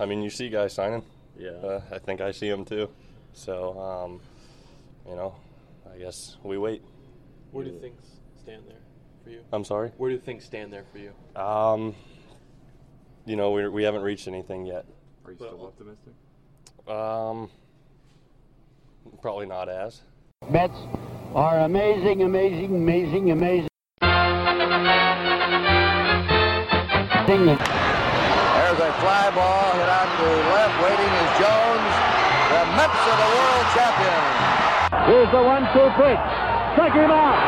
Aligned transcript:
I 0.00 0.06
mean, 0.06 0.22
you 0.22 0.30
see 0.30 0.48
guys 0.48 0.72
signing. 0.72 1.02
Yeah. 1.38 1.50
Uh, 1.50 1.82
I 1.92 1.98
think 1.98 2.22
I 2.22 2.30
see 2.30 2.48
them 2.48 2.64
too. 2.64 2.88
So, 3.34 3.78
um, 3.78 4.20
you 5.06 5.14
know, 5.14 5.34
I 5.92 5.98
guess 5.98 6.38
we 6.42 6.56
wait. 6.56 6.82
Where 7.52 7.64
do 7.64 7.78
things 7.78 8.00
stand 8.42 8.62
there 8.66 8.78
for 9.22 9.30
you? 9.30 9.40
I'm 9.52 9.64
sorry. 9.64 9.90
Where 9.98 10.10
do 10.10 10.18
things 10.18 10.44
stand 10.44 10.72
there 10.72 10.84
for 10.90 10.98
you? 10.98 11.12
Um, 11.40 11.94
you 13.26 13.36
know, 13.36 13.50
we 13.50 13.68
we 13.68 13.82
haven't 13.82 14.02
reached 14.02 14.26
anything 14.26 14.64
yet. 14.64 14.86
Are 15.26 15.32
you 15.32 15.36
still 15.36 15.66
optimistic? 15.66 16.14
Um, 16.88 17.50
probably 19.20 19.46
not 19.46 19.68
as. 19.68 20.00
Mets 20.48 20.78
are 21.34 21.58
amazing, 21.60 22.22
amazing, 22.22 22.74
amazing, 22.74 23.30
amazing. 23.30 23.68
There's 28.70 28.80
a 28.80 28.92
fly 29.02 29.30
ball 29.34 29.72
hit 29.74 29.88
out 29.90 30.10
to 30.18 30.26
left. 30.54 30.74
Waiting 30.82 31.12
is 31.22 31.30
Jones. 31.42 31.94
The 32.50 32.62
Mets 32.78 33.02
the. 33.74 34.10
Here's 35.06 35.30
the 35.30 35.42
one-two 35.42 35.88
pitch. 35.98 36.24
Check 36.76 36.92
him 36.94 37.10
out. 37.10 37.38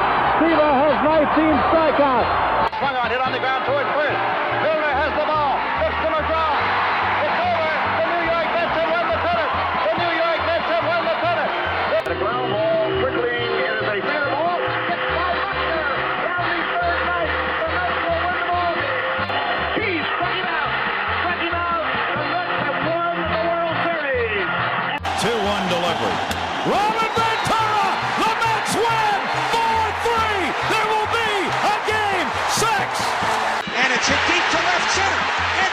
Has 0.42 0.98
19 1.02 1.26
strikeouts. 1.70 2.51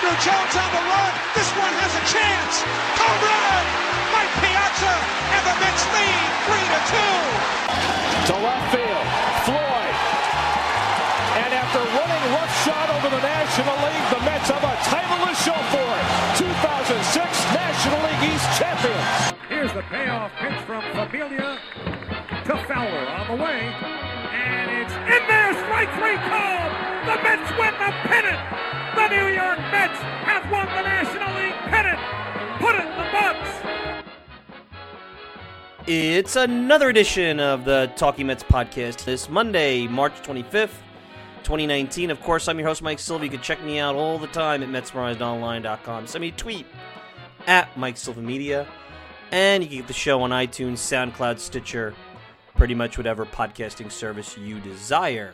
Andruw 0.10 0.26
Jones 0.26 0.56
on 0.58 0.72
the 0.74 0.84
run. 0.90 1.14
This 1.38 1.50
one 1.54 1.74
has 1.86 1.94
a 1.94 2.04
chance. 2.10 2.66
Home 2.98 3.22
run! 3.30 3.66
Mike 4.10 4.34
Piazza 4.42 4.96
and 5.38 5.44
the 5.46 5.56
Mets 5.62 5.86
lead 5.94 6.26
3 6.50 6.66
to 6.66 6.82
2. 6.90 8.34
To 8.34 8.36
left 8.42 8.66
field, 8.74 9.06
Floyd. 9.46 9.96
And 11.46 11.52
after 11.54 11.82
running 11.94 12.24
roughshod 12.34 12.90
over 12.90 13.10
the 13.14 13.22
National 13.22 13.78
League, 13.86 14.08
the 14.10 14.22
Mets 14.26 14.50
have 14.50 14.66
a 14.66 14.76
title 14.90 15.30
to 15.30 15.34
show 15.46 15.60
for 15.70 15.86
it. 15.86 16.06
2006 16.42 17.54
National 17.54 18.00
League 18.10 18.34
East 18.34 18.50
champions. 18.58 19.14
Here's 19.46 19.74
the 19.78 19.86
payoff 19.94 20.34
pitch 20.42 20.58
from 20.66 20.82
Familia 20.98 21.62
to 22.50 22.54
Fowler 22.66 23.06
on 23.14 23.38
the 23.38 23.44
way. 23.44 23.62
And 24.34 24.74
it's 24.74 24.96
in 25.06 25.22
there, 25.30 25.54
strike 25.54 25.92
three 26.02 26.18
called. 26.34 26.99
The 27.10 27.16
Mets 27.24 27.50
win 27.58 27.74
the 27.74 27.92
pennant. 28.08 28.38
The 28.96 29.08
New 29.08 29.34
York 29.34 29.58
Mets 29.72 29.98
have 29.98 30.52
won 30.52 30.68
the 30.68 30.84
National 30.84 31.34
League 31.42 31.56
pennant. 31.72 31.98
Put 32.62 32.76
it 32.76 32.86
in 32.86 32.96
the 32.98 33.08
books. 33.18 33.50
It's 35.88 36.36
another 36.36 36.90
edition 36.90 37.40
of 37.40 37.66
the 37.66 37.92
Talking 37.96 38.28
Mets 38.28 38.44
podcast. 38.44 39.06
This 39.06 39.28
Monday, 39.28 39.88
March 39.88 40.22
25th, 40.22 40.70
2019. 41.42 42.12
Of 42.12 42.22
course, 42.22 42.48
I'm 42.48 42.60
your 42.60 42.68
host, 42.68 42.84
Mike 42.84 43.00
Silva. 43.00 43.26
You 43.26 43.32
can 43.32 43.42
check 43.42 43.64
me 43.64 43.80
out 43.80 43.96
all 43.96 44.20
the 44.20 44.28
time 44.28 44.62
at 44.62 44.70
MetsMerizedOnline.com. 44.70 46.06
Send 46.06 46.22
me 46.22 46.28
a 46.28 46.34
tweet 46.34 46.68
at 47.48 47.76
Mike 47.76 47.98
Silva 47.98 48.22
Media. 48.22 48.68
And 49.32 49.64
you 49.64 49.70
can 49.70 49.78
get 49.80 49.88
the 49.88 49.94
show 49.94 50.22
on 50.22 50.30
iTunes, 50.30 50.74
SoundCloud, 50.74 51.40
Stitcher, 51.40 51.96
pretty 52.56 52.76
much 52.76 53.00
whatever 53.00 53.26
podcasting 53.26 53.92
service 53.92 54.38
you 54.38 54.60
desire. 54.60 55.34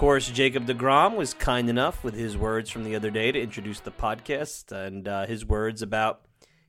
Of 0.00 0.02
course, 0.02 0.30
Jacob 0.30 0.64
DeGrom 0.66 1.14
was 1.14 1.34
kind 1.34 1.68
enough 1.68 2.02
with 2.02 2.14
his 2.14 2.34
words 2.34 2.70
from 2.70 2.84
the 2.84 2.96
other 2.96 3.10
day 3.10 3.32
to 3.32 3.38
introduce 3.38 3.80
the 3.80 3.90
podcast 3.90 4.72
and 4.72 5.06
uh, 5.06 5.26
his 5.26 5.44
words 5.44 5.82
about 5.82 6.22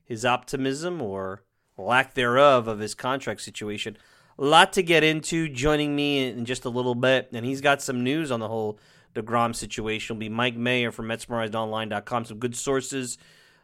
his 0.04 0.26
optimism 0.26 1.00
or 1.00 1.42
lack 1.78 2.12
thereof 2.12 2.68
of 2.68 2.78
his 2.78 2.94
contract 2.94 3.40
situation. 3.40 3.96
A 4.38 4.44
lot 4.44 4.74
to 4.74 4.82
get 4.82 5.02
into. 5.02 5.48
Joining 5.48 5.96
me 5.96 6.28
in 6.28 6.44
just 6.44 6.66
a 6.66 6.68
little 6.68 6.94
bit, 6.94 7.30
and 7.32 7.46
he's 7.46 7.62
got 7.62 7.80
some 7.80 8.04
news 8.04 8.30
on 8.30 8.38
the 8.38 8.48
whole 8.48 8.78
Degrom 9.14 9.56
situation. 9.56 10.16
Will 10.16 10.20
be 10.20 10.28
Mike 10.28 10.56
Mayer 10.56 10.92
from 10.92 11.06
MetsMerizedOnline.com. 11.06 12.26
Some 12.26 12.38
good 12.38 12.54
sources, 12.54 13.16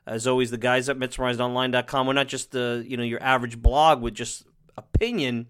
as 0.06 0.26
always. 0.26 0.50
The 0.50 0.56
guys 0.56 0.88
at 0.88 0.96
MetsMerizedOnline.com. 0.96 2.06
We're 2.06 2.14
not 2.14 2.28
just 2.28 2.52
the 2.52 2.82
you 2.88 2.96
know 2.96 3.02
your 3.02 3.22
average 3.22 3.60
blog 3.60 4.00
with 4.00 4.14
just 4.14 4.44
opinion, 4.78 5.48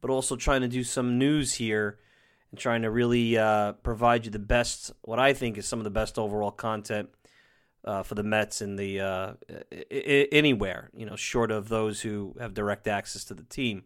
but 0.00 0.10
also 0.10 0.34
trying 0.34 0.62
to 0.62 0.68
do 0.68 0.82
some 0.82 1.18
news 1.18 1.54
here 1.54 2.00
and 2.50 2.58
trying 2.58 2.82
to 2.82 2.90
really 2.90 3.36
uh, 3.38 3.72
provide 3.74 4.24
you 4.24 4.30
the 4.30 4.38
best, 4.38 4.92
what 5.02 5.18
I 5.18 5.32
think 5.32 5.56
is 5.58 5.66
some 5.66 5.78
of 5.80 5.84
the 5.84 5.90
best 5.90 6.18
overall 6.18 6.50
content 6.50 7.08
uh, 7.84 8.02
for 8.02 8.14
the 8.14 8.22
Mets 8.22 8.60
in 8.60 8.76
the 8.76 9.00
uh, 9.00 9.32
I- 9.50 9.86
I- 9.92 10.28
anywhere, 10.32 10.90
you 10.96 11.06
know, 11.06 11.16
short 11.16 11.50
of 11.50 11.68
those 11.68 12.00
who 12.02 12.34
have 12.38 12.54
direct 12.54 12.86
access 12.86 13.24
to 13.24 13.34
the 13.34 13.44
team. 13.44 13.84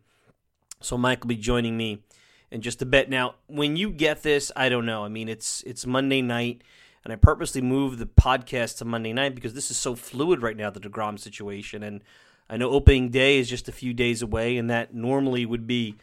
So 0.80 0.98
Mike 0.98 1.22
will 1.22 1.28
be 1.28 1.36
joining 1.36 1.76
me 1.76 2.02
in 2.50 2.60
just 2.60 2.82
a 2.82 2.86
bit. 2.86 3.08
Now, 3.08 3.36
when 3.46 3.76
you 3.76 3.90
get 3.90 4.22
this, 4.22 4.50
I 4.56 4.68
don't 4.68 4.86
know. 4.86 5.04
I 5.04 5.08
mean, 5.08 5.28
it's 5.28 5.62
it's 5.66 5.86
Monday 5.86 6.22
night, 6.22 6.62
and 7.04 7.12
I 7.12 7.16
purposely 7.16 7.62
moved 7.62 7.98
the 7.98 8.06
podcast 8.06 8.78
to 8.78 8.84
Monday 8.84 9.12
night 9.12 9.34
because 9.34 9.54
this 9.54 9.70
is 9.70 9.76
so 9.76 9.94
fluid 9.94 10.42
right 10.42 10.56
now, 10.56 10.70
the 10.70 10.80
Degrom 10.80 11.18
situation, 11.18 11.82
and 11.82 12.02
I 12.50 12.56
know 12.56 12.70
opening 12.70 13.10
day 13.10 13.38
is 13.38 13.48
just 13.48 13.68
a 13.68 13.72
few 13.72 13.94
days 13.94 14.20
away, 14.22 14.56
and 14.58 14.68
that 14.70 14.94
normally 14.94 15.46
would 15.46 15.66
be 15.66 15.96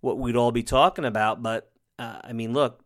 what 0.00 0.18
we'd 0.18 0.36
all 0.36 0.52
be 0.52 0.62
talking 0.62 1.04
about. 1.04 1.42
But 1.42 1.70
uh, 1.98 2.18
I 2.22 2.32
mean, 2.32 2.52
look, 2.52 2.84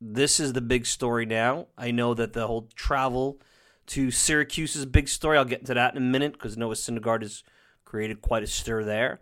this 0.00 0.40
is 0.40 0.52
the 0.52 0.60
big 0.60 0.86
story 0.86 1.26
now. 1.26 1.66
I 1.76 1.90
know 1.90 2.14
that 2.14 2.32
the 2.32 2.46
whole 2.46 2.68
travel 2.74 3.40
to 3.88 4.10
Syracuse 4.10 4.76
is 4.76 4.82
a 4.82 4.86
big 4.86 5.08
story. 5.08 5.38
I'll 5.38 5.44
get 5.44 5.60
into 5.60 5.74
that 5.74 5.94
in 5.94 5.98
a 5.98 6.06
minute 6.06 6.32
because 6.32 6.56
Noah 6.56 6.74
Syndergaard 6.74 7.22
has 7.22 7.42
created 7.84 8.20
quite 8.20 8.42
a 8.42 8.46
stir 8.46 8.84
there, 8.84 9.20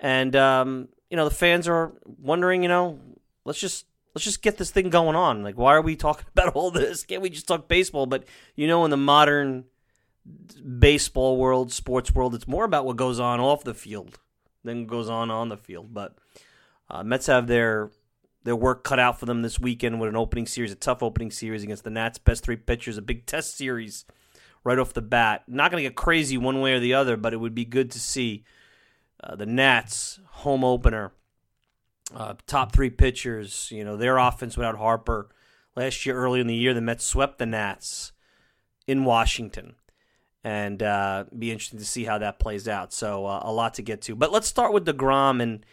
and 0.00 0.34
um, 0.36 0.88
you 1.10 1.16
know 1.16 1.28
the 1.28 1.34
fans 1.34 1.68
are 1.68 1.92
wondering. 2.04 2.62
You 2.62 2.68
know, 2.68 2.98
let's 3.44 3.60
just 3.60 3.86
let's 4.14 4.24
just 4.24 4.42
get 4.42 4.58
this 4.58 4.70
thing 4.70 4.90
going 4.90 5.16
on. 5.16 5.42
Like, 5.42 5.56
why 5.56 5.74
are 5.74 5.82
we 5.82 5.96
talking 5.96 6.26
about 6.32 6.54
all 6.54 6.70
this? 6.70 7.04
Can't 7.04 7.22
we 7.22 7.30
just 7.30 7.48
talk 7.48 7.68
baseball? 7.68 8.06
But 8.06 8.24
you 8.56 8.66
know, 8.66 8.84
in 8.84 8.90
the 8.90 8.96
modern 8.96 9.64
baseball 10.78 11.36
world, 11.36 11.72
sports 11.72 12.14
world, 12.14 12.34
it's 12.34 12.48
more 12.48 12.64
about 12.64 12.84
what 12.84 12.96
goes 12.96 13.20
on 13.20 13.40
off 13.40 13.64
the 13.64 13.74
field 13.74 14.18
than 14.64 14.86
goes 14.86 15.08
on 15.08 15.30
on 15.30 15.50
the 15.50 15.56
field. 15.56 15.92
But 15.92 16.16
uh, 16.90 17.02
Mets 17.02 17.26
have 17.26 17.46
their 17.46 17.90
their 18.44 18.54
work 18.54 18.84
cut 18.84 18.98
out 18.98 19.18
for 19.18 19.26
them 19.26 19.42
this 19.42 19.58
weekend 19.58 20.00
with 20.00 20.10
an 20.10 20.16
opening 20.16 20.46
series, 20.46 20.70
a 20.70 20.76
tough 20.76 21.02
opening 21.02 21.30
series 21.30 21.62
against 21.62 21.84
the 21.84 21.90
Nats' 21.90 22.18
best 22.18 22.44
three 22.44 22.56
pitchers, 22.56 22.98
a 22.98 23.02
big 23.02 23.26
test 23.26 23.56
series 23.56 24.04
right 24.62 24.78
off 24.78 24.92
the 24.92 25.02
bat. 25.02 25.44
Not 25.48 25.70
going 25.70 25.82
to 25.82 25.88
get 25.88 25.96
crazy 25.96 26.36
one 26.36 26.60
way 26.60 26.74
or 26.74 26.80
the 26.80 26.94
other, 26.94 27.16
but 27.16 27.32
it 27.32 27.38
would 27.38 27.54
be 27.54 27.64
good 27.64 27.90
to 27.92 27.98
see 27.98 28.44
uh, 29.22 29.34
the 29.34 29.46
Nats 29.46 30.20
home 30.26 30.62
opener, 30.62 31.12
uh, 32.14 32.34
top 32.46 32.72
three 32.72 32.90
pitchers. 32.90 33.68
You 33.70 33.84
know 33.84 33.96
their 33.96 34.18
offense 34.18 34.56
without 34.56 34.76
Harper. 34.76 35.30
Last 35.76 36.06
year, 36.06 36.16
early 36.16 36.40
in 36.40 36.46
the 36.46 36.54
year, 36.54 36.72
the 36.72 36.80
Mets 36.80 37.04
swept 37.04 37.38
the 37.38 37.46
Nats 37.46 38.12
in 38.86 39.04
Washington, 39.04 39.74
and 40.44 40.82
uh, 40.82 41.24
be 41.36 41.50
interesting 41.50 41.80
to 41.80 41.84
see 41.84 42.04
how 42.04 42.18
that 42.18 42.38
plays 42.38 42.68
out. 42.68 42.92
So 42.92 43.26
uh, 43.26 43.40
a 43.42 43.52
lot 43.52 43.74
to 43.74 43.82
get 43.82 44.02
to, 44.02 44.14
but 44.14 44.30
let's 44.30 44.46
start 44.46 44.72
with 44.72 44.86
Degrom, 44.86 45.42
and 45.42 45.64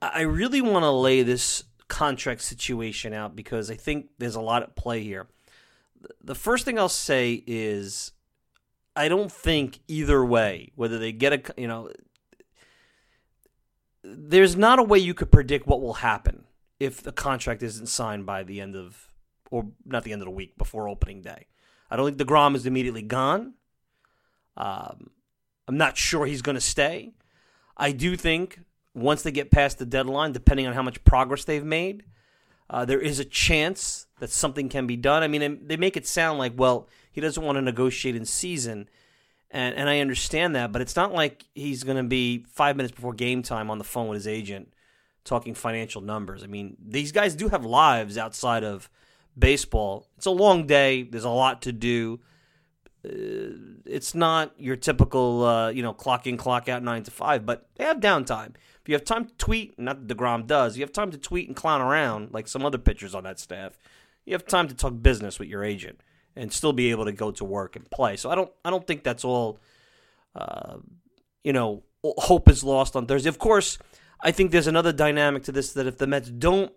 I 0.00 0.10
I 0.14 0.20
really 0.22 0.60
want 0.60 0.84
to 0.84 0.90
lay 0.90 1.22
this 1.22 1.64
contract 1.92 2.40
situation 2.40 3.12
out 3.12 3.36
because 3.36 3.70
I 3.70 3.74
think 3.74 4.08
there's 4.16 4.34
a 4.34 4.40
lot 4.40 4.62
at 4.62 4.74
play 4.74 5.02
here. 5.02 5.28
The 6.24 6.34
first 6.34 6.64
thing 6.64 6.78
I'll 6.78 6.88
say 6.88 7.44
is 7.46 8.12
I 8.96 9.08
don't 9.08 9.30
think 9.30 9.80
either 9.88 10.24
way, 10.24 10.72
whether 10.74 10.98
they 10.98 11.12
get 11.12 11.34
a, 11.34 11.60
you 11.60 11.68
know, 11.68 11.90
there's 14.02 14.56
not 14.56 14.78
a 14.78 14.82
way 14.82 14.98
you 14.98 15.12
could 15.12 15.30
predict 15.30 15.66
what 15.66 15.82
will 15.82 15.94
happen 15.94 16.44
if 16.80 17.02
the 17.02 17.12
contract 17.12 17.62
isn't 17.62 17.88
signed 17.88 18.24
by 18.24 18.42
the 18.42 18.58
end 18.62 18.74
of, 18.74 19.08
or 19.50 19.66
not 19.84 20.04
the 20.04 20.12
end 20.12 20.22
of 20.22 20.26
the 20.26 20.32
week, 20.32 20.56
before 20.56 20.88
opening 20.88 21.20
day. 21.20 21.46
I 21.90 21.96
don't 21.96 22.06
think 22.06 22.26
DeGrom 22.26 22.56
is 22.56 22.64
immediately 22.64 23.02
gone. 23.02 23.52
Um, 24.56 25.10
I'm 25.68 25.76
not 25.76 25.98
sure 25.98 26.24
he's 26.24 26.42
going 26.42 26.54
to 26.54 26.60
stay. 26.60 27.12
I 27.76 27.92
do 27.92 28.16
think 28.16 28.60
once 28.94 29.22
they 29.22 29.32
get 29.32 29.50
past 29.50 29.78
the 29.78 29.86
deadline, 29.86 30.32
depending 30.32 30.66
on 30.66 30.74
how 30.74 30.82
much 30.82 31.02
progress 31.04 31.44
they've 31.44 31.64
made, 31.64 32.04
uh, 32.68 32.84
there 32.84 33.00
is 33.00 33.18
a 33.18 33.24
chance 33.24 34.06
that 34.20 34.30
something 34.30 34.68
can 34.68 34.86
be 34.86 34.96
done. 34.96 35.22
I 35.22 35.28
mean, 35.28 35.66
they 35.66 35.76
make 35.76 35.96
it 35.96 36.06
sound 36.06 36.38
like, 36.38 36.52
well, 36.56 36.88
he 37.10 37.20
doesn't 37.20 37.42
want 37.42 37.56
to 37.56 37.62
negotiate 37.62 38.16
in 38.16 38.24
season, 38.24 38.88
and 39.50 39.74
and 39.74 39.88
I 39.88 40.00
understand 40.00 40.56
that, 40.56 40.72
but 40.72 40.80
it's 40.80 40.96
not 40.96 41.12
like 41.12 41.44
he's 41.54 41.84
going 41.84 41.98
to 41.98 42.02
be 42.02 42.44
five 42.48 42.76
minutes 42.76 42.94
before 42.94 43.12
game 43.12 43.42
time 43.42 43.70
on 43.70 43.78
the 43.78 43.84
phone 43.84 44.08
with 44.08 44.16
his 44.16 44.28
agent 44.28 44.72
talking 45.24 45.54
financial 45.54 46.00
numbers. 46.00 46.42
I 46.42 46.46
mean, 46.46 46.76
these 46.84 47.12
guys 47.12 47.34
do 47.34 47.48
have 47.48 47.64
lives 47.64 48.18
outside 48.18 48.64
of 48.64 48.90
baseball. 49.38 50.08
It's 50.16 50.26
a 50.26 50.30
long 50.30 50.66
day. 50.66 51.02
There's 51.04 51.24
a 51.24 51.30
lot 51.30 51.62
to 51.62 51.72
do. 51.72 52.20
it's 53.04 54.14
not 54.14 54.52
your 54.58 54.76
typical, 54.76 55.44
uh, 55.44 55.68
you 55.70 55.82
know, 55.82 55.92
clock 55.92 56.26
in, 56.26 56.36
clock 56.36 56.68
out, 56.68 56.82
nine 56.82 57.02
to 57.02 57.10
five, 57.10 57.44
but 57.44 57.68
they 57.76 57.84
have 57.84 57.98
downtime. 57.98 58.54
If 58.82 58.88
you 58.88 58.94
have 58.94 59.04
time 59.04 59.26
to 59.26 59.34
tweet, 59.36 59.78
not 59.78 60.06
that 60.06 60.16
DeGrom 60.16 60.46
does, 60.46 60.76
you 60.76 60.82
have 60.82 60.92
time 60.92 61.12
to 61.12 61.18
tweet 61.18 61.46
and 61.46 61.56
clown 61.56 61.80
around 61.80 62.32
like 62.32 62.48
some 62.48 62.66
other 62.66 62.78
pitchers 62.78 63.14
on 63.14 63.22
that 63.24 63.38
staff. 63.38 63.78
You 64.24 64.32
have 64.32 64.44
time 64.44 64.66
to 64.68 64.74
talk 64.74 65.00
business 65.00 65.38
with 65.38 65.48
your 65.48 65.62
agent 65.62 66.00
and 66.34 66.52
still 66.52 66.72
be 66.72 66.90
able 66.90 67.04
to 67.04 67.12
go 67.12 67.30
to 67.30 67.44
work 67.44 67.76
and 67.76 67.88
play. 67.90 68.16
So 68.16 68.28
I 68.30 68.34
don't, 68.34 68.50
I 68.64 68.70
don't 68.70 68.86
think 68.86 69.04
that's 69.04 69.24
all, 69.24 69.60
uh, 70.34 70.78
you 71.44 71.52
know, 71.52 71.84
hope 72.02 72.48
is 72.48 72.64
lost 72.64 72.96
on 72.96 73.06
Thursday. 73.06 73.28
Of 73.28 73.38
course, 73.38 73.78
I 74.20 74.32
think 74.32 74.50
there's 74.50 74.66
another 74.66 74.92
dynamic 74.92 75.44
to 75.44 75.52
this 75.52 75.72
that 75.74 75.86
if 75.86 75.98
the 75.98 76.06
Mets 76.06 76.30
don't 76.30 76.72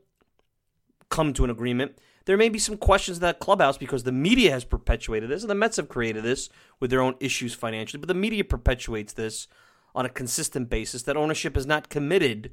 come 1.09 1.33
to 1.33 1.43
an 1.43 1.49
agreement, 1.49 1.97
there 2.25 2.37
may 2.37 2.49
be 2.49 2.59
some 2.59 2.77
questions 2.77 3.17
in 3.17 3.21
that 3.21 3.39
clubhouse 3.39 3.77
because 3.77 4.03
the 4.03 4.11
media 4.11 4.51
has 4.51 4.63
perpetuated 4.63 5.29
this, 5.29 5.43
and 5.43 5.49
the 5.49 5.55
Mets 5.55 5.77
have 5.77 5.89
created 5.89 6.23
this 6.23 6.49
with 6.79 6.89
their 6.89 7.01
own 7.01 7.15
issues 7.19 7.53
financially, 7.53 7.99
but 7.99 8.07
the 8.07 8.13
media 8.15 8.43
perpetuates 8.43 9.13
this 9.13 9.47
on 9.95 10.06
a 10.06 10.09
consistent 10.09 10.69
basis 10.69 11.03
that 11.03 11.18
ownership 11.18 11.57
is 11.57 11.65
not 11.65 11.89
committed 11.89 12.51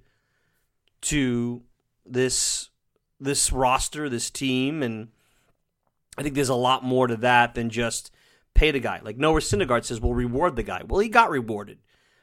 to 1.02 1.62
this 2.06 2.70
this 3.20 3.52
roster, 3.52 4.08
this 4.08 4.30
team, 4.30 4.82
and 4.82 5.08
I 6.18 6.22
think 6.22 6.34
there's 6.34 6.48
a 6.48 6.54
lot 6.54 6.82
more 6.82 7.06
to 7.06 7.16
that 7.18 7.54
than 7.54 7.70
just 7.70 8.10
pay 8.54 8.70
the 8.70 8.80
guy. 8.80 9.00
Like 9.02 9.16
Noah 9.16 9.40
Syndergaard 9.40 9.84
says, 9.84 10.00
we'll 10.00 10.14
reward 10.14 10.56
the 10.56 10.64
guy. 10.64 10.82
Well, 10.84 11.00
he 11.00 11.08
got 11.08 11.30
rewarded. 11.30 11.78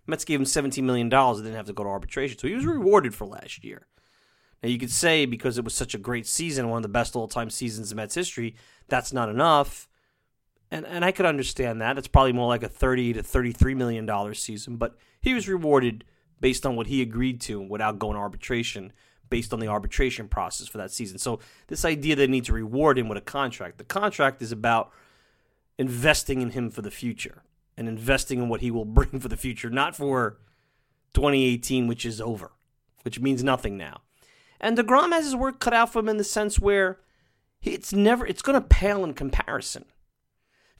Mets 0.05 0.25
gave 0.25 0.39
him 0.39 0.45
$17 0.45 0.83
million 0.83 1.11
and 1.13 1.37
didn't 1.37 1.55
have 1.55 1.67
to 1.67 1.73
go 1.73 1.83
to 1.83 1.89
arbitration. 1.89 2.37
So 2.37 2.47
he 2.47 2.55
was 2.55 2.65
rewarded 2.65 3.15
for 3.15 3.25
last 3.25 3.63
year. 3.63 3.87
Now, 4.61 4.69
you 4.69 4.77
could 4.77 4.91
say 4.91 5.25
because 5.25 5.57
it 5.57 5.63
was 5.63 5.73
such 5.73 5.93
a 5.95 5.99
great 5.99 6.27
season, 6.27 6.69
one 6.69 6.79
of 6.79 6.83
the 6.83 6.89
best 6.89 7.15
all 7.15 7.27
time 7.27 7.49
seasons 7.49 7.91
in 7.91 7.95
Mets 7.95 8.15
history, 8.15 8.55
that's 8.89 9.13
not 9.13 9.29
enough. 9.29 9.87
And, 10.71 10.85
and 10.85 11.03
I 11.03 11.11
could 11.11 11.25
understand 11.25 11.81
that. 11.81 11.97
It's 11.97 12.07
probably 12.07 12.33
more 12.33 12.47
like 12.47 12.63
a 12.63 12.69
30 12.69 13.13
to 13.13 13.23
$33 13.23 13.75
million 13.75 14.35
season, 14.35 14.77
but 14.77 14.95
he 15.19 15.33
was 15.33 15.47
rewarded 15.47 16.05
based 16.39 16.65
on 16.65 16.75
what 16.75 16.87
he 16.87 17.01
agreed 17.01 17.41
to 17.41 17.59
without 17.59 17.99
going 17.99 18.13
to 18.13 18.19
arbitration, 18.19 18.93
based 19.29 19.51
on 19.51 19.59
the 19.59 19.67
arbitration 19.67 20.27
process 20.27 20.67
for 20.67 20.77
that 20.77 20.91
season. 20.91 21.17
So, 21.17 21.39
this 21.67 21.85
idea 21.85 22.15
that 22.15 22.21
they 22.21 22.31
need 22.31 22.45
to 22.45 22.53
reward 22.53 22.97
him 22.97 23.07
with 23.07 23.17
a 23.17 23.21
contract, 23.21 23.77
the 23.77 23.83
contract 23.83 24.41
is 24.41 24.51
about 24.51 24.91
investing 25.77 26.41
in 26.41 26.51
him 26.51 26.69
for 26.69 26.81
the 26.81 26.91
future 26.91 27.43
and 27.75 27.87
investing 27.87 28.39
in 28.39 28.49
what 28.49 28.61
he 28.61 28.69
will 28.69 28.85
bring 28.85 29.19
for 29.19 29.27
the 29.27 29.37
future, 29.37 29.69
not 29.69 29.95
for 29.95 30.37
2018, 31.13 31.87
which 31.87 32.05
is 32.05 32.21
over, 32.21 32.51
which 33.03 33.19
means 33.19 33.43
nothing 33.43 33.77
now. 33.77 34.01
And 34.61 34.77
DeGrom 34.77 35.11
has 35.11 35.25
his 35.25 35.35
work 35.35 35.59
cut 35.59 35.73
out 35.73 35.91
for 35.91 35.99
him 35.99 36.09
in 36.09 36.17
the 36.17 36.23
sense 36.23 36.59
where 36.59 36.99
it's 37.63 37.93
never 37.93 38.25
it's 38.25 38.41
going 38.41 38.61
to 38.61 38.67
pale 38.67 39.03
in 39.03 39.13
comparison. 39.13 39.85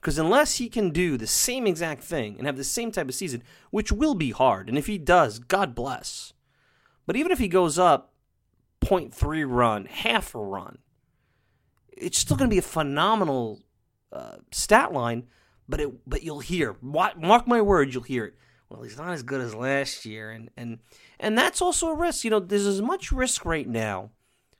Because 0.00 0.18
unless 0.18 0.56
he 0.56 0.68
can 0.68 0.90
do 0.90 1.16
the 1.16 1.26
same 1.26 1.66
exact 1.66 2.02
thing 2.02 2.36
and 2.38 2.46
have 2.46 2.56
the 2.56 2.64
same 2.64 2.90
type 2.90 3.08
of 3.08 3.14
season, 3.14 3.42
which 3.70 3.92
will 3.92 4.14
be 4.14 4.30
hard, 4.30 4.68
and 4.68 4.78
if 4.78 4.86
he 4.86 4.96
does, 4.96 5.38
God 5.38 5.74
bless. 5.74 6.32
But 7.06 7.16
even 7.16 7.32
if 7.32 7.38
he 7.38 7.48
goes 7.48 7.78
up 7.78 8.12
0.3 8.82 9.44
run, 9.46 9.84
half 9.84 10.34
a 10.34 10.38
run, 10.38 10.78
it's 11.88 12.18
still 12.18 12.36
going 12.36 12.48
to 12.48 12.54
be 12.54 12.58
a 12.58 12.62
phenomenal 12.62 13.60
uh, 14.12 14.36
stat 14.50 14.92
line. 14.92 15.24
But 15.68 15.80
it, 15.80 16.08
but 16.08 16.22
you'll 16.22 16.40
hear, 16.40 16.76
mark 16.80 17.46
my 17.46 17.60
words, 17.60 17.94
you'll 17.94 18.02
hear 18.02 18.24
it. 18.24 18.34
Well, 18.70 18.82
he's 18.82 18.96
not 18.96 19.12
as 19.12 19.22
good 19.22 19.40
as 19.40 19.54
last 19.54 20.04
year, 20.04 20.30
and 20.30 20.48
and 20.56 20.78
and 21.18 21.36
that's 21.36 21.60
also 21.60 21.88
a 21.88 21.94
risk. 21.94 22.24
You 22.24 22.30
know, 22.30 22.40
there's 22.40 22.66
as 22.66 22.80
much 22.80 23.12
risk 23.12 23.44
right 23.44 23.68
now 23.68 24.10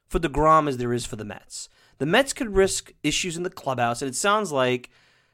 for 0.09 0.19
DeGrom 0.19 0.69
as 0.69 0.77
there 0.77 0.93
is 0.93 1.07
for 1.07 1.17
the 1.17 1.25
Mets. 1.25 1.69
The 1.99 2.07
Mets 2.07 2.33
could 2.33 2.55
risk 2.55 2.93
issues 3.03 3.37
in 3.37 3.45
the 3.45 3.51
clubhouse, 3.51 4.03
and 4.03 4.09
it 4.09 4.17
sounds 4.17 4.51
like 4.51 4.91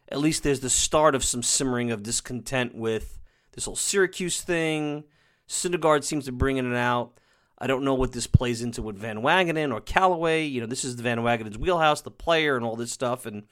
at 0.09 0.19
least 0.19 0.43
there's 0.43 0.61
the 0.61 0.71
start 0.71 1.15
of 1.15 1.25
some 1.25 1.43
simmering 1.43 1.91
of 1.91 2.03
discontent 2.03 2.75
with 2.75 3.19
this 3.53 3.65
whole 3.65 3.77
Syracuse 3.77 4.41
thing. 4.41 5.05
Syndergaard 5.49 6.05
seems 6.05 6.25
to 6.27 6.33
bring 6.33 6.57
it 6.57 6.77
out. 6.77 7.19
I 7.59 7.67
don't 7.67 7.85
know 7.85 7.95
what 7.95 8.13
this 8.13 8.27
plays 8.27 8.63
into 8.63 8.83
with 8.83 8.99
Van 8.99 9.23
Wagenen 9.23 9.73
or 9.73 9.81
Callaway. 9.81 10.45
You 10.45 10.61
know, 10.61 10.67
this 10.67 10.85
is 10.85 10.97
the 10.97 11.03
Van 11.03 11.19
Wagenen's 11.19 11.59
wheelhouse, 11.59 12.03
the 12.03 12.11
player, 12.11 12.57
and 12.57 12.65
all 12.65 12.77
this 12.77 12.93
stuff, 12.93 13.25
and 13.25 13.45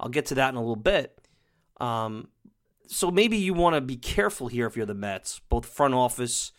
I'll 0.00 0.08
get 0.08 0.26
to 0.26 0.34
that 0.36 0.48
in 0.50 0.56
a 0.56 0.60
little 0.60 0.74
bit. 0.74 1.20
Um, 1.78 2.28
so 2.86 3.10
maybe 3.10 3.36
you 3.36 3.54
want 3.54 3.74
to 3.74 3.80
be 3.80 3.96
careful 3.96 4.48
here 4.48 4.66
if 4.66 4.76
you're 4.76 4.86
the 4.86 4.94
Mets, 4.94 5.40
both 5.48 5.66
front 5.66 5.94
office 5.94 6.52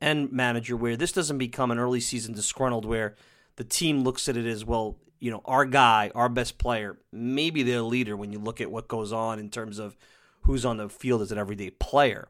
and 0.00 0.30
manager, 0.32 0.76
where 0.76 0.96
this 0.96 1.12
doesn't 1.12 1.38
become 1.38 1.70
an 1.70 1.78
early 1.78 2.00
season 2.00 2.34
disgruntled 2.34 2.84
where 2.84 3.14
the 3.56 3.64
team 3.64 4.02
looks 4.02 4.28
at 4.28 4.36
it 4.36 4.46
as 4.46 4.64
well, 4.64 4.98
you 5.24 5.30
know, 5.30 5.40
our 5.46 5.64
guy, 5.64 6.10
our 6.14 6.28
best 6.28 6.58
player, 6.58 6.98
maybe 7.10 7.62
their 7.62 7.80
leader 7.80 8.14
when 8.14 8.30
you 8.30 8.38
look 8.38 8.60
at 8.60 8.70
what 8.70 8.88
goes 8.88 9.10
on 9.10 9.38
in 9.38 9.48
terms 9.48 9.78
of 9.78 9.96
who's 10.42 10.66
on 10.66 10.76
the 10.76 10.90
field 10.90 11.22
as 11.22 11.32
an 11.32 11.38
everyday 11.38 11.70
player. 11.70 12.28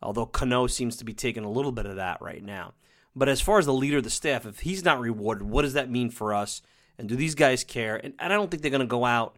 Although 0.00 0.24
Cano 0.24 0.66
seems 0.66 0.96
to 0.96 1.04
be 1.04 1.12
taking 1.12 1.44
a 1.44 1.50
little 1.50 1.70
bit 1.70 1.84
of 1.84 1.96
that 1.96 2.22
right 2.22 2.42
now. 2.42 2.72
But 3.14 3.28
as 3.28 3.42
far 3.42 3.58
as 3.58 3.66
the 3.66 3.74
leader 3.74 3.98
of 3.98 4.04
the 4.04 4.10
staff, 4.10 4.46
if 4.46 4.60
he's 4.60 4.82
not 4.82 5.00
rewarded, 5.00 5.42
what 5.42 5.62
does 5.62 5.74
that 5.74 5.90
mean 5.90 6.08
for 6.08 6.32
us? 6.32 6.62
And 6.98 7.10
do 7.10 7.14
these 7.14 7.34
guys 7.34 7.62
care? 7.62 7.96
And, 8.02 8.14
and 8.18 8.32
I 8.32 8.36
don't 8.36 8.50
think 8.50 8.62
they're 8.62 8.70
going 8.70 8.80
to 8.80 8.86
go 8.86 9.04
out 9.04 9.36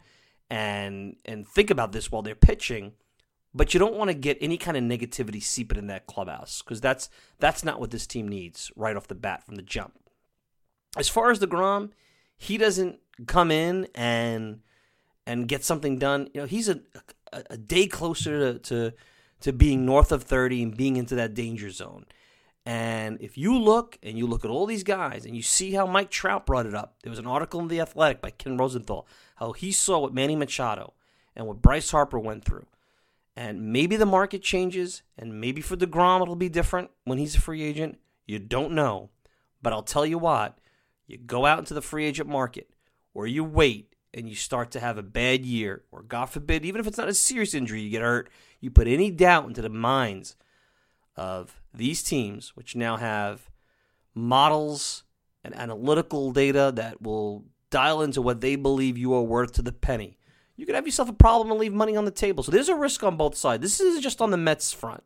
and 0.48 1.16
and 1.24 1.44
think 1.44 1.70
about 1.70 1.90
this 1.90 2.12
while 2.12 2.22
they're 2.22 2.36
pitching 2.36 2.92
but 3.52 3.74
you 3.74 3.80
don't 3.80 3.96
want 3.96 4.10
to 4.10 4.14
get 4.14 4.38
any 4.40 4.58
kind 4.58 4.76
of 4.76 4.84
negativity 4.84 5.42
seeping 5.42 5.78
in 5.78 5.88
that 5.88 6.06
clubhouse 6.06 6.62
because 6.62 6.80
that's 6.80 7.08
that's 7.40 7.64
not 7.64 7.80
what 7.80 7.90
this 7.90 8.06
team 8.06 8.28
needs 8.28 8.70
right 8.76 8.94
off 8.96 9.08
the 9.08 9.14
bat 9.16 9.42
from 9.44 9.56
the 9.56 9.62
jump. 9.62 9.98
As 10.96 11.08
far 11.08 11.30
as 11.30 11.40
DeGrom, 11.40 11.90
he 12.36 12.58
doesn't 12.58 13.00
come 13.26 13.50
in 13.50 13.88
and 13.94 14.60
and 15.26 15.48
get 15.48 15.64
something 15.64 15.98
done. 15.98 16.28
You 16.34 16.42
know, 16.42 16.46
he's 16.46 16.68
a 16.68 16.80
a, 17.32 17.42
a 17.50 17.56
day 17.56 17.86
closer 17.86 18.52
to, 18.52 18.58
to 18.60 18.92
to 19.40 19.52
being 19.52 19.84
north 19.84 20.12
of 20.12 20.22
30 20.22 20.62
and 20.62 20.76
being 20.76 20.96
into 20.96 21.14
that 21.14 21.34
danger 21.34 21.70
zone. 21.70 22.06
And 22.64 23.20
if 23.20 23.38
you 23.38 23.56
look 23.56 23.98
and 24.02 24.18
you 24.18 24.26
look 24.26 24.44
at 24.44 24.50
all 24.50 24.66
these 24.66 24.82
guys 24.82 25.24
and 25.24 25.36
you 25.36 25.42
see 25.42 25.72
how 25.72 25.86
Mike 25.86 26.10
Trout 26.10 26.46
brought 26.46 26.66
it 26.66 26.74
up, 26.74 26.96
there 27.02 27.10
was 27.10 27.18
an 27.18 27.26
article 27.26 27.60
in 27.60 27.68
The 27.68 27.80
Athletic 27.80 28.20
by 28.20 28.30
Ken 28.30 28.56
Rosenthal, 28.56 29.06
how 29.36 29.52
he 29.52 29.70
saw 29.70 30.00
what 30.00 30.14
Manny 30.14 30.34
Machado 30.34 30.94
and 31.36 31.46
what 31.46 31.62
Bryce 31.62 31.90
Harper 31.90 32.18
went 32.18 32.44
through. 32.44 32.66
And 33.36 33.72
maybe 33.72 33.96
the 33.96 34.06
market 34.06 34.42
changes, 34.42 35.02
and 35.16 35.40
maybe 35.40 35.60
for 35.60 35.76
DeGrom 35.76 36.22
it'll 36.22 36.34
be 36.34 36.48
different 36.48 36.90
when 37.04 37.18
he's 37.18 37.36
a 37.36 37.40
free 37.40 37.62
agent. 37.62 38.00
You 38.26 38.38
don't 38.38 38.72
know. 38.72 39.10
But 39.62 39.72
I'll 39.72 39.82
tell 39.82 40.06
you 40.06 40.18
what, 40.18 40.58
you 41.06 41.18
go 41.18 41.46
out 41.46 41.58
into 41.58 41.74
the 41.74 41.82
free 41.82 42.04
agent 42.04 42.28
market, 42.28 42.70
or 43.14 43.26
you 43.26 43.44
wait 43.44 43.94
and 44.14 44.28
you 44.28 44.34
start 44.34 44.70
to 44.72 44.80
have 44.80 44.98
a 44.98 45.02
bad 45.02 45.44
year, 45.44 45.82
or 45.90 46.02
God 46.02 46.26
forbid, 46.26 46.64
even 46.64 46.80
if 46.80 46.86
it's 46.86 46.98
not 46.98 47.08
a 47.08 47.14
serious 47.14 47.54
injury, 47.54 47.80
you 47.80 47.90
get 47.90 48.02
hurt, 48.02 48.30
you 48.60 48.70
put 48.70 48.88
any 48.88 49.10
doubt 49.10 49.46
into 49.46 49.62
the 49.62 49.68
minds 49.68 50.36
of 51.16 51.60
these 51.74 52.02
teams, 52.02 52.56
which 52.56 52.76
now 52.76 52.96
have 52.96 53.50
models 54.14 55.04
and 55.44 55.54
analytical 55.54 56.32
data 56.32 56.72
that 56.74 57.02
will 57.02 57.44
dial 57.70 58.02
into 58.02 58.22
what 58.22 58.40
they 58.40 58.56
believe 58.56 58.96
you 58.96 59.12
are 59.14 59.22
worth 59.22 59.52
to 59.52 59.62
the 59.62 59.72
penny 59.72 60.16
you 60.56 60.64
could 60.64 60.74
have 60.74 60.86
yourself 60.86 61.08
a 61.08 61.14
problem 61.14 61.50
and 61.50 61.60
leave 61.60 61.72
money 61.72 61.96
on 61.96 62.06
the 62.06 62.10
table. 62.10 62.42
So 62.42 62.50
there's 62.50 62.68
a 62.68 62.74
risk 62.74 63.02
on 63.02 63.16
both 63.16 63.36
sides. 63.36 63.62
This 63.62 63.80
isn't 63.80 64.02
just 64.02 64.20
on 64.20 64.30
the 64.30 64.36
Mets 64.36 64.72
front. 64.72 65.04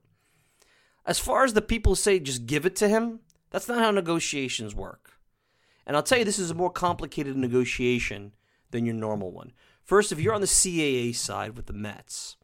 As 1.04 1.18
far 1.18 1.44
as 1.44 1.54
the 1.54 1.62
people 1.62 1.96
say, 1.96 2.20
just 2.20 2.46
give 2.46 2.64
it 2.64 2.76
to 2.76 2.88
him, 2.88 3.20
that's 3.50 3.68
not 3.68 3.78
how 3.78 3.90
negotiations 3.90 4.74
work. 4.74 5.18
And 5.86 5.96
I'll 5.96 6.02
tell 6.02 6.18
you, 6.18 6.24
this 6.24 6.38
is 6.38 6.50
a 6.50 6.54
more 6.54 6.70
complicated 6.70 7.36
negotiation 7.36 8.32
than 8.70 8.84
your 8.86 8.94
normal 8.94 9.32
one. 9.32 9.52
First, 9.82 10.12
if 10.12 10.20
you're 10.20 10.34
on 10.34 10.40
the 10.40 10.46
CAA 10.46 11.14
side 11.14 11.56
with 11.56 11.66
the 11.66 11.72
Mets, 11.72 12.36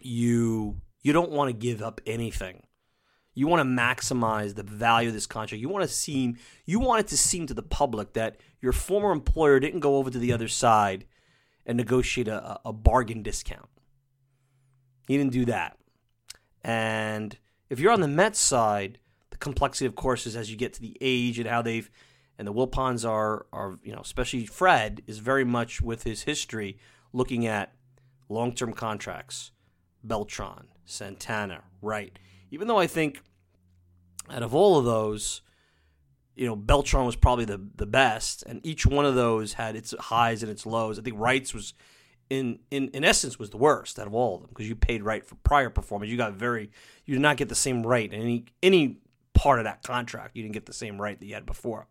you 0.00 0.80
you 1.02 1.12
don't 1.12 1.30
want 1.30 1.48
to 1.48 1.52
give 1.52 1.82
up 1.82 2.00
anything. 2.06 2.62
You 3.34 3.46
want 3.46 3.60
to 3.60 3.64
maximize 3.64 4.54
the 4.54 4.62
value 4.62 5.08
of 5.08 5.14
this 5.14 5.26
contract. 5.26 5.60
You 5.60 5.68
want 5.68 5.86
to 5.86 5.94
seem 5.94 6.38
you 6.64 6.80
want 6.80 7.00
it 7.00 7.08
to 7.08 7.18
seem 7.18 7.46
to 7.46 7.54
the 7.54 7.62
public 7.62 8.14
that 8.14 8.36
your 8.60 8.72
former 8.72 9.12
employer 9.12 9.60
didn't 9.60 9.80
go 9.80 9.96
over 9.96 10.10
to 10.10 10.18
the 10.18 10.32
other 10.32 10.48
side 10.48 11.04
and 11.66 11.76
negotiate 11.76 12.28
a, 12.28 12.60
a 12.64 12.72
bargain 12.72 13.22
discount. 13.22 13.68
He 15.06 15.18
didn't 15.18 15.32
do 15.32 15.44
that. 15.46 15.76
And 16.62 17.36
if 17.68 17.78
you're 17.78 17.92
on 17.92 18.00
the 18.00 18.08
Mets 18.08 18.40
side, 18.40 18.98
the 19.36 19.44
complexity, 19.44 19.86
of 19.86 19.94
courses 19.94 20.34
as 20.34 20.50
you 20.50 20.56
get 20.56 20.72
to 20.74 20.80
the 20.80 20.96
age 21.00 21.38
and 21.38 21.48
how 21.48 21.62
they've 21.62 21.90
and 22.38 22.46
the 22.46 22.52
Wilpons 22.52 23.08
are 23.08 23.46
are 23.52 23.78
you 23.82 23.92
know, 23.92 24.00
especially 24.00 24.46
Fred 24.46 25.02
is 25.06 25.18
very 25.18 25.44
much 25.44 25.80
with 25.80 26.04
his 26.04 26.22
history 26.22 26.78
looking 27.12 27.46
at 27.46 27.72
long 28.28 28.54
term 28.54 28.72
contracts. 28.72 29.52
Beltran, 30.02 30.68
Santana, 30.84 31.64
Wright. 31.82 32.18
Even 32.50 32.68
though 32.68 32.78
I 32.78 32.86
think 32.86 33.22
out 34.30 34.42
of 34.42 34.54
all 34.54 34.78
of 34.78 34.84
those, 34.84 35.42
you 36.36 36.46
know, 36.46 36.54
Beltran 36.54 37.06
was 37.06 37.16
probably 37.16 37.44
the 37.44 37.60
the 37.76 37.86
best, 37.86 38.42
and 38.46 38.64
each 38.64 38.86
one 38.86 39.04
of 39.04 39.14
those 39.14 39.54
had 39.54 39.76
its 39.76 39.94
highs 39.98 40.42
and 40.42 40.50
its 40.50 40.66
lows. 40.66 40.98
I 40.98 41.02
think 41.02 41.18
Wright's 41.18 41.52
was, 41.52 41.74
in 42.30 42.60
in 42.70 42.88
in 42.88 43.04
essence, 43.04 43.38
was 43.38 43.50
the 43.50 43.56
worst 43.56 43.98
out 43.98 44.06
of 44.06 44.14
all 44.14 44.36
of 44.36 44.42
them 44.42 44.50
because 44.50 44.68
you 44.68 44.76
paid 44.76 45.02
right 45.02 45.24
for 45.24 45.34
prior 45.36 45.70
performance. 45.70 46.10
You 46.10 46.16
got 46.16 46.34
very, 46.34 46.70
you 47.04 47.14
did 47.14 47.22
not 47.22 47.38
get 47.38 47.48
the 47.48 47.54
same 47.54 47.84
right 47.84 48.12
in 48.12 48.20
any 48.20 48.44
any 48.62 48.98
part 49.36 49.60
of 49.60 49.64
that 49.64 49.82
contract. 49.82 50.36
You 50.36 50.42
didn't 50.42 50.54
get 50.54 50.66
the 50.66 50.72
same 50.72 51.00
right 51.00 51.18
that 51.18 51.26
you 51.26 51.34
had 51.34 51.46
before. 51.46 51.86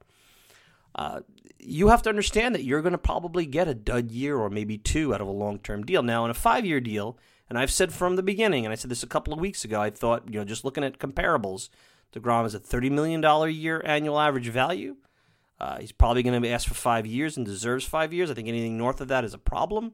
uh, 0.96 1.22
you 1.60 1.88
have 1.90 2.02
to 2.04 2.10
understand 2.10 2.56
that 2.56 2.64
you're 2.64 2.82
going 2.82 2.92
to 2.94 2.98
probably 2.98 3.46
get 3.46 3.68
a 3.68 3.74
dud 3.74 4.12
year 4.12 4.38
or 4.38 4.50
maybe 4.50 4.78
two 4.78 5.14
out 5.14 5.22
of 5.22 5.28
a 5.28 5.32
long 5.32 5.60
term 5.60 5.84
deal. 5.86 6.04
Now, 6.04 6.24
in 6.26 6.32
a 6.32 6.36
five 6.36 6.66
year 6.66 6.80
deal, 6.80 7.18
and 7.50 7.58
I've 7.58 7.72
said 7.72 7.92
from 7.94 8.16
the 8.16 8.24
beginning, 8.24 8.66
and 8.66 8.72
I 8.72 8.76
said 8.76 8.92
this 8.92 9.04
a 9.04 9.08
couple 9.08 9.34
of 9.34 9.40
weeks 9.40 9.66
ago, 9.66 9.82
I 9.82 9.90
thought, 9.90 10.24
you 10.28 10.40
know, 10.40 10.46
just 10.46 10.64
looking 10.66 10.84
at 10.84 11.00
comparables, 11.00 11.70
DeGrom 12.14 12.46
is 12.46 12.56
a 12.56 12.60
$30 12.60 12.92
million 12.92 13.24
a 13.24 13.48
year 13.48 13.82
annual 13.86 14.20
average 14.20 14.48
value. 14.48 14.96
Uh, 15.60 15.80
he's 15.80 15.92
probably 15.92 16.24
going 16.24 16.34
to 16.34 16.42
be 16.42 16.52
asked 16.52 16.68
for 16.68 16.74
five 16.74 17.06
years 17.06 17.38
and 17.38 17.46
deserves 17.46 17.86
five 17.86 18.14
years. 18.14 18.30
I 18.32 18.34
think 18.34 18.48
anything 18.48 18.78
north 18.78 19.02
of 19.02 19.08
that 19.10 19.24
is 19.24 19.34
a 19.34 19.38
problem. 19.38 19.94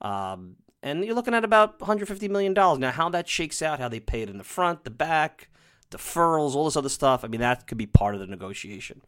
Um, 0.00 0.56
and 0.82 1.04
you're 1.04 1.14
looking 1.14 1.34
at 1.34 1.44
about 1.44 1.78
$150 1.78 2.28
million. 2.30 2.52
Now, 2.52 2.90
how 2.90 3.08
that 3.08 3.28
shakes 3.28 3.62
out, 3.62 3.80
how 3.80 3.88
they 3.88 4.00
pay 4.00 4.22
it 4.22 4.30
in 4.30 4.38
the 4.38 4.44
front, 4.44 4.84
the 4.84 4.90
back, 4.90 5.48
deferrals, 5.94 6.54
all 6.54 6.64
this 6.64 6.76
other 6.76 6.88
stuff, 6.88 7.24
I 7.24 7.28
mean, 7.28 7.40
that 7.40 7.66
could 7.66 7.78
be 7.78 7.86
part 7.86 8.14
of 8.14 8.20
the 8.20 8.26
negotiation. 8.26 9.02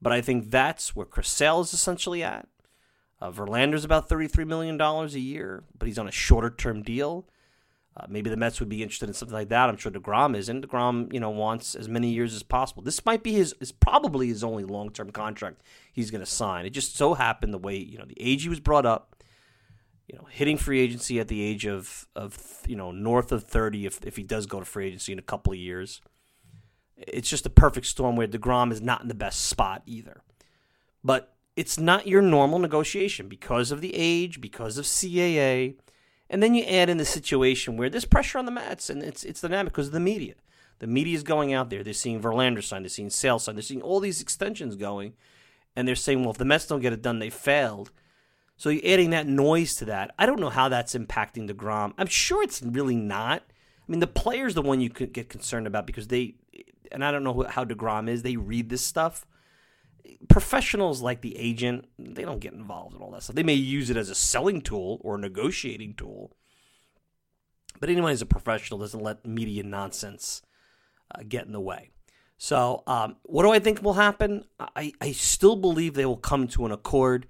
But 0.00 0.12
I 0.12 0.20
think 0.20 0.50
that's 0.50 0.96
where 0.96 1.06
Chris 1.06 1.28
Sale 1.28 1.60
is 1.60 1.74
essentially 1.74 2.22
at. 2.22 2.48
Uh, 3.20 3.30
Verlander's 3.30 3.84
about 3.84 4.08
$33 4.08 4.46
million 4.46 4.80
a 4.80 5.06
year, 5.08 5.64
but 5.78 5.86
he's 5.86 5.98
on 5.98 6.08
a 6.08 6.12
shorter 6.12 6.50
term 6.50 6.82
deal. 6.82 7.26
Uh, 7.96 8.06
maybe 8.08 8.30
the 8.30 8.36
Mets 8.36 8.60
would 8.60 8.68
be 8.68 8.82
interested 8.82 9.08
in 9.08 9.14
something 9.14 9.34
like 9.34 9.48
that. 9.48 9.68
I'm 9.68 9.76
sure 9.76 9.90
Degrom 9.90 10.36
isn't. 10.36 10.66
Degrom, 10.66 11.12
you 11.12 11.18
know, 11.20 11.28
wants 11.28 11.74
as 11.74 11.88
many 11.88 12.08
years 12.08 12.34
as 12.34 12.42
possible. 12.42 12.82
This 12.82 13.04
might 13.04 13.22
be 13.22 13.32
his, 13.32 13.54
is 13.60 13.72
probably 13.72 14.28
his 14.28 14.44
only 14.44 14.64
long 14.64 14.90
term 14.90 15.10
contract 15.10 15.62
he's 15.92 16.10
going 16.10 16.22
to 16.22 16.30
sign. 16.30 16.66
It 16.66 16.70
just 16.70 16.96
so 16.96 17.14
happened 17.14 17.52
the 17.52 17.58
way 17.58 17.76
you 17.76 17.98
know 17.98 18.04
the 18.04 18.20
age 18.20 18.44
he 18.44 18.48
was 18.48 18.60
brought 18.60 18.86
up, 18.86 19.22
you 20.06 20.16
know, 20.16 20.24
hitting 20.30 20.56
free 20.56 20.80
agency 20.80 21.18
at 21.18 21.28
the 21.28 21.42
age 21.42 21.66
of 21.66 22.06
of 22.14 22.62
you 22.66 22.76
know 22.76 22.92
north 22.92 23.32
of 23.32 23.44
30 23.44 23.86
if 23.86 24.04
if 24.06 24.16
he 24.16 24.22
does 24.22 24.46
go 24.46 24.60
to 24.60 24.64
free 24.64 24.86
agency 24.86 25.12
in 25.12 25.18
a 25.18 25.22
couple 25.22 25.52
of 25.52 25.58
years. 25.58 26.00
It's 27.06 27.28
just 27.28 27.46
a 27.46 27.50
perfect 27.50 27.86
storm 27.86 28.16
where 28.16 28.28
Degrom 28.28 28.72
is 28.72 28.80
not 28.80 29.02
in 29.02 29.08
the 29.08 29.14
best 29.14 29.46
spot 29.46 29.82
either, 29.86 30.22
but 31.02 31.34
it's 31.56 31.78
not 31.78 32.06
your 32.06 32.22
normal 32.22 32.58
negotiation 32.58 33.28
because 33.28 33.70
of 33.70 33.80
the 33.80 33.94
age, 33.94 34.40
because 34.40 34.78
of 34.78 34.84
CAA 34.84 35.74
and 36.30 36.40
then 36.40 36.54
you 36.54 36.64
add 36.64 36.88
in 36.88 36.96
the 36.96 37.04
situation 37.04 37.76
where 37.76 37.90
there's 37.90 38.04
pressure 38.04 38.38
on 38.38 38.44
the 38.44 38.52
Mets, 38.52 38.88
and 38.88 39.02
it's 39.02 39.24
it's 39.24 39.40
dynamic 39.40 39.72
because 39.72 39.88
of 39.88 39.92
the 39.92 40.00
media. 40.00 40.34
The 40.78 40.86
media 40.86 41.16
is 41.16 41.24
going 41.24 41.52
out 41.52 41.68
there. 41.68 41.82
They're 41.82 41.92
seeing 41.92 42.22
Verlander 42.22 42.62
sign. 42.62 42.82
They're 42.82 42.88
seeing 42.88 43.10
Sale 43.10 43.40
sign. 43.40 43.56
They're 43.56 43.62
seeing 43.62 43.82
all 43.82 44.00
these 44.00 44.22
extensions 44.22 44.76
going, 44.76 45.14
and 45.74 45.86
they're 45.86 45.96
saying, 45.96 46.20
well, 46.22 46.30
if 46.30 46.38
the 46.38 46.44
Mets 46.44 46.68
don't 46.68 46.80
get 46.80 46.92
it 46.92 47.02
done, 47.02 47.18
they 47.18 47.30
failed. 47.30 47.90
So 48.56 48.68
you're 48.68 48.92
adding 48.92 49.10
that 49.10 49.26
noise 49.26 49.74
to 49.76 49.84
that. 49.86 50.14
I 50.18 50.24
don't 50.24 50.40
know 50.40 50.50
how 50.50 50.68
that's 50.68 50.94
impacting 50.94 51.50
Degrom. 51.50 51.94
I'm 51.98 52.06
sure 52.06 52.42
it's 52.44 52.62
really 52.62 52.94
not. 52.94 53.42
I 53.42 53.90
mean, 53.90 54.00
the 54.00 54.06
player's 54.06 54.54
the 54.54 54.62
one 54.62 54.80
you 54.80 54.88
could 54.90 55.12
get 55.12 55.28
concerned 55.28 55.66
about 55.66 55.86
because 55.86 56.08
they, 56.08 56.36
and 56.92 57.04
I 57.04 57.10
don't 57.10 57.24
know 57.24 57.46
how 57.48 57.64
Degrom 57.64 58.08
is. 58.08 58.22
They 58.22 58.36
read 58.36 58.68
this 58.68 58.84
stuff. 58.84 59.26
Professionals 60.28 61.02
like 61.02 61.20
the 61.20 61.36
agent, 61.36 61.86
they 61.98 62.22
don't 62.22 62.40
get 62.40 62.52
involved 62.52 62.96
in 62.96 63.02
all 63.02 63.10
that 63.12 63.22
stuff. 63.22 63.36
They 63.36 63.42
may 63.42 63.54
use 63.54 63.90
it 63.90 63.96
as 63.96 64.10
a 64.10 64.14
selling 64.14 64.60
tool 64.60 64.98
or 65.02 65.14
a 65.14 65.18
negotiating 65.18 65.94
tool, 65.94 66.36
but 67.78 67.90
anyone 67.90 68.10
who's 68.10 68.22
a 68.22 68.26
professional 68.26 68.80
doesn't 68.80 69.02
let 69.02 69.26
media 69.26 69.62
nonsense 69.62 70.42
uh, 71.14 71.22
get 71.28 71.46
in 71.46 71.52
the 71.52 71.60
way. 71.60 71.90
So, 72.38 72.82
um, 72.86 73.16
what 73.22 73.42
do 73.42 73.50
I 73.50 73.58
think 73.58 73.82
will 73.82 73.92
happen? 73.92 74.44
I, 74.58 74.92
I 75.00 75.12
still 75.12 75.56
believe 75.56 75.92
they 75.92 76.06
will 76.06 76.16
come 76.16 76.48
to 76.48 76.64
an 76.64 76.72
accord. 76.72 77.26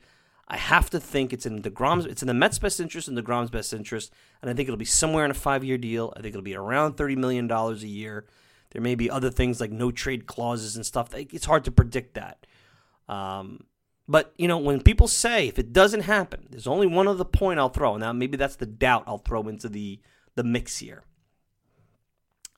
I 0.46 0.56
have 0.56 0.88
to 0.90 1.00
think 1.00 1.32
it's 1.32 1.46
in 1.46 1.62
Degrom's, 1.62 2.06
it's 2.06 2.22
in 2.22 2.28
the 2.28 2.34
Mets' 2.34 2.60
best 2.60 2.80
interest 2.80 3.08
and 3.08 3.18
Degrom's 3.18 3.50
best 3.50 3.72
interest, 3.72 4.12
and 4.40 4.50
I 4.50 4.54
think 4.54 4.68
it'll 4.68 4.78
be 4.78 4.84
somewhere 4.84 5.24
in 5.24 5.30
a 5.32 5.34
five-year 5.34 5.78
deal. 5.78 6.12
I 6.16 6.20
think 6.20 6.34
it'll 6.34 6.42
be 6.42 6.56
around 6.56 6.96
thirty 6.96 7.16
million 7.16 7.46
dollars 7.48 7.82
a 7.82 7.88
year. 7.88 8.26
There 8.70 8.82
may 8.82 8.94
be 8.94 9.10
other 9.10 9.30
things 9.30 9.60
like 9.60 9.72
no 9.72 9.90
trade 9.90 10.26
clauses 10.26 10.76
and 10.76 10.86
stuff. 10.86 11.14
It's 11.14 11.46
hard 11.46 11.64
to 11.64 11.72
predict 11.72 12.14
that. 12.14 12.46
Um, 13.08 13.64
but 14.06 14.32
you 14.36 14.48
know, 14.48 14.58
when 14.58 14.82
people 14.82 15.08
say 15.08 15.48
if 15.48 15.58
it 15.58 15.72
doesn't 15.72 16.02
happen, 16.02 16.46
there's 16.50 16.66
only 16.66 16.86
one 16.86 17.08
other 17.08 17.24
point 17.24 17.60
I'll 17.60 17.68
throw. 17.68 17.94
And 17.94 18.02
now, 18.02 18.12
maybe 18.12 18.36
that's 18.36 18.56
the 18.56 18.66
doubt 18.66 19.04
I'll 19.06 19.18
throw 19.18 19.46
into 19.48 19.68
the 19.68 20.00
the 20.36 20.44
mix 20.44 20.78
here, 20.78 21.04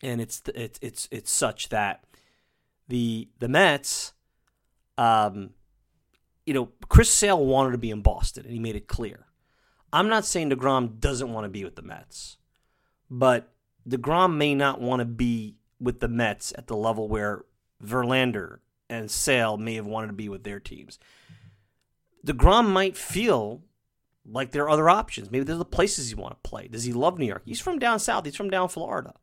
and 0.02 0.20
it's 0.20 0.42
it's 0.54 0.78
it's 0.82 1.08
it's 1.10 1.30
such 1.30 1.70
that 1.70 2.04
the 2.88 3.28
the 3.38 3.48
Mets, 3.48 4.12
um, 4.98 5.50
you 6.46 6.54
know, 6.54 6.70
Chris 6.88 7.10
Sale 7.10 7.44
wanted 7.44 7.72
to 7.72 7.78
be 7.78 7.90
in 7.90 8.02
Boston, 8.02 8.44
and 8.44 8.52
he 8.52 8.58
made 8.58 8.76
it 8.76 8.86
clear. 8.86 9.26
I'm 9.92 10.08
not 10.08 10.24
saying 10.24 10.50
Degrom 10.50 11.00
doesn't 11.00 11.32
want 11.32 11.44
to 11.44 11.50
be 11.50 11.64
with 11.64 11.76
the 11.76 11.82
Mets, 11.82 12.38
but 13.10 13.52
Degrom 13.86 14.36
may 14.36 14.54
not 14.54 14.80
want 14.80 15.00
to 15.00 15.06
be 15.06 15.56
with 15.82 16.00
the 16.00 16.08
Mets 16.08 16.52
at 16.56 16.68
the 16.68 16.76
level 16.76 17.08
where 17.08 17.44
Verlander 17.84 18.58
and 18.88 19.10
Sale 19.10 19.56
may 19.56 19.74
have 19.74 19.86
wanted 19.86 20.08
to 20.08 20.12
be 20.12 20.28
with 20.28 20.44
their 20.44 20.60
teams. 20.60 20.98
DeGrom 22.24 22.68
might 22.70 22.96
feel 22.96 23.62
like 24.24 24.52
there 24.52 24.64
are 24.64 24.70
other 24.70 24.88
options. 24.88 25.30
Maybe 25.30 25.44
there's 25.44 25.58
the 25.58 25.64
places 25.64 26.08
he 26.08 26.14
want 26.14 26.42
to 26.42 26.48
play. 26.48 26.68
Does 26.68 26.84
he 26.84 26.92
love 26.92 27.18
New 27.18 27.26
York? 27.26 27.42
He's 27.44 27.60
from 27.60 27.78
down 27.78 27.98
south. 27.98 28.24
He's 28.24 28.36
from 28.36 28.50
down 28.50 28.68
Florida. 28.68 29.14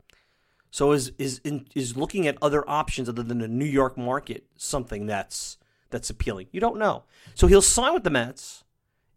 So 0.72 0.92
is 0.92 1.12
is 1.18 1.40
in, 1.44 1.66
is 1.74 1.98
looking 1.98 2.28
at 2.28 2.38
other 2.42 2.68
options 2.70 3.10
other 3.10 3.24
than 3.24 3.40
the 3.40 3.48
New 3.48 3.66
York 3.66 3.98
market 3.98 4.46
something 4.56 5.06
that's 5.06 5.58
that's 5.90 6.10
appealing? 6.10 6.48
You 6.52 6.60
don't 6.60 6.78
know. 6.78 7.04
So 7.34 7.48
he'll 7.48 7.62
sign 7.62 7.94
with 7.94 8.04
the 8.04 8.10
Mets 8.10 8.64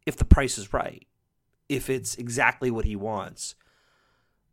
if 0.06 0.16
the 0.16 0.24
price 0.24 0.56
is 0.56 0.72
right, 0.72 1.06
if 1.68 1.90
it's 1.90 2.14
exactly 2.14 2.70
what 2.70 2.84
he 2.84 2.96
wants. 2.96 3.54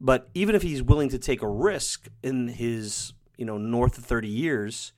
But 0.02 0.30
even 0.34 0.56
if 0.56 0.62
he's 0.62 0.82
willing 0.82 1.10
to 1.10 1.20
take 1.20 1.42
a 1.42 1.48
risk 1.48 2.08
in 2.24 2.48
his 2.48 3.14
you 3.38 3.46
know 3.46 3.58
north 3.58 3.98
of 3.98 4.06
30 4.06 4.28
years, 4.28 4.94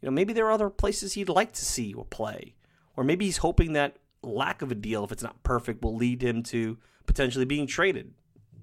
you 0.00 0.06
know, 0.06 0.12
maybe 0.12 0.32
there 0.32 0.46
are 0.46 0.52
other 0.52 0.70
places 0.70 1.12
he'd 1.12 1.28
like 1.28 1.52
to 1.52 1.64
see 1.64 1.94
or 1.94 2.04
play. 2.04 2.54
Or 2.96 3.04
maybe 3.04 3.24
he's 3.24 3.38
hoping 3.38 3.72
that 3.72 3.96
lack 4.22 4.62
of 4.62 4.70
a 4.70 4.74
deal, 4.74 5.04
if 5.04 5.12
it's 5.12 5.22
not 5.22 5.42
perfect, 5.42 5.82
will 5.82 5.96
lead 5.96 6.22
him 6.22 6.42
to 6.44 6.78
potentially 7.06 7.44
being 7.44 7.66
traded, 7.66 8.12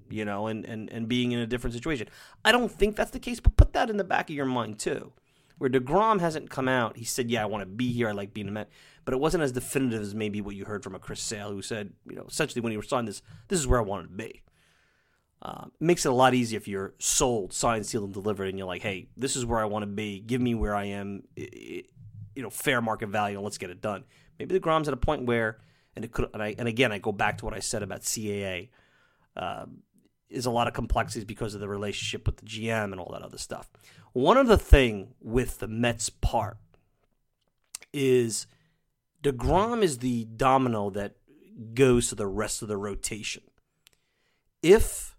you 0.08 0.24
know, 0.24 0.46
and, 0.46 0.64
and, 0.64 0.90
and 0.90 1.08
being 1.08 1.32
in 1.32 1.38
a 1.38 1.46
different 1.46 1.74
situation. 1.74 2.08
I 2.44 2.52
don't 2.52 2.70
think 2.70 2.94
that's 2.94 3.10
the 3.10 3.18
case, 3.18 3.40
but 3.40 3.56
put 3.56 3.72
that 3.72 3.90
in 3.90 3.96
the 3.96 4.04
back 4.04 4.30
of 4.30 4.36
your 4.36 4.46
mind 4.46 4.78
too. 4.78 5.12
Where 5.58 5.68
DeGrom 5.68 6.20
hasn't 6.20 6.48
come 6.48 6.68
out, 6.68 6.96
he 6.96 7.04
said, 7.04 7.30
Yeah, 7.30 7.42
I 7.42 7.46
want 7.46 7.62
to 7.62 7.66
be 7.66 7.92
here. 7.92 8.08
I 8.08 8.12
like 8.12 8.32
being 8.32 8.48
a 8.48 8.50
Met. 8.50 8.70
But 9.04 9.12
it 9.12 9.20
wasn't 9.20 9.42
as 9.42 9.52
definitive 9.52 10.00
as 10.00 10.14
maybe 10.14 10.40
what 10.40 10.54
you 10.54 10.64
heard 10.64 10.82
from 10.82 10.94
a 10.94 10.98
Chris 10.98 11.20
Sale, 11.20 11.52
who 11.52 11.62
said, 11.62 11.92
you 12.08 12.16
know, 12.16 12.24
essentially 12.28 12.60
when 12.60 12.70
he 12.70 12.76
was 12.76 12.88
signed 12.88 13.08
this, 13.08 13.22
this 13.48 13.58
is 13.58 13.66
where 13.66 13.80
I 13.80 13.82
wanted 13.82 14.08
to 14.08 14.14
be. 14.14 14.42
Uh, 15.42 15.66
makes 15.78 16.04
it 16.04 16.10
a 16.10 16.14
lot 16.14 16.34
easier 16.34 16.58
if 16.58 16.68
you're 16.68 16.94
sold, 16.98 17.52
signed, 17.52 17.86
sealed, 17.86 18.04
and 18.04 18.12
delivered, 18.12 18.48
and 18.48 18.58
you're 18.58 18.66
like, 18.66 18.82
"Hey, 18.82 19.08
this 19.16 19.36
is 19.36 19.46
where 19.46 19.58
I 19.58 19.64
want 19.64 19.84
to 19.84 19.86
be. 19.86 20.20
Give 20.20 20.40
me 20.40 20.54
where 20.54 20.74
I 20.74 20.84
am, 20.84 21.22
you 21.34 21.84
know, 22.36 22.50
fair 22.50 22.82
market 22.82 23.08
value, 23.08 23.38
and 23.38 23.44
let's 23.44 23.56
get 23.56 23.70
it 23.70 23.80
done." 23.80 24.04
Maybe 24.38 24.58
deGrom's 24.58 24.88
at 24.88 24.94
a 24.94 24.98
point 24.98 25.24
where, 25.24 25.58
and 25.96 26.04
it 26.04 26.12
could, 26.12 26.28
and, 26.34 26.42
I, 26.42 26.54
and 26.58 26.68
again, 26.68 26.92
I 26.92 26.98
go 26.98 27.12
back 27.12 27.38
to 27.38 27.46
what 27.46 27.54
I 27.54 27.60
said 27.60 27.82
about 27.82 28.02
CAA. 28.02 28.68
Uh, 29.36 29.66
is 30.28 30.46
a 30.46 30.50
lot 30.50 30.68
of 30.68 30.74
complexities 30.74 31.24
because 31.24 31.54
of 31.54 31.60
the 31.60 31.68
relationship 31.68 32.24
with 32.24 32.36
the 32.36 32.46
GM 32.46 32.92
and 32.92 33.00
all 33.00 33.10
that 33.12 33.22
other 33.22 33.38
stuff. 33.38 33.68
One 34.12 34.36
other 34.36 34.56
thing 34.56 35.14
with 35.20 35.58
the 35.58 35.68
Mets 35.68 36.08
part 36.08 36.56
is 37.92 38.46
DeGrom 39.22 39.82
is 39.82 39.98
the 39.98 40.24
domino 40.24 40.90
that 40.90 41.16
goes 41.74 42.08
to 42.08 42.14
the 42.14 42.26
rest 42.26 42.62
of 42.62 42.68
the 42.68 42.76
rotation. 42.76 43.42
If 44.62 45.16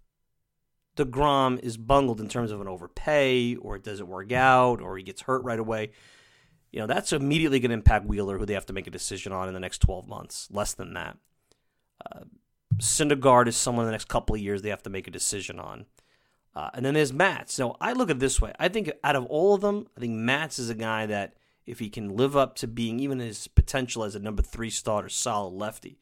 DeGrom 0.96 1.58
is 1.60 1.76
bungled 1.76 2.20
in 2.20 2.28
terms 2.28 2.50
of 2.50 2.60
an 2.60 2.68
overpay 2.68 3.56
or 3.56 3.76
it 3.76 3.84
doesn't 3.84 4.08
work 4.08 4.32
out 4.32 4.80
or 4.80 4.96
he 4.96 5.02
gets 5.02 5.22
hurt 5.22 5.42
right 5.44 5.58
away, 5.58 5.92
you 6.70 6.80
know, 6.80 6.86
that's 6.86 7.12
immediately 7.12 7.60
going 7.60 7.70
to 7.70 7.74
impact 7.74 8.06
Wheeler, 8.06 8.38
who 8.38 8.46
they 8.46 8.54
have 8.54 8.66
to 8.66 8.72
make 8.72 8.86
a 8.86 8.90
decision 8.90 9.32
on 9.32 9.48
in 9.48 9.54
the 9.54 9.60
next 9.60 9.78
12 9.78 10.08
months, 10.08 10.48
less 10.50 10.74
than 10.74 10.94
that. 10.94 11.16
Uh, 12.04 12.20
Syndergaard 12.78 13.46
is 13.46 13.56
someone 13.56 13.84
in 13.84 13.88
the 13.88 13.92
next 13.92 14.08
couple 14.08 14.34
of 14.34 14.40
years 14.40 14.62
they 14.62 14.70
have 14.70 14.82
to 14.82 14.90
make 14.90 15.06
a 15.06 15.10
decision 15.10 15.58
on. 15.58 15.86
Uh, 16.54 16.70
and 16.74 16.84
then 16.84 16.94
there's 16.94 17.12
Matz. 17.12 17.54
So 17.54 17.76
I 17.80 17.92
look 17.92 18.10
at 18.10 18.20
this 18.20 18.40
way. 18.40 18.52
I 18.58 18.68
think 18.68 18.90
out 19.04 19.16
of 19.16 19.24
all 19.26 19.54
of 19.54 19.60
them, 19.62 19.86
I 19.96 20.00
think 20.00 20.14
Matz 20.14 20.58
is 20.58 20.68
a 20.68 20.74
guy 20.74 21.06
that 21.06 21.34
if 21.66 21.78
he 21.78 21.88
can 21.88 22.16
live 22.16 22.36
up 22.36 22.56
to 22.56 22.66
being 22.66 23.00
even 23.00 23.18
his 23.18 23.48
potential 23.48 24.04
as 24.04 24.14
a 24.14 24.18
number 24.18 24.42
three 24.42 24.70
starter, 24.70 25.08
solid 25.08 25.54
lefty. 25.54 25.98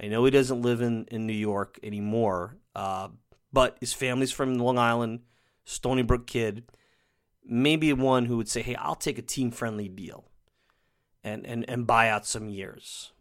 I 0.00 0.08
know 0.08 0.24
he 0.24 0.30
doesn't 0.30 0.60
live 0.60 0.82
in, 0.82 1.06
in 1.06 1.26
New 1.26 1.32
York 1.32 1.78
anymore, 1.82 2.56
uh, 2.74 3.08
but 3.52 3.76
his 3.80 3.92
family's 3.92 4.32
from 4.32 4.54
Long 4.54 4.78
Island, 4.78 5.20
Stony 5.64 6.02
Brook 6.02 6.26
kid, 6.26 6.64
maybe 7.44 7.92
one 7.92 8.26
who 8.26 8.36
would 8.36 8.48
say, 8.48 8.62
"Hey, 8.62 8.74
I'll 8.74 8.94
take 8.94 9.18
a 9.18 9.22
team 9.22 9.50
friendly 9.50 9.88
deal, 9.88 10.24
and 11.24 11.46
and 11.46 11.68
and 11.68 11.86
buy 11.86 12.08
out 12.08 12.26
some 12.26 12.48
years." 12.48 13.12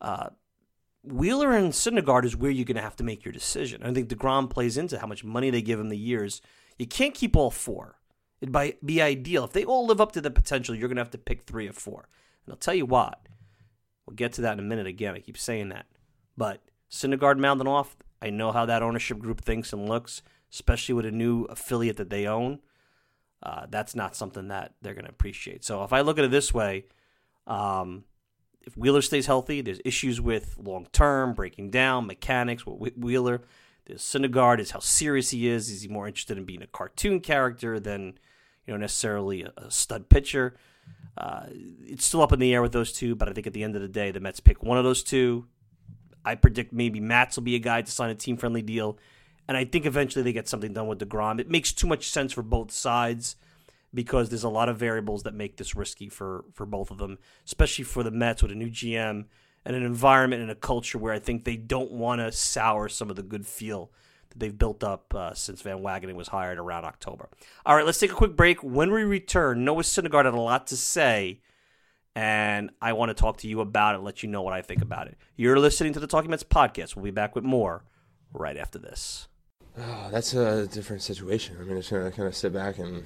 Uh, 0.00 0.30
Wheeler 1.02 1.52
and 1.52 1.72
Syndergaard 1.72 2.24
is 2.24 2.36
where 2.36 2.50
you're 2.50 2.64
going 2.64 2.76
to 2.76 2.82
have 2.82 2.96
to 2.96 3.04
make 3.04 3.24
your 3.24 3.32
decision. 3.32 3.82
I 3.82 3.92
think 3.92 4.08
Degrom 4.08 4.50
plays 4.50 4.76
into 4.76 4.98
how 4.98 5.06
much 5.06 5.24
money 5.24 5.50
they 5.50 5.62
give 5.62 5.80
him 5.80 5.88
the 5.88 5.98
years. 5.98 6.42
You 6.78 6.86
can't 6.86 7.14
keep 7.14 7.36
all 7.36 7.50
four. 7.50 7.98
It'd 8.40 8.78
be 8.84 9.02
ideal 9.02 9.44
if 9.44 9.52
they 9.52 9.64
all 9.64 9.86
live 9.86 10.00
up 10.00 10.12
to 10.12 10.20
the 10.20 10.30
potential. 10.30 10.74
You're 10.74 10.88
going 10.88 10.96
to 10.96 11.02
have 11.02 11.10
to 11.10 11.18
pick 11.18 11.42
three 11.42 11.68
or 11.68 11.72
four. 11.72 12.08
And 12.44 12.52
I'll 12.52 12.58
tell 12.58 12.74
you 12.74 12.86
what. 12.86 13.26
We'll 14.06 14.14
get 14.14 14.32
to 14.34 14.42
that 14.42 14.54
in 14.54 14.60
a 14.60 14.62
minute. 14.62 14.86
Again, 14.86 15.14
I 15.14 15.20
keep 15.20 15.36
saying 15.36 15.68
that, 15.68 15.86
but 16.36 16.62
Syndergaard 16.90 17.38
mounting 17.38 17.68
off. 17.68 17.96
I 18.20 18.30
know 18.30 18.52
how 18.52 18.66
that 18.66 18.82
ownership 18.82 19.18
group 19.18 19.40
thinks 19.40 19.72
and 19.72 19.88
looks, 19.88 20.22
especially 20.52 20.94
with 20.94 21.06
a 21.06 21.10
new 21.10 21.44
affiliate 21.44 21.96
that 21.98 22.10
they 22.10 22.26
own. 22.26 22.60
Uh, 23.42 23.66
that's 23.70 23.94
not 23.94 24.16
something 24.16 24.48
that 24.48 24.74
they're 24.82 24.94
going 24.94 25.04
to 25.04 25.10
appreciate. 25.10 25.64
So 25.64 25.84
if 25.84 25.92
I 25.92 26.00
look 26.00 26.18
at 26.18 26.24
it 26.24 26.30
this 26.30 26.52
way, 26.54 26.84
Um, 27.46 28.04
if 28.66 28.76
Wheeler 28.76 29.00
stays 29.00 29.26
healthy, 29.26 29.62
there's 29.62 29.80
issues 29.82 30.20
with 30.20 30.58
long 30.58 30.86
term, 30.92 31.32
breaking 31.32 31.70
down, 31.70 32.06
mechanics 32.06 32.66
with 32.66 32.94
Wheeler. 32.98 33.40
There's 33.86 34.02
Syndergaard 34.02 34.60
is 34.60 34.72
how 34.72 34.80
serious 34.80 35.30
he 35.30 35.48
is. 35.48 35.70
Is 35.70 35.80
he 35.80 35.88
more 35.88 36.06
interested 36.06 36.36
in 36.36 36.44
being 36.44 36.62
a 36.62 36.66
cartoon 36.66 37.20
character 37.20 37.80
than 37.80 38.18
you 38.66 38.74
know 38.74 38.76
necessarily 38.76 39.44
a, 39.44 39.52
a 39.56 39.70
stud 39.70 40.10
pitcher? 40.10 40.56
Uh, 41.16 41.46
it's 41.86 42.04
still 42.04 42.20
up 42.20 42.32
in 42.32 42.38
the 42.38 42.52
air 42.52 42.60
with 42.60 42.72
those 42.72 42.92
two, 42.92 43.14
but 43.14 43.28
I 43.28 43.32
think 43.32 43.46
at 43.46 43.54
the 43.54 43.64
end 43.64 43.74
of 43.76 43.82
the 43.82 43.88
day, 43.88 44.10
the 44.10 44.20
Mets 44.20 44.40
pick 44.40 44.62
one 44.62 44.76
of 44.76 44.84
those 44.84 45.02
two. 45.02 45.46
I 46.24 46.34
predict 46.34 46.72
maybe 46.72 47.00
Matz 47.00 47.36
will 47.36 47.44
be 47.44 47.54
a 47.54 47.60
guy 47.60 47.82
to 47.82 47.90
sign 47.90 48.10
a 48.10 48.14
team 48.14 48.36
friendly 48.36 48.62
deal, 48.62 48.98
and 49.46 49.56
I 49.56 49.64
think 49.64 49.86
eventually 49.86 50.22
they 50.22 50.32
get 50.32 50.48
something 50.48 50.72
done 50.72 50.86
with 50.86 51.00
Degrom. 51.00 51.40
It 51.40 51.50
makes 51.50 51.72
too 51.72 51.86
much 51.86 52.08
sense 52.08 52.32
for 52.32 52.42
both 52.42 52.70
sides 52.70 53.36
because 53.94 54.28
there's 54.28 54.44
a 54.44 54.48
lot 54.48 54.68
of 54.68 54.76
variables 54.76 55.22
that 55.22 55.34
make 55.34 55.56
this 55.56 55.74
risky 55.74 56.08
for 56.08 56.44
for 56.52 56.66
both 56.66 56.90
of 56.90 56.98
them, 56.98 57.18
especially 57.46 57.84
for 57.84 58.02
the 58.02 58.10
Mets 58.10 58.42
with 58.42 58.52
a 58.52 58.56
new 58.56 58.70
GM 58.70 59.24
and 59.64 59.76
an 59.76 59.82
environment 59.82 60.42
and 60.42 60.50
a 60.50 60.54
culture 60.54 60.98
where 60.98 61.12
I 61.12 61.18
think 61.18 61.44
they 61.44 61.56
don't 61.56 61.92
want 61.92 62.20
to 62.20 62.32
sour 62.32 62.88
some 62.88 63.10
of 63.10 63.16
the 63.16 63.22
good 63.22 63.46
feel 63.46 63.90
that 64.30 64.38
they've 64.38 64.56
built 64.56 64.84
up 64.84 65.14
uh, 65.14 65.34
since 65.34 65.62
Van 65.62 65.78
Wagenen 65.78 66.14
was 66.14 66.28
hired 66.28 66.58
around 66.58 66.84
October. 66.84 67.28
All 67.66 67.76
right, 67.76 67.84
let's 67.84 67.98
take 67.98 68.12
a 68.12 68.14
quick 68.14 68.36
break. 68.36 68.62
When 68.62 68.90
we 68.92 69.02
return, 69.02 69.64
Noah 69.64 69.82
Syndergaard 69.82 70.24
had 70.24 70.34
a 70.34 70.40
lot 70.40 70.66
to 70.68 70.76
say, 70.76 71.40
and 72.18 72.70
I 72.82 72.94
want 72.94 73.10
to 73.10 73.14
talk 73.14 73.36
to 73.38 73.48
you 73.48 73.60
about 73.60 73.94
it, 73.94 73.98
let 73.98 74.24
you 74.24 74.28
know 74.28 74.42
what 74.42 74.52
I 74.52 74.60
think 74.60 74.82
about 74.82 75.06
it. 75.06 75.16
You're 75.36 75.60
listening 75.60 75.92
to 75.92 76.00
the 76.00 76.08
Talking 76.08 76.32
Mets 76.32 76.42
podcast. 76.42 76.96
We'll 76.96 77.04
be 77.04 77.12
back 77.12 77.36
with 77.36 77.44
more 77.44 77.84
right 78.32 78.56
after 78.56 78.76
this. 78.76 79.28
Oh, 79.78 80.08
that's 80.10 80.34
a 80.34 80.66
different 80.66 81.02
situation. 81.02 81.56
I 81.60 81.62
mean, 81.62 81.76
it's 81.76 81.90
gonna 81.90 82.10
kind 82.10 82.26
of 82.26 82.34
sit 82.34 82.52
back 82.52 82.78
and 82.78 83.04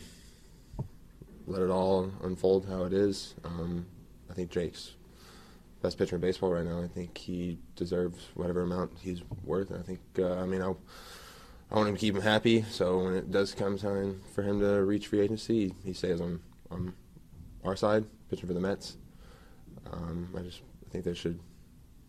let 1.47 1.61
it 1.61 1.69
all 1.69 2.11
unfold 2.23 2.67
how 2.67 2.85
it 2.85 2.95
is. 2.95 3.35
Um, 3.45 3.85
I 4.31 4.33
think 4.33 4.51
Jake's 4.51 4.93
best 5.83 5.99
pitcher 5.99 6.15
in 6.15 6.23
baseball 6.23 6.51
right 6.51 6.65
now. 6.65 6.81
I 6.81 6.89
think 6.89 7.19
he 7.19 7.59
deserves 7.77 8.31
whatever 8.33 8.63
amount 8.63 8.93
he's 8.99 9.21
worth. 9.45 9.73
And 9.73 9.81
I 9.81 9.83
think, 9.83 10.01
uh, 10.19 10.37
I 10.37 10.47
mean, 10.47 10.63
I, 10.63 10.73
I 11.71 11.77
want 11.77 11.91
him 11.91 11.97
to 11.97 12.01
keep 12.01 12.17
him 12.17 12.23
happy. 12.23 12.63
So 12.63 13.05
when 13.05 13.13
it 13.13 13.31
does 13.31 13.53
come 13.53 13.77
time 13.77 14.23
for 14.35 14.43
him 14.43 14.59
to 14.61 14.83
reach 14.83 15.09
free 15.09 15.21
agency, 15.21 15.75
he 15.85 15.93
stays 15.93 16.19
on 16.19 16.41
on 16.71 16.95
our 17.63 17.77
side, 17.77 18.07
pitching 18.31 18.47
for 18.47 18.55
the 18.55 18.61
Mets. 18.61 18.97
Um, 19.91 20.29
I 20.37 20.41
just 20.43 20.61
think 20.91 21.05
they 21.05 21.15
should 21.15 21.41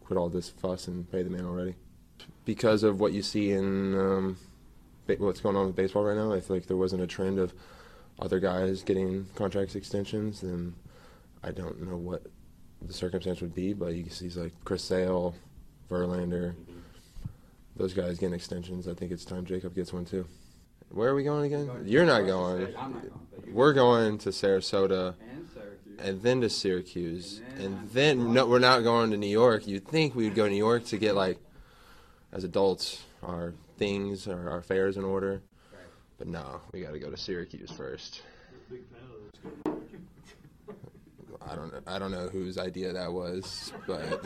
quit 0.03 0.17
all 0.17 0.29
this 0.29 0.49
fuss 0.49 0.87
and 0.87 1.09
pay 1.11 1.23
the 1.23 1.29
man 1.29 1.45
already. 1.45 1.75
Because 2.45 2.83
of 2.83 2.99
what 2.99 3.13
you 3.13 3.21
see 3.21 3.51
in 3.51 3.95
um, 3.95 4.37
what's 5.17 5.41
going 5.41 5.55
on 5.55 5.67
with 5.67 5.75
baseball 5.75 6.03
right 6.03 6.17
now, 6.17 6.33
I 6.33 6.41
feel 6.41 6.57
like 6.57 6.67
there 6.67 6.77
wasn't 6.77 7.01
a 7.01 7.07
trend 7.07 7.39
of 7.39 7.53
other 8.19 8.39
guys 8.39 8.83
getting 8.83 9.25
contract 9.35 9.75
extensions, 9.75 10.41
then 10.41 10.75
I 11.43 11.51
don't 11.51 11.81
know 11.81 11.97
what 11.97 12.23
the 12.81 12.93
circumstance 12.93 13.41
would 13.41 13.55
be. 13.55 13.73
But 13.73 13.95
you 13.95 14.03
can 14.03 14.11
see, 14.11 14.29
like 14.29 14.53
Chris 14.63 14.83
Sale, 14.83 15.35
Verlander, 15.89 16.53
those 17.75 17.93
guys 17.93 18.19
getting 18.19 18.35
extensions. 18.35 18.87
I 18.87 18.93
think 18.93 19.11
it's 19.11 19.25
time 19.25 19.45
Jacob 19.45 19.73
gets 19.75 19.91
one 19.91 20.05
too. 20.05 20.25
Where 20.89 21.09
are 21.09 21.15
we 21.15 21.23
going 21.23 21.45
again? 21.51 21.69
You're 21.85 22.05
not 22.05 22.25
going. 22.25 22.67
We're 23.51 23.73
going 23.73 24.19
to 24.19 24.29
Sarasota, 24.29 25.15
and 25.99 26.21
then 26.21 26.41
to 26.41 26.49
Syracuse, 26.49 27.41
and 27.57 27.89
then 27.89 28.33
no, 28.33 28.45
we're 28.45 28.59
not 28.59 28.83
going 28.83 29.11
to 29.11 29.17
New 29.17 29.27
York. 29.27 29.67
You'd 29.67 29.87
think 29.87 30.15
we'd 30.15 30.35
go 30.35 30.45
to 30.45 30.49
New 30.49 30.57
York 30.57 30.85
to 30.85 30.97
get 30.97 31.15
like, 31.15 31.39
as 32.31 32.43
adults, 32.43 33.03
our 33.21 33.53
things, 33.77 34.27
our, 34.27 34.49
our 34.49 34.57
affairs 34.57 34.97
in 34.97 35.03
order. 35.03 35.41
But 36.17 36.27
no, 36.27 36.61
we 36.71 36.81
got 36.81 36.93
to 36.93 36.99
go 36.99 37.09
to 37.09 37.17
Syracuse 37.17 37.71
first. 37.71 38.21
I 41.45 41.55
don't 41.55 41.73
know. 41.73 41.81
I 41.87 41.99
don't 41.99 42.11
know 42.11 42.29
whose 42.29 42.57
idea 42.57 42.93
that 42.93 43.11
was, 43.11 43.73
but 43.85 44.21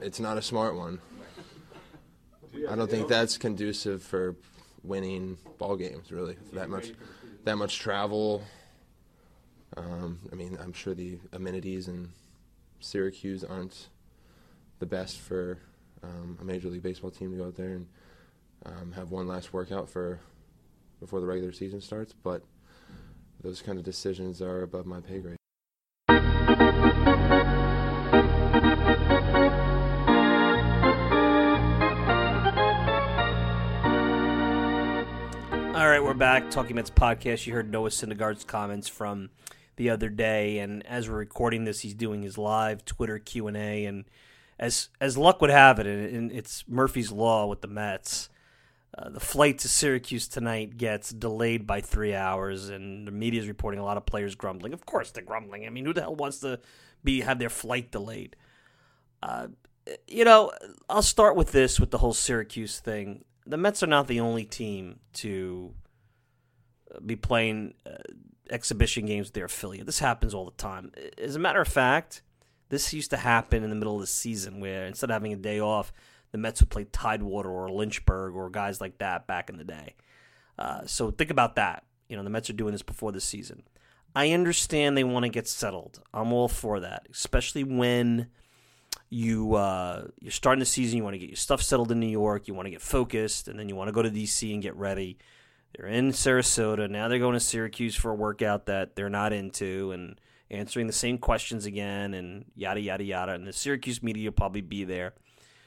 it's 0.00 0.18
not 0.18 0.36
a 0.38 0.42
smart 0.42 0.74
one. 0.74 1.00
I 2.68 2.74
don't 2.74 2.90
think 2.90 3.08
that's 3.08 3.38
conducive 3.38 4.02
for 4.02 4.36
winning 4.82 5.38
ball 5.58 5.76
games. 5.76 6.10
Really, 6.10 6.36
that 6.52 6.68
much, 6.68 6.92
that 7.44 7.56
much 7.56 7.78
travel. 7.78 8.42
Um, 9.76 10.20
I 10.30 10.34
mean, 10.36 10.56
I'm 10.62 10.72
sure 10.72 10.94
the 10.94 11.18
amenities 11.32 11.88
in 11.88 12.10
Syracuse 12.80 13.42
aren't 13.42 13.88
the 14.78 14.86
best 14.86 15.18
for 15.18 15.58
um, 16.02 16.38
a 16.40 16.44
major 16.44 16.68
league 16.68 16.82
baseball 16.82 17.10
team 17.10 17.32
to 17.32 17.38
go 17.38 17.46
out 17.46 17.56
there 17.56 17.70
and 17.70 17.86
um, 18.66 18.92
have 18.92 19.10
one 19.10 19.26
last 19.26 19.52
workout 19.52 19.88
for 19.88 20.20
before 21.00 21.20
the 21.20 21.26
regular 21.26 21.52
season 21.52 21.80
starts, 21.80 22.12
but 22.12 22.42
those 23.42 23.60
kind 23.60 23.78
of 23.78 23.84
decisions 23.84 24.40
are 24.40 24.62
above 24.62 24.86
my 24.86 25.00
pay 25.00 25.18
grade. 25.18 25.36
All 35.74 35.88
right, 35.90 36.00
we're 36.02 36.14
back. 36.14 36.50
Talking 36.50 36.76
Mets 36.76 36.90
podcast. 36.90 37.46
You 37.46 37.52
heard 37.52 37.70
Noah 37.70 37.90
Syndergaard's 37.90 38.44
comments 38.44 38.88
from 38.88 39.30
the 39.76 39.90
other 39.90 40.08
day, 40.08 40.58
and 40.58 40.86
as 40.86 41.08
we're 41.08 41.16
recording 41.16 41.64
this, 41.64 41.80
he's 41.80 41.94
doing 41.94 42.22
his 42.22 42.38
live 42.38 42.84
Twitter 42.84 43.18
Q 43.18 43.48
and 43.48 43.56
A. 43.56 43.84
And 43.86 44.04
as 44.58 44.88
as 45.00 45.18
luck 45.18 45.40
would 45.40 45.50
have 45.50 45.78
it, 45.78 45.86
and 45.86 46.30
it's 46.32 46.64
Murphy's 46.68 47.10
law 47.10 47.46
with 47.46 47.60
the 47.60 47.68
Mets, 47.68 48.28
uh, 48.96 49.08
the 49.08 49.20
flight 49.20 49.58
to 49.60 49.68
Syracuse 49.68 50.28
tonight 50.28 50.76
gets 50.76 51.10
delayed 51.10 51.66
by 51.66 51.80
three 51.80 52.14
hours, 52.14 52.68
and 52.68 53.06
the 53.06 53.12
media 53.12 53.40
is 53.40 53.48
reporting 53.48 53.80
a 53.80 53.84
lot 53.84 53.96
of 53.96 54.06
players 54.06 54.34
grumbling. 54.34 54.72
Of 54.72 54.86
course, 54.86 55.10
they're 55.10 55.24
grumbling. 55.24 55.66
I 55.66 55.70
mean, 55.70 55.84
who 55.84 55.92
the 55.92 56.02
hell 56.02 56.14
wants 56.14 56.38
to 56.40 56.60
be 57.02 57.22
have 57.22 57.38
their 57.38 57.50
flight 57.50 57.90
delayed? 57.90 58.36
Uh, 59.22 59.48
you 60.06 60.24
know, 60.24 60.52
I'll 60.88 61.02
start 61.02 61.36
with 61.36 61.52
this 61.52 61.80
with 61.80 61.90
the 61.90 61.98
whole 61.98 62.14
Syracuse 62.14 62.78
thing. 62.78 63.24
The 63.46 63.56
Mets 63.56 63.82
are 63.82 63.88
not 63.88 64.06
the 64.06 64.20
only 64.20 64.44
team 64.44 65.00
to 65.14 65.74
be 67.04 67.16
playing 67.16 67.74
uh, 67.84 67.96
exhibition 68.50 69.06
games 69.06 69.28
with 69.28 69.34
their 69.34 69.46
affiliate. 69.46 69.86
This 69.86 69.98
happens 69.98 70.34
all 70.34 70.44
the 70.44 70.52
time. 70.52 70.92
As 71.18 71.36
a 71.36 71.38
matter 71.38 71.60
of 71.60 71.68
fact, 71.68 72.22
this 72.68 72.92
used 72.92 73.10
to 73.10 73.16
happen 73.16 73.62
in 73.62 73.70
the 73.70 73.76
middle 73.76 73.94
of 73.94 74.00
the 74.00 74.06
season 74.06 74.60
where 74.60 74.86
instead 74.86 75.10
of 75.10 75.14
having 75.14 75.32
a 75.32 75.36
day 75.36 75.60
off, 75.60 75.92
the 76.32 76.38
Mets 76.38 76.60
would 76.60 76.70
play 76.70 76.84
Tidewater 76.84 77.48
or 77.48 77.70
Lynchburg 77.70 78.34
or 78.34 78.50
guys 78.50 78.80
like 78.80 78.98
that 78.98 79.26
back 79.26 79.48
in 79.48 79.56
the 79.56 79.64
day. 79.64 79.94
Uh, 80.58 80.84
so 80.86 81.10
think 81.10 81.30
about 81.30 81.56
that. 81.56 81.84
You 82.08 82.16
know, 82.16 82.24
the 82.24 82.30
Mets 82.30 82.50
are 82.50 82.54
doing 82.54 82.72
this 82.72 82.82
before 82.82 83.12
the 83.12 83.20
season. 83.20 83.62
I 84.16 84.30
understand 84.30 84.96
they 84.96 85.04
want 85.04 85.24
to 85.24 85.28
get 85.28 85.48
settled. 85.48 86.00
I'm 86.12 86.32
all 86.32 86.48
for 86.48 86.80
that, 86.80 87.06
especially 87.10 87.64
when 87.64 88.28
you 89.10 89.54
uh, 89.54 90.06
you're 90.20 90.30
starting 90.30 90.60
the 90.60 90.66
season. 90.66 90.98
You 90.98 91.04
want 91.04 91.14
to 91.14 91.18
get 91.18 91.28
your 91.28 91.36
stuff 91.36 91.62
settled 91.62 91.90
in 91.90 92.00
New 92.00 92.06
York. 92.06 92.46
You 92.46 92.54
want 92.54 92.66
to 92.66 92.70
get 92.70 92.82
focused, 92.82 93.48
and 93.48 93.58
then 93.58 93.68
you 93.68 93.74
want 93.76 93.88
to 93.88 93.92
go 93.92 94.02
to 94.02 94.10
DC 94.10 94.52
and 94.52 94.62
get 94.62 94.76
ready. 94.76 95.18
They're 95.76 95.88
in 95.88 96.10
Sarasota 96.10 96.88
now. 96.88 97.08
They're 97.08 97.18
going 97.18 97.34
to 97.34 97.40
Syracuse 97.40 97.96
for 97.96 98.10
a 98.10 98.14
workout 98.14 98.66
that 98.66 98.94
they're 98.94 99.10
not 99.10 99.32
into, 99.32 99.92
and 99.92 100.20
answering 100.50 100.86
the 100.86 100.92
same 100.92 101.18
questions 101.18 101.66
again, 101.66 102.14
and 102.14 102.44
yada 102.54 102.80
yada 102.80 103.04
yada. 103.04 103.32
And 103.32 103.46
the 103.46 103.52
Syracuse 103.52 104.02
media 104.02 104.28
will 104.28 104.34
probably 104.34 104.60
be 104.60 104.84
there. 104.84 105.14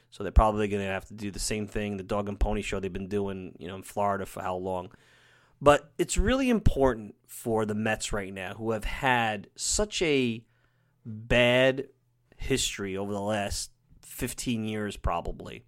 So 0.09 0.23
they're 0.23 0.31
probably 0.31 0.67
going 0.67 0.83
to 0.83 0.89
have 0.89 1.05
to 1.05 1.13
do 1.13 1.31
the 1.31 1.39
same 1.39 1.67
thing, 1.67 1.97
the 1.97 2.03
dog 2.03 2.29
and 2.29 2.39
pony 2.39 2.61
show 2.61 2.79
they've 2.79 2.91
been 2.91 3.09
doing, 3.09 3.55
you 3.59 3.67
know, 3.67 3.75
in 3.75 3.83
Florida 3.83 4.25
for 4.25 4.41
how 4.41 4.55
long. 4.55 4.91
But 5.61 5.91
it's 5.97 6.17
really 6.17 6.49
important 6.49 7.15
for 7.25 7.65
the 7.65 7.75
Mets 7.75 8.13
right 8.13 8.33
now, 8.33 8.53
who 8.53 8.71
have 8.71 8.85
had 8.85 9.47
such 9.55 10.01
a 10.01 10.45
bad 11.05 11.87
history 12.37 12.95
over 12.95 13.11
the 13.11 13.19
last 13.19 13.71
15 14.03 14.65
years, 14.65 14.95
probably, 14.95 15.63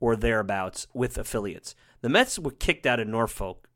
or 0.00 0.16
thereabouts, 0.16 0.86
with 0.92 1.18
affiliates. 1.18 1.74
The 2.04 2.10
Mets 2.10 2.38
were 2.38 2.50
kicked 2.50 2.84
out 2.84 3.00
of 3.00 3.08
Norfolk, 3.08 3.66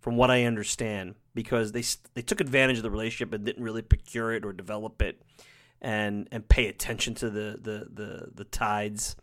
from 0.00 0.16
what 0.16 0.32
I 0.32 0.42
understand, 0.42 1.14
because 1.32 1.70
they 1.70 1.84
they 2.14 2.22
took 2.22 2.40
advantage 2.40 2.78
of 2.78 2.82
the 2.82 2.90
relationship 2.90 3.32
and 3.32 3.44
didn't 3.44 3.62
really 3.62 3.82
procure 3.82 4.32
it 4.32 4.44
or 4.44 4.52
develop 4.52 5.00
it 5.00 5.22
and 5.80 6.26
and 6.32 6.48
pay 6.48 6.66
attention 6.66 7.14
to 7.14 7.30
the 7.30 7.56
the 7.62 7.86
the, 7.88 8.30
the 8.34 8.42
tides. 8.42 9.14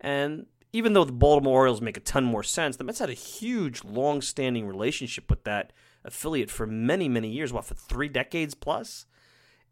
And 0.00 0.46
even 0.72 0.92
though 0.92 1.02
the 1.02 1.10
Baltimore 1.10 1.58
Orioles 1.58 1.80
make 1.80 1.96
a 1.96 2.00
ton 2.00 2.22
more 2.22 2.44
sense, 2.44 2.76
the 2.76 2.84
Mets 2.84 3.00
had 3.00 3.10
a 3.10 3.14
huge, 3.14 3.82
long-standing 3.82 4.64
relationship 4.64 5.28
with 5.28 5.42
that 5.42 5.72
affiliate 6.04 6.52
for 6.52 6.68
many, 6.68 7.08
many 7.08 7.30
years. 7.30 7.52
What 7.52 7.64
for 7.64 7.74
three 7.74 8.08
decades? 8.08 8.54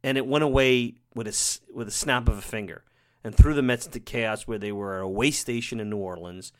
And 0.02 0.18
it 0.18 0.26
went 0.26 0.42
away 0.42 0.96
with 1.14 1.28
a 1.28 1.60
with 1.72 1.86
a 1.86 1.92
snap 1.92 2.28
of 2.28 2.38
a 2.38 2.42
finger, 2.42 2.82
and 3.22 3.36
threw 3.36 3.54
the 3.54 3.62
Mets 3.62 3.86
into 3.86 4.00
chaos 4.00 4.48
where 4.48 4.58
they 4.58 4.72
were 4.72 4.96
at 4.96 5.04
a 5.04 5.08
way 5.08 5.30
station 5.30 5.78
in 5.78 5.90
New 5.90 5.98
Orleans. 5.98 6.52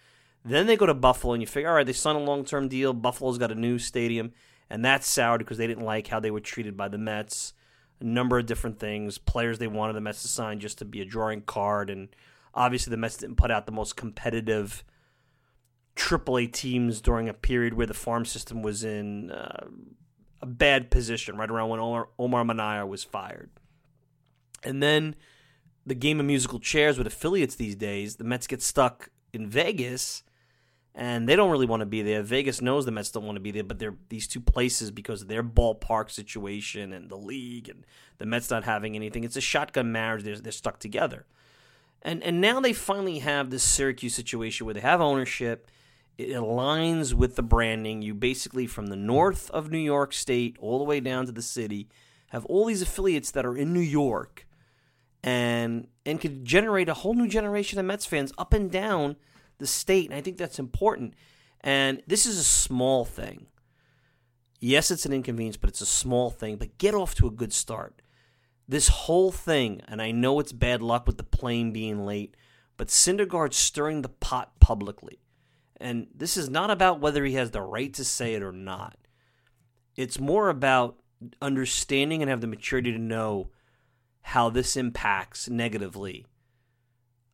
Then 0.45 0.67
they 0.67 0.77
go 0.77 0.87
to 0.87 0.95
Buffalo, 0.95 1.35
and 1.35 1.43
you 1.43 1.47
figure, 1.47 1.69
all 1.69 1.77
right, 1.77 1.87
they 1.87 1.93
signed 1.93 2.17
a 2.17 2.23
long-term 2.23 2.69
deal. 2.69 2.93
Buffalo's 2.93 3.39
got 3.39 3.53
a 3.53 3.55
new 3.55 3.79
stadium, 3.79 4.33
and 4.71 4.85
that's 4.85 5.07
soured 5.07 5.41
because 5.41 5.59
they 5.59 5.67
didn't 5.67 5.85
like 5.85 6.07
how 6.09 6.21
they 6.21 6.31
were 6.31 6.41
treated 6.41 6.77
by 6.77 6.89
the 6.89 6.99
Mets 6.99 7.53
a 8.01 8.05
number 8.05 8.39
of 8.39 8.47
different 8.47 8.79
things, 8.79 9.19
players 9.19 9.59
they 9.59 9.67
wanted 9.67 9.93
the 9.95 10.01
Mets 10.01 10.23
to 10.23 10.29
sign 10.29 10.59
just 10.59 10.79
to 10.79 10.85
be 10.85 11.01
a 11.01 11.05
drawing 11.05 11.43
card, 11.43 11.91
and 11.91 12.09
obviously 12.55 12.91
the 12.91 12.97
Mets 12.97 13.19
didn't 13.19 13.37
put 13.37 13.51
out 13.51 13.67
the 13.67 13.73
most 13.73 13.97
competitive 13.97 14.85
AAA 15.97 16.53
teams 16.53 17.01
during 17.01 17.29
a 17.29 17.35
period 17.35 17.75
where 17.75 17.87
the 17.87 17.95
farm 17.95 18.25
system 18.25 18.63
was 18.63 18.85
in 18.85 19.31
uh, 19.31 19.67
a 20.41 20.47
bad 20.47 20.91
position, 20.91 21.37
right 21.37 21.51
around 21.51 21.69
when 21.69 21.81
Omar, 21.81 22.09
Omar 22.19 22.45
Minaya 22.45 22.87
was 22.87 23.05
fired. 23.05 23.51
And 24.63 24.83
then 24.83 25.15
the 25.85 25.95
game 25.95 26.21
of 26.21 26.27
musical 26.27 26.59
chairs 26.59 26.97
with 26.97 27.07
affiliates 27.07 27.55
these 27.55 27.77
days, 27.77 28.17
the 28.17 28.25
Mets 28.25 28.47
get 28.47 28.63
stuck 28.63 29.11
in 29.33 29.47
Vegas 29.47 30.23
and 30.95 31.29
they 31.29 31.37
don't 31.37 31.51
really 31.51 31.67
want 31.67 31.81
to 31.81 31.87
be 31.87 32.03
there. 32.03 32.23
Vegas 32.23 32.61
knows 32.61 32.85
the 32.85 32.91
Mets 32.91 33.11
don't 33.11 33.25
want 33.25 33.37
to 33.37 33.41
be 33.41 33.53
there, 33.53 33.65
but 33.65 33.79
they're 33.79 33.95
these 34.09 34.27
two 34.27 34.41
places 34.41 34.91
because 34.91 35.23
of 35.23 35.29
their 35.29 35.43
ballpark 35.43 36.11
situation 36.11 36.93
and 36.93 37.09
the 37.09 37.17
league 37.17 37.69
and 37.69 37.87
the 38.19 38.27
Mets 38.27 38.51
not 38.51 38.65
having 38.65 38.97
anything. 38.97 39.25
It's 39.25 39.37
a 39.37 39.41
shotgun 39.41 39.93
marriage. 39.93 40.25
They're, 40.25 40.39
they're 40.39 40.53
stuck 40.53 40.79
together. 40.79 41.27
And 42.03 42.23
and 42.23 42.41
now 42.41 42.61
they 42.61 42.73
finally 42.73 43.21
have 43.21 43.51
this 43.51 43.63
Syracuse 43.63 44.15
situation 44.15 44.67
where 44.67 44.75
they 44.75 44.81
have 44.81 45.01
ownership. 45.01 45.71
It 46.19 46.31
aligns 46.31 47.15
with 47.15 47.37
the 47.37 47.43
branding. 47.43 48.03
You 48.03 48.15
basically 48.15 48.67
from 48.67 48.89
the 48.89 48.97
north 48.97 49.51
of 49.51 49.71
New 49.71 49.79
York 49.79 50.13
State 50.13 50.57
all 50.61 50.79
the 50.79 50.85
way 50.85 51.01
down 51.01 51.27
to 51.27 51.33
the 51.33 51.43
city 51.43 51.89
have 52.29 52.45
all 52.47 52.65
these 52.65 52.83
affiliates 52.83 53.31
that 53.33 53.45
are 53.45 53.57
in 53.57 53.73
New 53.73 53.81
York 53.81 54.47
and 55.23 55.89
and 56.07 56.21
could 56.21 56.45
generate 56.45 56.89
a 56.89 56.95
whole 56.95 57.15
new 57.15 57.29
generation 57.29 57.79
of 57.79 57.85
Mets 57.85 58.07
fans 58.07 58.33
up 58.39 58.53
and 58.53 58.71
down 58.71 59.17
the 59.61 59.67
state. 59.67 60.07
And 60.07 60.15
I 60.15 60.21
think 60.21 60.37
that's 60.37 60.59
important. 60.59 61.15
And 61.61 62.03
this 62.07 62.27
is 62.27 62.39
a 62.39 62.45
small 62.45 63.05
thing. 63.05 63.47
Yes, 64.59 64.91
it's 64.91 65.07
an 65.07 65.13
inconvenience, 65.13 65.57
but 65.57 65.71
it's 65.71 65.81
a 65.81 65.87
small 65.87 66.31
thing. 66.31 66.57
But 66.57 66.79
get 66.79 66.95
off 66.95 67.15
to 67.17 67.27
a 67.27 67.31
good 67.31 67.53
start. 67.53 68.03
This 68.69 68.89
whole 68.89 69.33
thing, 69.33 69.81
and 69.89 70.01
I 70.03 70.11
know 70.11 70.39
it's 70.39 70.53
bad 70.53 70.83
luck 70.83 71.07
with 71.07 71.17
the 71.17 71.25
plane 71.25 71.73
being 71.73 72.05
late, 72.05 72.37
but 72.77 72.89
Syndergaard 72.89 73.53
stirring 73.53 74.03
the 74.03 74.09
pot 74.09 74.59
publicly. 74.61 75.21
And 75.81 76.09
this 76.15 76.37
is 76.37 76.51
not 76.51 76.71
about 76.71 77.01
whether 77.01 77.25
he 77.25 77.35
has 77.35 77.51
the 77.51 77.63
right 77.63 77.93
to 77.95 78.05
say 78.05 78.35
it 78.35 78.43
or 78.43 78.53
not. 78.53 78.97
It's 79.97 80.21
more 80.21 80.49
about 80.51 80.97
understanding 81.43 82.23
and 82.23 82.31
have 82.31 82.41
the 82.41 82.47
maturity 82.47 82.93
to 82.93 82.99
know 82.99 83.51
how 84.23 84.51
this 84.51 84.77
impacts 84.77 85.49
negatively 85.49 86.27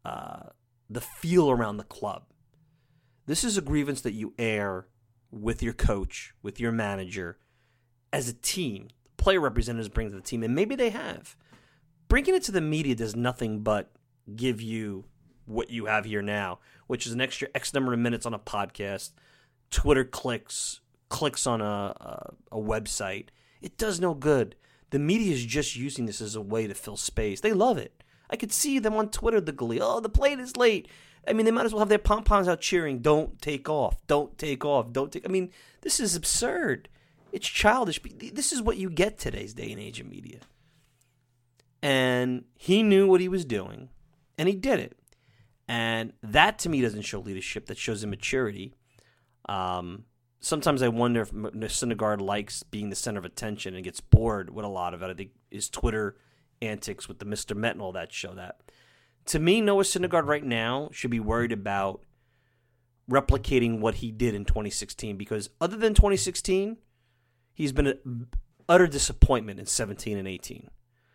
uh, 0.05 0.51
the 0.89 1.01
feel 1.01 1.51
around 1.51 1.77
the 1.77 1.85
club. 1.85 2.25
This 3.27 3.43
is 3.43 3.57
a 3.57 3.63
grievance 3.63 4.01
that 4.03 4.13
you 4.13 4.35
air 4.39 4.87
with 5.31 5.63
your 5.63 5.73
coach, 5.73 6.33
with 6.43 6.61
your 6.61 6.73
manager, 6.73 7.39
as 8.13 8.29
a 8.29 8.35
team. 8.35 8.89
Player 9.17 9.41
representatives 9.41 9.89
bring 9.89 10.11
to 10.11 10.17
the 10.17 10.23
team, 10.23 10.43
and 10.43 10.55
maybe 10.55 10.77
they 10.77 10.91
have. 10.91 11.37
Bringing 12.09 12.35
it 12.35 12.45
to 12.45 12.53
the 12.53 12.61
media 12.61 12.95
does 12.95 13.17
nothing 13.17 13.61
but 13.61 13.91
give 14.35 14.61
you 14.61 15.07
what 15.45 15.71
you 15.71 15.87
have 15.87 16.05
here 16.05 16.23
now, 16.23 16.61
which 16.87 17.07
is 17.07 17.13
an 17.13 17.21
extra 17.21 17.49
X 17.55 17.75
number 17.75 17.93
of 17.93 17.99
minutes 17.99 18.27
on 18.27 18.35
a 18.35 18.39
podcast, 18.39 19.11
Twitter 19.71 20.05
clicks, 20.05 20.81
clicks 21.09 21.47
on 21.47 21.61
a, 21.61 21.65
a, 21.65 22.33
a 22.53 22.57
website. 22.57 23.29
It 23.61 23.77
does 23.77 24.01
no 24.01 24.15
good. 24.15 24.55
The 24.91 24.99
media 24.99 25.33
is 25.33 25.45
just 25.45 25.75
using 25.75 26.07
this 26.07 26.21
as 26.21 26.37
a 26.37 26.41
way 26.41 26.67
to 26.67 26.75
fill 26.75 26.97
space. 26.97 27.41
They 27.41 27.53
love 27.53 27.79
it. 27.79 28.05
I 28.31 28.37
could 28.37 28.53
see 28.53 28.79
them 28.79 28.95
on 28.95 29.11
Twitter, 29.11 29.41
the 29.41 29.53
glee. 29.53 29.81
Oh, 29.81 30.01
the 30.01 30.09
plane 30.09 30.41
is 30.41 30.57
late. 30.57 30.89
I 31.29 31.33
mean, 31.33 31.45
they 31.45 31.51
might 31.53 31.67
as 31.67 31.73
well 31.73 31.81
have 31.81 31.89
their 31.89 31.99
pom 31.99 32.25
poms 32.25 32.49
out 32.49 32.61
cheering. 32.61 33.01
Don't 33.01 33.41
take 33.41 33.69
off. 33.69 34.07
Don't 34.07 34.37
take 34.39 34.65
off. 34.65 34.93
Don't 34.93 35.11
take. 35.13 35.27
I 35.27 35.31
mean, 35.31 35.51
this 35.81 35.99
is 35.99 36.15
absurd. 36.15 36.89
It's 37.33 37.49
childish. 37.49 38.01
This 38.33 38.53
is 38.53 38.63
what 38.63 38.77
you 38.77 38.89
get 38.89 39.19
today's 39.19 39.55
day 39.55 39.71
and 39.71 39.81
age 39.81 40.01
of 40.01 40.07
media. 40.07 40.41
And 41.83 42.45
he 42.55 42.83
knew 42.83 43.07
what 43.07 43.21
he 43.21 43.29
was 43.29 43.45
doing, 43.45 43.91
and 44.39 44.49
he 44.49 44.55
did 44.55 44.81
it. 44.81 44.97
And 45.69 46.13
that 46.23 46.59
to 46.61 46.69
me 46.69 46.81
doesn't 46.81 47.03
show 47.03 47.21
leadership. 47.21 47.67
That 47.67 47.77
shows 47.77 48.05
immaturity. 48.05 48.73
Um, 49.49 50.05
sometimes 50.41 50.83
I 50.83 50.89
wonder 50.89 51.23
if 51.23 51.33
Syndergaard 51.33 52.21
likes 52.21 52.63
being 52.63 52.91
the 52.91 52.97
center 52.97 53.19
of 53.19 53.25
attention 53.25 53.75
and 53.75 53.85
gets 53.85 54.01
bored 54.01 54.51
with 54.51 54.65
a 54.65 54.69
lot 54.69 54.95
of 54.95 55.03
it. 55.03 55.11
I 55.11 55.15
think 55.15 55.33
his 55.51 55.69
Twitter 55.69 56.17
antics 56.63 57.09
with 57.09 57.19
the 57.19 57.25
Mr. 57.25 57.57
Met 57.57 57.73
and 57.73 57.83
all 57.83 57.93
that 57.93 58.13
show 58.13 58.35
that. 58.35 58.61
To 59.27 59.39
me, 59.39 59.61
Noah 59.61 59.83
Syndergaard 59.83 60.27
right 60.27 60.45
now 60.45 60.89
should 60.93 61.11
be 61.11 61.21
worried 61.21 61.53
about 61.53 62.03
replicating 63.11 63.81
what 63.81 63.97
he 63.97 64.11
did 64.11 64.35
in 64.35 64.45
2016 64.45 65.17
because 65.17 65.51
other 65.61 65.77
than 65.77 65.95
2016, 65.95 66.77
he's 67.55 67.73
been 67.73 67.87
an 67.87 68.29
utter 68.69 68.87
disappointment 68.87 69.59
in 69.59 69.67
17 69.67 70.17
and 70.17 70.29
18. 70.29 70.71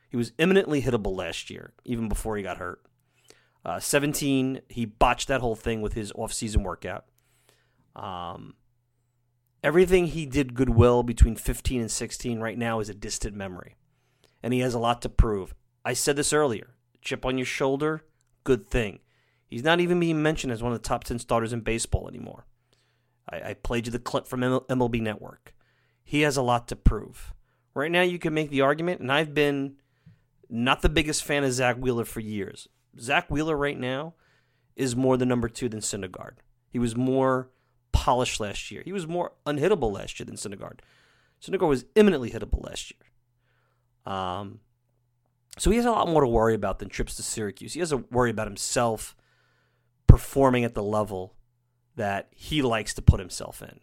He 0.09 0.17
was 0.17 0.33
imminently 0.37 0.81
hittable 0.81 1.15
last 1.15 1.49
year, 1.49 1.73
even 1.85 2.09
before 2.09 2.35
he 2.35 2.43
got 2.43 2.57
hurt. 2.57 2.81
Uh, 3.63 3.79
17, 3.79 4.61
he 4.67 4.85
botched 4.85 5.27
that 5.29 5.41
whole 5.41 5.55
thing 5.55 5.81
with 5.81 5.93
his 5.93 6.11
offseason 6.13 6.63
workout. 6.63 7.05
Um, 7.95 8.55
everything 9.63 10.07
he 10.07 10.25
did 10.25 10.53
goodwill 10.53 11.03
between 11.03 11.35
15 11.35 11.81
and 11.81 11.91
16 11.91 12.39
right 12.39 12.57
now 12.57 12.79
is 12.79 12.89
a 12.89 12.93
distant 12.93 13.35
memory 13.35 13.75
and 14.43 14.53
he 14.53 14.59
has 14.59 14.73
a 14.73 14.79
lot 14.79 15.01
to 15.01 15.09
prove. 15.09 15.53
I 15.83 15.93
said 15.93 16.15
this 16.15 16.33
earlier 16.33 16.75
chip 17.01 17.25
on 17.25 17.37
your 17.37 17.45
shoulder, 17.45 18.03
good 18.43 18.67
thing. 18.67 18.99
He's 19.47 19.63
not 19.63 19.79
even 19.79 19.99
being 19.99 20.21
mentioned 20.21 20.53
as 20.53 20.61
one 20.63 20.71
of 20.71 20.81
the 20.81 20.87
top 20.87 21.03
10 21.03 21.19
starters 21.19 21.51
in 21.51 21.61
baseball 21.61 22.07
anymore. 22.07 22.45
I, 23.29 23.49
I 23.49 23.53
played 23.55 23.85
you 23.85 23.91
the 23.91 23.99
clip 23.99 24.27
from 24.27 24.41
MLB 24.41 25.01
Network. 25.01 25.53
He 26.03 26.21
has 26.21 26.37
a 26.37 26.41
lot 26.41 26.67
to 26.69 26.75
prove. 26.75 27.33
Right 27.73 27.91
now, 27.91 28.01
you 28.01 28.19
can 28.19 28.33
make 28.33 28.49
the 28.49 28.61
argument, 28.61 29.01
and 29.01 29.11
I've 29.11 29.33
been 29.33 29.77
not 30.49 30.81
the 30.81 30.89
biggest 30.89 31.23
fan 31.23 31.43
of 31.43 31.53
Zach 31.53 31.77
Wheeler 31.77 32.05
for 32.05 32.19
years. 32.19 32.67
Zach 32.99 33.29
Wheeler 33.29 33.55
right 33.55 33.79
now 33.79 34.13
is 34.75 34.95
more 34.95 35.17
the 35.17 35.25
number 35.25 35.47
two 35.47 35.69
than 35.69 35.79
Syndergaard. 35.79 36.33
He 36.69 36.79
was 36.79 36.95
more 36.95 37.49
polished 37.91 38.39
last 38.39 38.71
year. 38.71 38.81
He 38.83 38.93
was 38.93 39.07
more 39.07 39.33
unhittable 39.45 39.91
last 39.91 40.19
year 40.19 40.25
than 40.25 40.35
Syndergaard. 40.35 40.79
Syndergaard 41.41 41.69
was 41.69 41.85
imminently 41.95 42.31
hittable 42.31 42.65
last 42.65 42.91
year. 42.91 43.10
Um, 44.05 44.59
so 45.57 45.69
he 45.69 45.77
has 45.77 45.85
a 45.85 45.91
lot 45.91 46.07
more 46.07 46.21
to 46.21 46.27
worry 46.27 46.55
about 46.55 46.79
than 46.79 46.89
trips 46.89 47.15
to 47.15 47.23
Syracuse. 47.23 47.73
He 47.73 47.79
has 47.79 47.89
to 47.89 48.05
worry 48.09 48.31
about 48.31 48.47
himself 48.47 49.15
performing 50.07 50.63
at 50.63 50.73
the 50.73 50.83
level 50.83 51.35
that 51.95 52.29
he 52.31 52.61
likes 52.61 52.93
to 52.95 53.01
put 53.01 53.19
himself 53.19 53.61
in. 53.61 53.79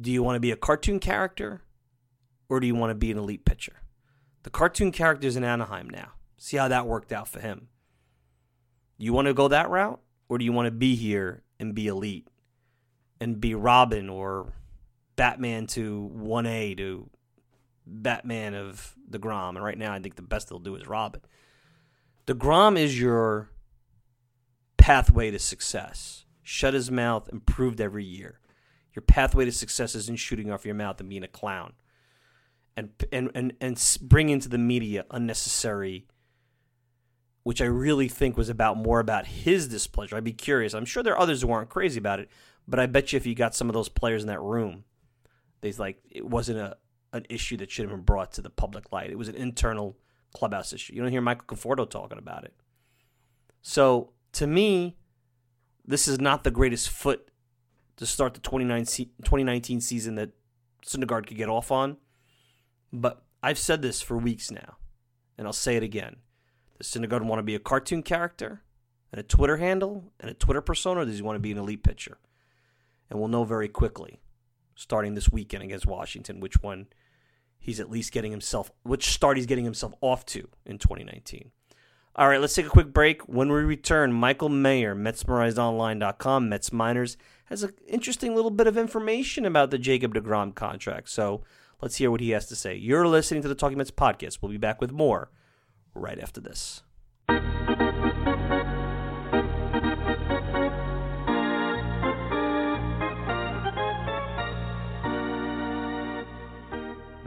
Do 0.00 0.10
you 0.10 0.22
want 0.22 0.36
to 0.36 0.40
be 0.40 0.50
a 0.50 0.56
cartoon 0.56 0.98
character 0.98 1.62
or 2.48 2.60
do 2.60 2.66
you 2.66 2.74
want 2.74 2.90
to 2.90 2.94
be 2.94 3.10
an 3.10 3.18
elite 3.18 3.44
pitcher? 3.44 3.76
The 4.42 4.50
cartoon 4.50 4.92
character 4.92 5.26
is 5.26 5.36
in 5.36 5.44
Anaheim 5.44 5.88
now. 5.88 6.12
See 6.36 6.56
how 6.56 6.68
that 6.68 6.86
worked 6.86 7.12
out 7.12 7.28
for 7.28 7.40
him. 7.40 7.68
You 8.98 9.12
want 9.12 9.28
to 9.28 9.34
go 9.34 9.48
that 9.48 9.70
route 9.70 10.00
or 10.28 10.38
do 10.38 10.44
you 10.44 10.52
want 10.52 10.66
to 10.66 10.72
be 10.72 10.96
here 10.96 11.42
and 11.58 11.74
be 11.74 11.86
elite 11.86 12.26
and 13.20 13.40
be 13.40 13.54
Robin 13.54 14.08
or 14.08 14.52
Batman 15.16 15.66
to 15.68 16.10
1A 16.16 16.76
to 16.78 17.10
Batman 17.90 18.54
of 18.54 18.94
the 19.08 19.18
Grom, 19.18 19.56
and 19.56 19.64
right 19.64 19.78
now 19.78 19.92
I 19.92 19.98
think 19.98 20.16
the 20.16 20.22
best 20.22 20.48
they'll 20.48 20.58
do 20.58 20.76
is 20.76 20.86
Robin. 20.86 21.20
The 22.26 22.34
Grom 22.34 22.76
is 22.76 22.98
your 23.00 23.50
pathway 24.76 25.30
to 25.30 25.38
success. 25.38 26.24
Shut 26.42 26.74
his 26.74 26.90
mouth, 26.90 27.28
improved 27.32 27.80
every 27.80 28.04
year. 28.04 28.40
Your 28.94 29.02
pathway 29.02 29.44
to 29.44 29.52
success 29.52 29.94
isn't 29.94 30.18
shooting 30.18 30.50
off 30.50 30.64
your 30.64 30.74
mouth 30.74 31.00
and 31.00 31.08
being 31.08 31.22
a 31.22 31.28
clown, 31.28 31.74
and 32.76 32.90
and 33.12 33.30
and 33.34 33.52
and 33.60 33.98
bring 34.02 34.30
into 34.30 34.48
the 34.48 34.58
media 34.58 35.04
unnecessary. 35.10 36.06
Which 37.42 37.62
I 37.62 37.66
really 37.66 38.08
think 38.08 38.36
was 38.36 38.50
about 38.50 38.76
more 38.76 39.00
about 39.00 39.26
his 39.26 39.66
displeasure. 39.66 40.14
I'd 40.14 40.24
be 40.24 40.32
curious. 40.32 40.74
I'm 40.74 40.84
sure 40.84 41.02
there 41.02 41.14
are 41.14 41.20
others 41.20 41.40
who 41.40 41.50
aren't 41.50 41.70
crazy 41.70 41.98
about 41.98 42.20
it, 42.20 42.28
but 42.68 42.78
I 42.78 42.86
bet 42.86 43.12
you 43.12 43.16
if 43.16 43.26
you 43.26 43.34
got 43.34 43.54
some 43.54 43.68
of 43.68 43.74
those 43.74 43.88
players 43.88 44.22
in 44.22 44.28
that 44.28 44.42
room, 44.42 44.84
they's 45.60 45.78
like 45.78 46.02
it 46.10 46.26
wasn't 46.26 46.58
a 46.58 46.76
an 47.12 47.26
issue 47.28 47.56
that 47.58 47.70
should 47.70 47.84
have 47.84 47.90
been 47.90 48.04
brought 48.04 48.32
to 48.32 48.42
the 48.42 48.50
public 48.50 48.92
light. 48.92 49.10
It 49.10 49.18
was 49.18 49.28
an 49.28 49.34
internal 49.34 49.96
clubhouse 50.34 50.72
issue. 50.72 50.94
You 50.94 51.02
don't 51.02 51.10
hear 51.10 51.20
Michael 51.20 51.56
Conforto 51.56 51.88
talking 51.88 52.18
about 52.18 52.44
it. 52.44 52.54
So 53.62 54.12
to 54.32 54.46
me, 54.46 54.96
this 55.84 56.06
is 56.06 56.20
not 56.20 56.44
the 56.44 56.50
greatest 56.50 56.88
foot 56.88 57.30
to 57.96 58.06
start 58.06 58.34
the 58.34 58.40
2019 58.40 59.80
season 59.80 60.14
that 60.14 60.30
Syndergaard 60.86 61.26
could 61.26 61.36
get 61.36 61.48
off 61.48 61.70
on. 61.70 61.96
But 62.92 63.22
I've 63.42 63.58
said 63.58 63.82
this 63.82 64.00
for 64.00 64.16
weeks 64.16 64.50
now, 64.50 64.76
and 65.36 65.46
I'll 65.46 65.52
say 65.52 65.76
it 65.76 65.82
again. 65.82 66.16
Does 66.78 66.88
Syndergaard 66.88 67.24
want 67.24 67.40
to 67.40 67.44
be 67.44 67.54
a 67.54 67.60
cartoon 67.60 68.02
character 68.02 68.62
and 69.12 69.18
a 69.18 69.24
Twitter 69.24 69.56
handle 69.56 70.12
and 70.20 70.30
a 70.30 70.34
Twitter 70.34 70.60
persona, 70.60 71.00
or 71.00 71.04
does 71.04 71.16
he 71.16 71.22
want 71.22 71.36
to 71.36 71.40
be 71.40 71.52
an 71.52 71.58
elite 71.58 71.82
pitcher? 71.82 72.18
And 73.10 73.18
we'll 73.18 73.28
know 73.28 73.44
very 73.44 73.68
quickly, 73.68 74.20
starting 74.76 75.14
this 75.14 75.30
weekend 75.30 75.64
against 75.64 75.86
Washington, 75.86 76.40
which 76.40 76.62
one 76.62 76.86
he's 77.60 77.78
at 77.78 77.90
least 77.90 78.12
getting 78.12 78.32
himself, 78.32 78.72
which 78.82 79.10
start 79.10 79.36
he's 79.36 79.46
getting 79.46 79.64
himself 79.64 79.92
off 80.00 80.26
to 80.26 80.48
in 80.66 80.78
2019. 80.78 81.52
All 82.16 82.28
right, 82.28 82.40
let's 82.40 82.54
take 82.54 82.66
a 82.66 82.70
quick 82.70 82.92
break. 82.92 83.22
When 83.28 83.52
we 83.52 83.60
return, 83.60 84.12
Michael 84.12 84.48
Mayer, 84.48 84.96
MetsMerizedOnline.com, 84.96 86.48
Mets 86.48 86.72
Minors, 86.72 87.16
has 87.44 87.62
an 87.62 87.72
interesting 87.86 88.34
little 88.34 88.50
bit 88.50 88.66
of 88.66 88.76
information 88.76 89.46
about 89.46 89.70
the 89.70 89.78
Jacob 89.78 90.14
DeGrom 90.14 90.54
contract. 90.54 91.10
So 91.10 91.44
let's 91.80 91.96
hear 91.96 92.10
what 92.10 92.20
he 92.20 92.30
has 92.30 92.46
to 92.46 92.56
say. 92.56 92.74
You're 92.74 93.06
listening 93.06 93.42
to 93.42 93.48
the 93.48 93.54
Talking 93.54 93.78
Mets 93.78 93.92
podcast. 93.92 94.38
We'll 94.42 94.50
be 94.50 94.58
back 94.58 94.80
with 94.80 94.90
more 94.90 95.30
right 95.94 96.18
after 96.18 96.40
this. 96.40 96.82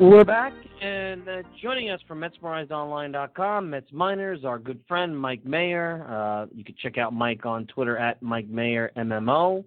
We're 0.04 0.26
back, 0.26 0.52
And 0.82 1.30
uh, 1.30 1.44
joining 1.62 1.89
us 1.89 2.02
from 2.10 2.20
MetsMerizedOnline.com, 2.20 3.70
Mets 3.70 3.88
Minors, 3.94 4.44
our 4.44 4.60
good 4.60 4.82
friend 4.86 5.18
Mike 5.18 5.46
Mayer. 5.46 6.06
Uh, 6.10 6.48
you 6.54 6.66
can 6.66 6.76
check 6.78 6.98
out 6.98 7.13
Mike 7.13 7.46
on 7.46 7.68
Twitter 7.68 7.98
at 7.98 8.22
Mike 8.22 8.50
Mayer 8.50 8.92
MMO. 8.98 9.63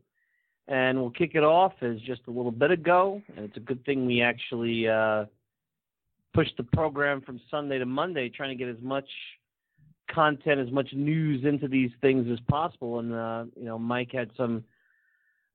And 0.68 1.00
we'll 1.00 1.08
kick 1.08 1.30
it 1.36 1.42
off 1.42 1.72
as 1.80 1.98
just 2.02 2.20
a 2.26 2.30
little 2.30 2.50
bit 2.50 2.70
ago. 2.70 3.22
And 3.34 3.46
it's 3.46 3.56
a 3.56 3.60
good 3.60 3.82
thing 3.86 4.04
we 4.04 4.20
actually 4.20 4.86
uh, 4.86 5.24
pushed 6.34 6.58
the 6.58 6.64
program 6.64 7.22
from 7.22 7.40
Sunday 7.50 7.78
to 7.78 7.86
Monday, 7.86 8.28
trying 8.28 8.50
to 8.50 8.62
get 8.62 8.68
as 8.68 8.82
much 8.82 9.08
content, 10.10 10.60
as 10.60 10.70
much 10.70 10.92
news 10.92 11.46
into 11.46 11.66
these 11.66 11.92
things 12.02 12.26
as 12.30 12.40
possible. 12.46 12.98
And, 12.98 13.14
uh, 13.14 13.44
you 13.56 13.64
know, 13.64 13.78
Mike 13.78 14.12
had 14.12 14.30
some– 14.36 14.64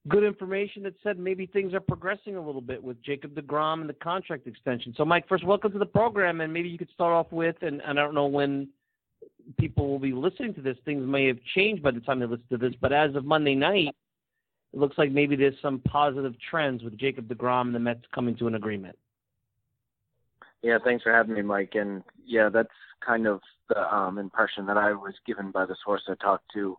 good 0.08 0.24
information 0.24 0.84
that 0.84 0.96
said 1.04 1.20
maybe 1.20 1.46
things 1.46 1.74
are 1.74 1.80
progressing 1.80 2.36
a 2.36 2.42
little 2.42 2.62
bit 2.62 2.84
with 2.84 3.02
Jacob 3.04 3.36
DeGrom 3.36 3.82
and 3.82 3.90
the 3.90 3.94
contract 3.94 4.48
extension. 4.48 4.94
So, 4.98 5.06
Mike, 5.06 5.28
first, 5.28 5.46
welcome 5.46 5.72
to 5.74 5.80
the 5.80 5.86
program, 5.86 6.42
and 6.42 6.52
maybe 6.52 6.70
you 6.70 6.78
could 6.78 6.90
start 6.94 7.14
off 7.14 7.32
with, 7.32 7.56
and, 7.62 7.82
and 7.82 8.00
I 8.00 8.04
don't 8.04 8.16
know 8.16 8.26
when 8.26 8.70
people 9.60 9.88
will 9.88 10.00
be 10.00 10.14
listening 10.14 10.54
to 10.56 10.62
this, 10.62 10.78
things 10.86 11.06
may 11.06 11.28
have 11.28 11.38
changed 11.56 11.84
by 11.84 11.92
the 11.92 12.00
time 12.00 12.20
they 12.20 12.26
listen 12.26 12.46
to 12.50 12.58
this, 12.58 12.74
but 12.82 12.92
as 12.92 13.16
of 13.16 13.26
Monday 13.26 13.56
night, 13.56 13.96
it 14.74 14.80
looks 14.80 14.98
like 14.98 15.12
maybe 15.12 15.36
there's 15.36 15.56
some 15.62 15.80
positive 15.80 16.34
trends 16.50 16.84
with 16.84 16.98
Jacob 16.98 17.28
DeGrom 17.28 17.68
and 17.68 17.76
the 17.76 17.80
Mets 17.80 18.02
coming 18.14 18.36
to 18.38 18.48
an 18.48 18.56
agreement. 18.56 18.98
Yeah, 20.62 20.78
thanks 20.84 21.04
for 21.04 21.12
having 21.12 21.36
me, 21.36 21.42
Mike. 21.42 21.74
And 21.74 22.04
yeah, 22.26 22.50
that's 22.50 22.70
kind 23.06 23.28
of 23.28 23.42
the 23.70 23.94
um, 23.94 24.18
impression 24.18 24.66
that 24.68 24.78
I 24.78 24.94
was 24.94 25.14
given 25.26 25.52
by 25.52 25.66
the 25.66 25.76
source 25.84 26.04
I 26.08 26.14
talked 26.16 26.46
to 26.54 26.78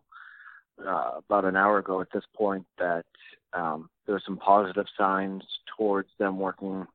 uh, 0.79 1.11
about 1.17 1.45
an 1.45 1.55
hour 1.55 1.77
ago 1.79 2.01
at 2.01 2.11
this 2.13 2.23
point 2.35 2.65
that 2.77 3.05
um, 3.53 3.89
there 4.05 4.15
were 4.15 4.21
some 4.25 4.37
positive 4.37 4.85
signs 4.97 5.43
towards 5.77 6.09
them 6.19 6.39
working 6.39 6.85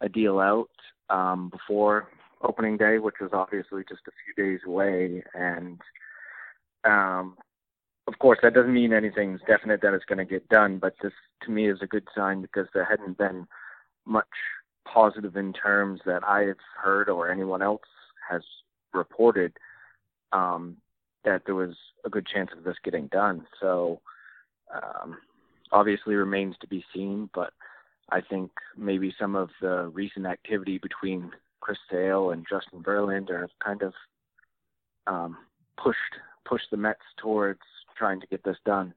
a 0.00 0.08
deal 0.08 0.38
out 0.38 0.70
um, 1.10 1.48
before 1.50 2.08
opening 2.42 2.76
day, 2.76 2.98
which 2.98 3.16
was 3.20 3.30
obviously 3.32 3.82
just 3.88 4.02
a 4.06 4.12
few 4.24 4.44
days 4.44 4.60
away. 4.66 5.22
And 5.34 5.80
um, 6.84 7.36
of 8.06 8.18
course, 8.18 8.38
that 8.42 8.54
doesn't 8.54 8.72
mean 8.72 8.92
anything's 8.92 9.40
definite 9.46 9.80
that 9.82 9.94
it's 9.94 10.04
going 10.04 10.18
to 10.18 10.24
get 10.24 10.48
done, 10.48 10.78
but 10.78 10.94
this 11.02 11.12
to 11.42 11.50
me 11.50 11.68
is 11.68 11.78
a 11.82 11.86
good 11.86 12.06
sign 12.14 12.42
because 12.42 12.66
there 12.72 12.84
hadn't 12.84 13.18
been 13.18 13.46
much 14.04 14.26
positive 14.86 15.36
in 15.36 15.52
terms 15.52 16.00
that 16.06 16.22
I 16.24 16.42
have 16.42 16.56
heard 16.80 17.08
or 17.08 17.30
anyone 17.30 17.62
else 17.62 17.82
has 18.30 18.42
reported 18.94 19.52
um, 20.32 20.76
that 21.26 21.42
there 21.44 21.54
was 21.54 21.74
a 22.06 22.10
good 22.10 22.26
chance 22.26 22.50
of 22.56 22.64
this 22.64 22.76
getting 22.82 23.08
done. 23.08 23.46
So 23.60 24.00
um, 24.74 25.18
obviously 25.72 26.14
remains 26.14 26.54
to 26.60 26.66
be 26.66 26.84
seen, 26.94 27.28
but 27.34 27.52
I 28.10 28.20
think 28.20 28.50
maybe 28.76 29.14
some 29.20 29.34
of 29.34 29.50
the 29.60 29.90
recent 29.92 30.24
activity 30.24 30.78
between 30.78 31.30
Chris 31.60 31.78
Sale 31.90 32.30
and 32.30 32.46
Justin 32.48 32.82
Verlander 32.82 33.40
have 33.40 33.50
kind 33.62 33.82
of 33.82 33.92
um, 35.06 35.36
pushed 35.82 35.98
pushed 36.44 36.70
the 36.70 36.76
Mets 36.76 37.00
towards 37.18 37.60
trying 37.98 38.20
to 38.20 38.26
get 38.28 38.44
this 38.44 38.56
done. 38.64 38.94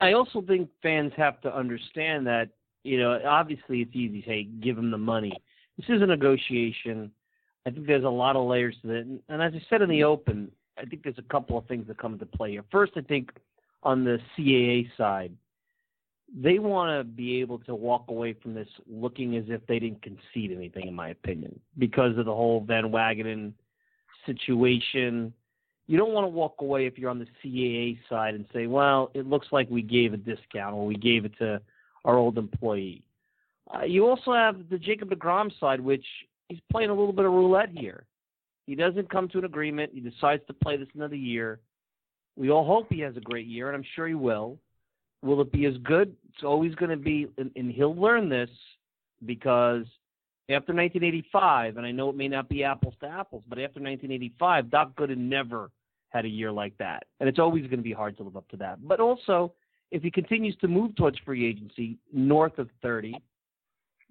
I 0.00 0.12
also 0.12 0.40
think 0.40 0.70
fans 0.82 1.12
have 1.16 1.40
to 1.42 1.54
understand 1.54 2.26
that 2.26 2.48
you 2.84 2.98
know 2.98 3.20
obviously 3.26 3.82
it's 3.82 3.94
easy 3.94 4.22
to 4.22 4.26
say 4.26 4.44
give 4.62 4.76
them 4.76 4.90
the 4.90 4.98
money. 4.98 5.32
This 5.76 5.86
is 5.90 6.00
a 6.00 6.06
negotiation. 6.06 7.12
I 7.68 7.70
think 7.70 7.86
there's 7.86 8.04
a 8.04 8.08
lot 8.08 8.34
of 8.34 8.48
layers 8.48 8.76
to. 8.82 8.96
And, 8.96 9.20
and 9.28 9.42
as 9.42 9.52
I 9.54 9.62
said 9.68 9.82
in 9.82 9.90
the 9.90 10.02
open, 10.04 10.50
I 10.78 10.86
think 10.86 11.02
there's 11.02 11.18
a 11.18 11.30
couple 11.30 11.58
of 11.58 11.66
things 11.66 11.86
that 11.88 11.98
come 11.98 12.14
into 12.14 12.24
play 12.24 12.52
here. 12.52 12.64
First, 12.72 12.92
I 12.96 13.02
think 13.02 13.30
on 13.82 14.04
the 14.04 14.18
CAA 14.36 14.88
side, 14.96 15.32
they 16.34 16.58
want 16.58 16.98
to 16.98 17.04
be 17.04 17.40
able 17.40 17.58
to 17.60 17.74
walk 17.74 18.06
away 18.08 18.34
from 18.42 18.54
this 18.54 18.68
looking 18.86 19.36
as 19.36 19.44
if 19.48 19.66
they 19.66 19.78
didn't 19.78 20.02
concede 20.02 20.50
anything, 20.50 20.88
in 20.88 20.94
my 20.94 21.10
opinion, 21.10 21.60
because 21.76 22.16
of 22.16 22.24
the 22.24 22.34
whole 22.34 22.64
Van 22.66 22.84
Wagenen 22.84 23.52
situation. 24.24 25.32
You 25.86 25.98
don't 25.98 26.12
want 26.12 26.24
to 26.24 26.28
walk 26.28 26.56
away 26.60 26.86
if 26.86 26.96
you're 26.96 27.10
on 27.10 27.18
the 27.18 27.26
CAA 27.44 27.98
side 28.08 28.34
and 28.34 28.46
say, 28.52 28.66
well, 28.66 29.10
it 29.12 29.26
looks 29.26 29.48
like 29.52 29.68
we 29.68 29.82
gave 29.82 30.14
a 30.14 30.18
discount 30.18 30.74
or 30.74 30.86
we 30.86 30.96
gave 30.96 31.26
it 31.26 31.32
to 31.38 31.60
our 32.06 32.16
old 32.16 32.38
employee. 32.38 33.02
Uh, 33.74 33.84
you 33.84 34.06
also 34.06 34.32
have 34.32 34.68
the 34.70 34.78
Jacob 34.78 35.10
DeGrom 35.10 35.50
side, 35.60 35.80
which 35.80 36.04
he's 36.48 36.60
playing 36.70 36.90
a 36.90 36.94
little 36.94 37.12
bit 37.12 37.24
of 37.24 37.32
roulette 37.32 37.70
here. 37.74 38.04
He 38.66 38.74
doesn't 38.74 39.10
come 39.10 39.28
to 39.28 39.38
an 39.38 39.44
agreement. 39.44 39.92
He 39.94 40.00
decides 40.00 40.42
to 40.46 40.52
play 40.52 40.76
this 40.76 40.88
another 40.94 41.16
year. 41.16 41.60
We 42.36 42.50
all 42.50 42.66
hope 42.66 42.86
he 42.90 43.00
has 43.00 43.16
a 43.16 43.20
great 43.20 43.46
year, 43.46 43.68
and 43.68 43.76
I'm 43.76 43.84
sure 43.94 44.06
he 44.06 44.14
will. 44.14 44.58
Will 45.22 45.40
it 45.40 45.50
be 45.50 45.66
as 45.66 45.76
good? 45.78 46.14
It's 46.28 46.44
always 46.44 46.74
going 46.74 46.90
to 46.90 46.96
be, 46.96 47.26
and, 47.38 47.50
and 47.56 47.72
he'll 47.72 47.96
learn 47.96 48.28
this 48.28 48.50
because 49.26 49.84
after 50.50 50.72
1985, 50.72 51.76
and 51.76 51.86
I 51.86 51.90
know 51.90 52.08
it 52.08 52.16
may 52.16 52.28
not 52.28 52.48
be 52.48 52.62
apples 52.62 52.94
to 53.00 53.08
apples, 53.08 53.42
but 53.48 53.58
after 53.58 53.80
1985, 53.80 54.70
Doc 54.70 54.92
Gooden 54.96 55.16
never 55.16 55.70
had 56.10 56.24
a 56.24 56.28
year 56.28 56.52
like 56.52 56.76
that. 56.78 57.04
And 57.20 57.28
it's 57.28 57.38
always 57.38 57.62
going 57.64 57.78
to 57.78 57.82
be 57.82 57.92
hard 57.92 58.16
to 58.18 58.22
live 58.22 58.36
up 58.36 58.48
to 58.50 58.56
that. 58.58 58.86
But 58.86 59.00
also, 59.00 59.52
if 59.90 60.02
he 60.02 60.10
continues 60.10 60.56
to 60.56 60.68
move 60.68 60.94
towards 60.96 61.18
free 61.18 61.46
agency 61.46 61.98
north 62.12 62.58
of 62.58 62.68
30, 62.82 63.20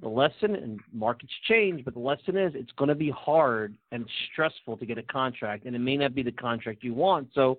the 0.02 0.08
lesson, 0.08 0.56
and 0.56 0.80
markets 0.94 1.34
change, 1.48 1.84
but 1.84 1.94
the 1.94 2.00
lesson 2.00 2.38
is 2.38 2.54
it's 2.56 2.72
going 2.74 2.90
to 2.90 2.96
be 2.96 3.10
hard 3.10 3.76
and 3.92 4.08
stressful 4.32 4.78
to 4.78 4.86
get 4.86 4.98
a 4.98 5.04
contract, 5.04 5.66
and 5.66 5.76
it 5.76 5.80
may 5.80 5.98
not 5.98 6.14
be 6.14 6.22
the 6.22 6.32
contract 6.32 6.84
you 6.84 6.94
want. 6.94 7.30
So 7.34 7.58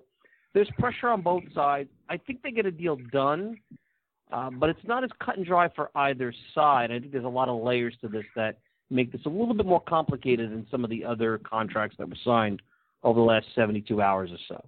there's 0.53 0.69
pressure 0.79 1.09
on 1.09 1.21
both 1.21 1.43
sides. 1.53 1.89
I 2.09 2.17
think 2.17 2.41
they 2.41 2.51
get 2.51 2.65
a 2.65 2.71
deal 2.71 2.97
done, 3.11 3.57
uh, 4.31 4.49
but 4.51 4.69
it's 4.69 4.79
not 4.85 5.03
as 5.03 5.09
cut 5.23 5.37
and 5.37 5.45
dry 5.45 5.69
for 5.75 5.91
either 5.95 6.33
side. 6.55 6.91
I 6.91 6.99
think 6.99 7.11
there's 7.11 7.25
a 7.25 7.27
lot 7.27 7.49
of 7.49 7.61
layers 7.61 7.95
to 8.01 8.07
this 8.07 8.25
that 8.35 8.59
make 8.89 9.11
this 9.11 9.21
a 9.25 9.29
little 9.29 9.53
bit 9.53 9.65
more 9.65 9.81
complicated 9.81 10.51
than 10.51 10.65
some 10.71 10.83
of 10.83 10.89
the 10.89 11.03
other 11.03 11.39
contracts 11.39 11.97
that 11.99 12.09
were 12.09 12.15
signed 12.23 12.61
over 13.03 13.19
the 13.19 13.25
last 13.25 13.47
72 13.53 14.01
hours 14.01 14.31
or 14.31 14.37
so. 14.47 14.65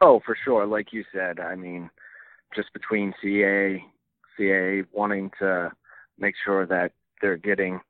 Oh, 0.00 0.20
for 0.24 0.36
sure. 0.44 0.66
Like 0.66 0.92
you 0.92 1.04
said, 1.12 1.40
I 1.40 1.54
mean, 1.54 1.90
just 2.54 2.72
between 2.72 3.14
CA, 3.22 3.82
CA 4.36 4.82
wanting 4.92 5.30
to 5.38 5.70
make 6.20 6.34
sure 6.44 6.66
that 6.66 6.92
they're 7.20 7.36
getting 7.36 7.80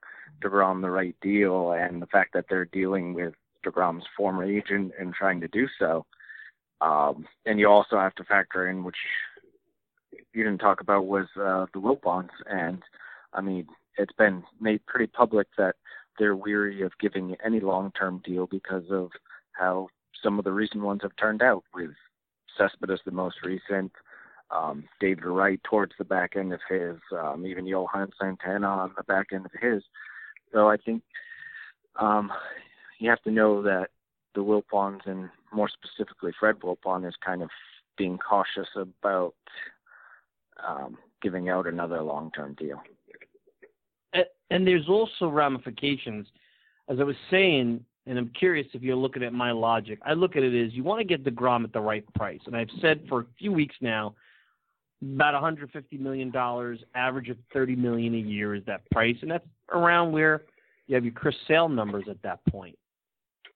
DeGrom 0.42 0.80
the 0.80 0.90
right 0.90 1.14
deal 1.20 1.72
and 1.72 2.00
the 2.00 2.06
fact 2.06 2.32
that 2.34 2.46
they're 2.48 2.64
dealing 2.66 3.14
with 3.14 3.34
DeGrom's 3.64 4.04
former 4.16 4.44
agent 4.44 4.92
and 4.98 5.12
trying 5.12 5.40
to 5.40 5.48
do 5.48 5.66
so. 5.78 6.06
Um, 6.80 7.26
and 7.44 7.60
you 7.60 7.68
also 7.68 7.98
have 7.98 8.14
to 8.14 8.24
factor 8.24 8.68
in, 8.70 8.84
which 8.84 8.96
you 10.32 10.44
didn't 10.44 10.58
talk 10.58 10.80
about, 10.80 11.06
was 11.06 11.26
uh, 11.36 11.66
the 11.74 11.80
Wilpons. 11.80 12.30
And 12.46 12.82
I 13.34 13.40
mean, 13.40 13.66
it's 13.98 14.14
been 14.14 14.42
made 14.60 14.84
pretty 14.86 15.06
public 15.06 15.46
that 15.58 15.76
they're 16.18 16.36
weary 16.36 16.82
of 16.82 16.92
giving 17.00 17.36
any 17.44 17.60
long-term 17.60 18.22
deal 18.24 18.46
because 18.46 18.84
of 18.90 19.10
how 19.52 19.88
some 20.22 20.38
of 20.38 20.44
the 20.44 20.52
recent 20.52 20.82
ones 20.82 21.00
have 21.02 21.16
turned 21.16 21.42
out. 21.42 21.64
With 21.74 21.90
Cespedes, 22.56 23.00
the 23.04 23.10
most 23.10 23.36
recent, 23.44 23.92
um, 24.50 24.84
David 25.00 25.24
Wright 25.24 25.60
towards 25.64 25.92
the 25.98 26.04
back 26.04 26.36
end 26.36 26.52
of 26.52 26.60
his, 26.68 26.96
um, 27.18 27.46
even 27.46 27.66
Johan 27.66 28.10
Santana 28.20 28.66
on 28.66 28.92
the 28.96 29.04
back 29.04 29.28
end 29.32 29.46
of 29.46 29.52
his. 29.60 29.82
So 30.52 30.68
I 30.68 30.76
think 30.76 31.02
um, 32.00 32.30
you 32.98 33.08
have 33.10 33.22
to 33.22 33.30
know 33.30 33.62
that 33.62 33.88
the 34.34 34.42
Wilpons 34.42 35.06
and 35.06 35.28
more 35.52 35.68
specifically 35.68 36.32
Fred 36.38 36.56
Wilpon 36.60 37.06
is 37.06 37.14
kind 37.24 37.42
of 37.42 37.50
being 37.96 38.18
cautious 38.18 38.68
about 38.76 39.34
um, 40.66 40.96
giving 41.22 41.48
out 41.48 41.66
another 41.66 42.02
long-term 42.02 42.54
deal. 42.58 42.80
And, 44.12 44.24
and 44.50 44.66
there's 44.66 44.88
also 44.88 45.28
ramifications, 45.28 46.26
as 46.88 46.98
I 47.00 47.04
was 47.04 47.16
saying, 47.30 47.84
and 48.06 48.18
I'm 48.18 48.30
curious 48.38 48.66
if 48.72 48.82
you're 48.82 48.96
looking 48.96 49.22
at 49.22 49.32
my 49.32 49.52
logic. 49.52 49.98
I 50.04 50.14
look 50.14 50.36
at 50.36 50.42
it 50.42 50.66
as 50.66 50.72
you 50.72 50.82
want 50.82 51.00
to 51.00 51.04
get 51.04 51.24
Degrom 51.24 51.64
at 51.64 51.72
the 51.72 51.80
right 51.80 52.04
price, 52.14 52.40
and 52.46 52.56
I've 52.56 52.70
said 52.80 53.04
for 53.08 53.20
a 53.20 53.26
few 53.38 53.52
weeks 53.52 53.76
now 53.80 54.14
about 55.02 55.34
150 55.34 55.96
million 55.98 56.30
dollars, 56.30 56.78
average 56.94 57.28
of 57.28 57.38
30 57.52 57.76
million 57.76 58.14
a 58.14 58.18
year 58.18 58.54
is 58.54 58.62
that 58.66 58.88
price, 58.90 59.16
and 59.22 59.30
that's 59.30 59.46
around 59.72 60.12
where 60.12 60.42
you 60.86 60.94
have 60.94 61.04
your 61.04 61.14
Chris 61.14 61.34
Sale 61.48 61.68
numbers 61.68 62.04
at 62.08 62.20
that 62.22 62.40
point. 62.50 62.76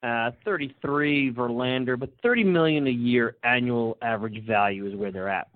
Uh, 0.03 0.31
33 0.45 1.33
Verlander, 1.33 1.99
but 1.99 2.11
30 2.23 2.45
million 2.45 2.87
a 2.87 2.91
year 2.91 3.37
annual 3.43 3.97
average 4.03 4.45
value 4.47 4.87
is 4.87 4.95
where 4.95 5.11
they're 5.11 5.29
at. 5.29 5.49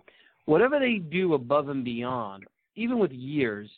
Whatever 0.47 0.79
they 0.79 0.97
do 0.97 1.35
above 1.35 1.69
and 1.69 1.85
beyond, 1.85 2.45
even 2.75 2.99
with 2.99 3.13
years, 3.13 3.69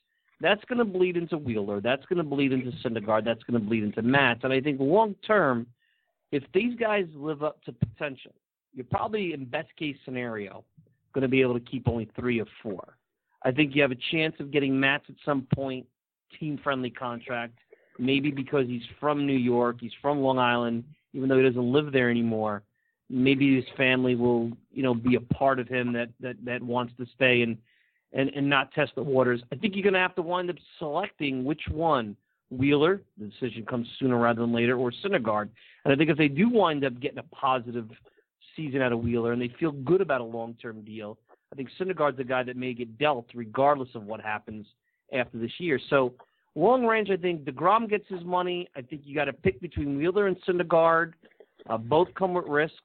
that's 0.41 0.65
going 0.67 0.79
to 0.79 0.85
bleed 0.85 1.17
into 1.17 1.37
Wheeler. 1.37 1.81
That's 1.81 2.05
going 2.07 2.19
to 2.19 2.23
bleed 2.23 2.53
into 2.53 2.71
Syndergaard. 2.85 3.25
That's 3.25 3.43
going 3.43 3.61
to 3.61 3.67
bleed 3.67 3.83
into 3.83 4.03
Matz. 4.03 4.41
And 4.45 4.53
I 4.53 4.61
think 4.61 4.79
long 4.81 5.15
term, 5.27 5.67
if 6.33 6.45
these 6.55 6.79
guys 6.79 7.07
live 7.15 7.43
up 7.43 7.63
to 7.65 7.73
potential, 7.73 8.33
you're 8.73 8.87
probably 8.87 9.33
in 9.33 9.45
best 9.47 9.69
case 9.77 9.97
scenario 10.05 10.65
going 11.15 11.23
to 11.23 11.29
be 11.29 11.41
able 11.41 11.55
to 11.55 11.61
keep 11.61 11.89
only 11.89 12.11
three 12.19 12.39
of 12.39 12.49
four. 12.63 12.97
I 13.43 13.51
think 13.53 13.75
you 13.75 13.83
have 13.83 13.91
a 13.91 13.99
chance 14.11 14.35
of 14.39 14.51
getting 14.51 14.79
Matz 14.79 15.05
at 15.09 15.15
some 15.25 15.47
point, 15.55 15.87
team 16.39 16.59
friendly 16.63 16.91
contract, 16.91 17.59
maybe 17.99 18.31
because 18.31 18.67
he's 18.67 18.83
from 18.99 19.27
New 19.27 19.37
York, 19.37 19.77
he's 19.81 19.93
from 20.01 20.21
Long 20.21 20.39
Island, 20.39 20.85
even 21.13 21.29
though 21.29 21.37
he 21.39 21.43
doesn't 21.43 21.73
live 21.73 21.93
there 21.93 22.11
anymore. 22.11 22.63
Maybe 23.09 23.57
his 23.57 23.65
family 23.77 24.15
will, 24.15 24.53
you 24.73 24.83
know, 24.83 24.95
be 24.95 25.17
a 25.17 25.21
part 25.21 25.59
of 25.59 25.67
him 25.67 25.93
that 25.95 26.11
that 26.21 26.37
that 26.45 26.63
wants 26.63 26.93
to 26.99 27.07
stay 27.15 27.43
and 27.43 27.59
and, 28.13 28.31
and 28.35 28.49
not 28.49 28.73
test 28.73 28.93
the 28.95 29.03
waters. 29.03 29.43
I 29.53 29.57
think 29.57 29.75
you're 29.75 29.83
going 29.83 29.95
to 29.95 30.01
have 30.01 30.15
to 30.17 30.23
wind 30.23 30.51
up 30.51 30.57
selecting 30.79 31.45
which 31.45 31.63
one. 31.71 32.17
Wheeler, 32.51 33.01
the 33.17 33.27
decision 33.27 33.65
comes 33.65 33.87
sooner 34.01 34.19
rather 34.19 34.41
than 34.41 34.53
later, 34.53 34.77
or 34.77 34.93
Syndergaard. 35.05 35.51
And 35.85 35.95
I 35.95 35.97
think 35.97 36.11
if 36.11 36.19
they 36.19 36.27
do 36.27 36.49
wind 36.49 36.85
up 36.85 36.99
getting 37.01 37.19
a 37.19 37.23
positive 37.23 37.89
season 38.61 38.83
out 38.83 38.93
of 38.93 39.01
Wheeler 39.01 39.33
and 39.33 39.41
they 39.41 39.53
feel 39.59 39.73
good 39.73 40.01
about 40.01 40.21
a 40.21 40.25
long 40.25 40.55
term 40.61 40.83
deal, 40.83 41.19
I 41.53 41.57
think 41.57 41.71
Syndergaard's 41.79 42.19
a 42.21 42.25
guy 42.25 42.43
that 42.43 42.57
may 42.57 42.75
get 42.75 42.99
dealt 42.99 43.27
regardless 43.35 43.89
of 43.95 44.05
what 44.05 44.21
happens 44.21 44.67
after 45.13 45.39
this 45.39 45.53
year. 45.59 45.81
So 45.89 46.15
long 46.55 46.85
range, 46.85 47.11
I 47.11 47.17
think 47.17 47.45
DeGrom 47.45 47.89
gets 47.89 48.05
his 48.09 48.23
money. 48.25 48.69
I 48.77 48.83
think 48.83 49.03
you 49.05 49.15
got 49.15 49.25
to 49.25 49.33
pick 49.33 49.61
between 49.61 49.97
Wheeler 49.97 50.27
and 50.27 50.37
Syndergaard. 50.43 51.13
Uh, 51.69 51.79
both 51.79 52.09
come 52.15 52.35
with 52.35 52.47
risks. 52.47 52.77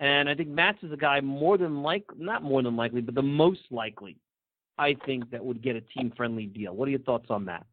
And 0.00 0.28
I 0.28 0.34
think 0.34 0.48
Matz 0.48 0.78
is 0.82 0.92
a 0.92 0.96
guy 0.96 1.20
more 1.20 1.58
than 1.58 1.82
like 1.82 2.04
not 2.16 2.42
more 2.42 2.62
than 2.62 2.76
likely, 2.76 3.02
but 3.02 3.14
the 3.14 3.22
most 3.22 3.60
likely, 3.70 4.16
I 4.78 4.96
think, 5.06 5.30
that 5.30 5.44
would 5.44 5.62
get 5.62 5.76
a 5.76 5.80
team 5.80 6.12
friendly 6.16 6.46
deal. 6.46 6.74
What 6.74 6.88
are 6.88 6.90
your 6.90 7.00
thoughts 7.00 7.26
on 7.30 7.44
that? 7.44 7.66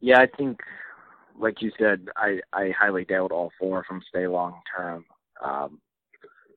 Yeah, 0.00 0.20
I 0.20 0.26
think, 0.36 0.60
like 1.38 1.62
you 1.62 1.72
said, 1.78 2.08
I 2.16 2.40
I 2.52 2.72
highly 2.78 3.04
doubt 3.04 3.32
all 3.32 3.50
four 3.58 3.80
of 3.80 3.86
them 3.88 4.02
stay 4.08 4.26
long 4.26 4.60
term. 4.76 5.04
Um, 5.42 5.80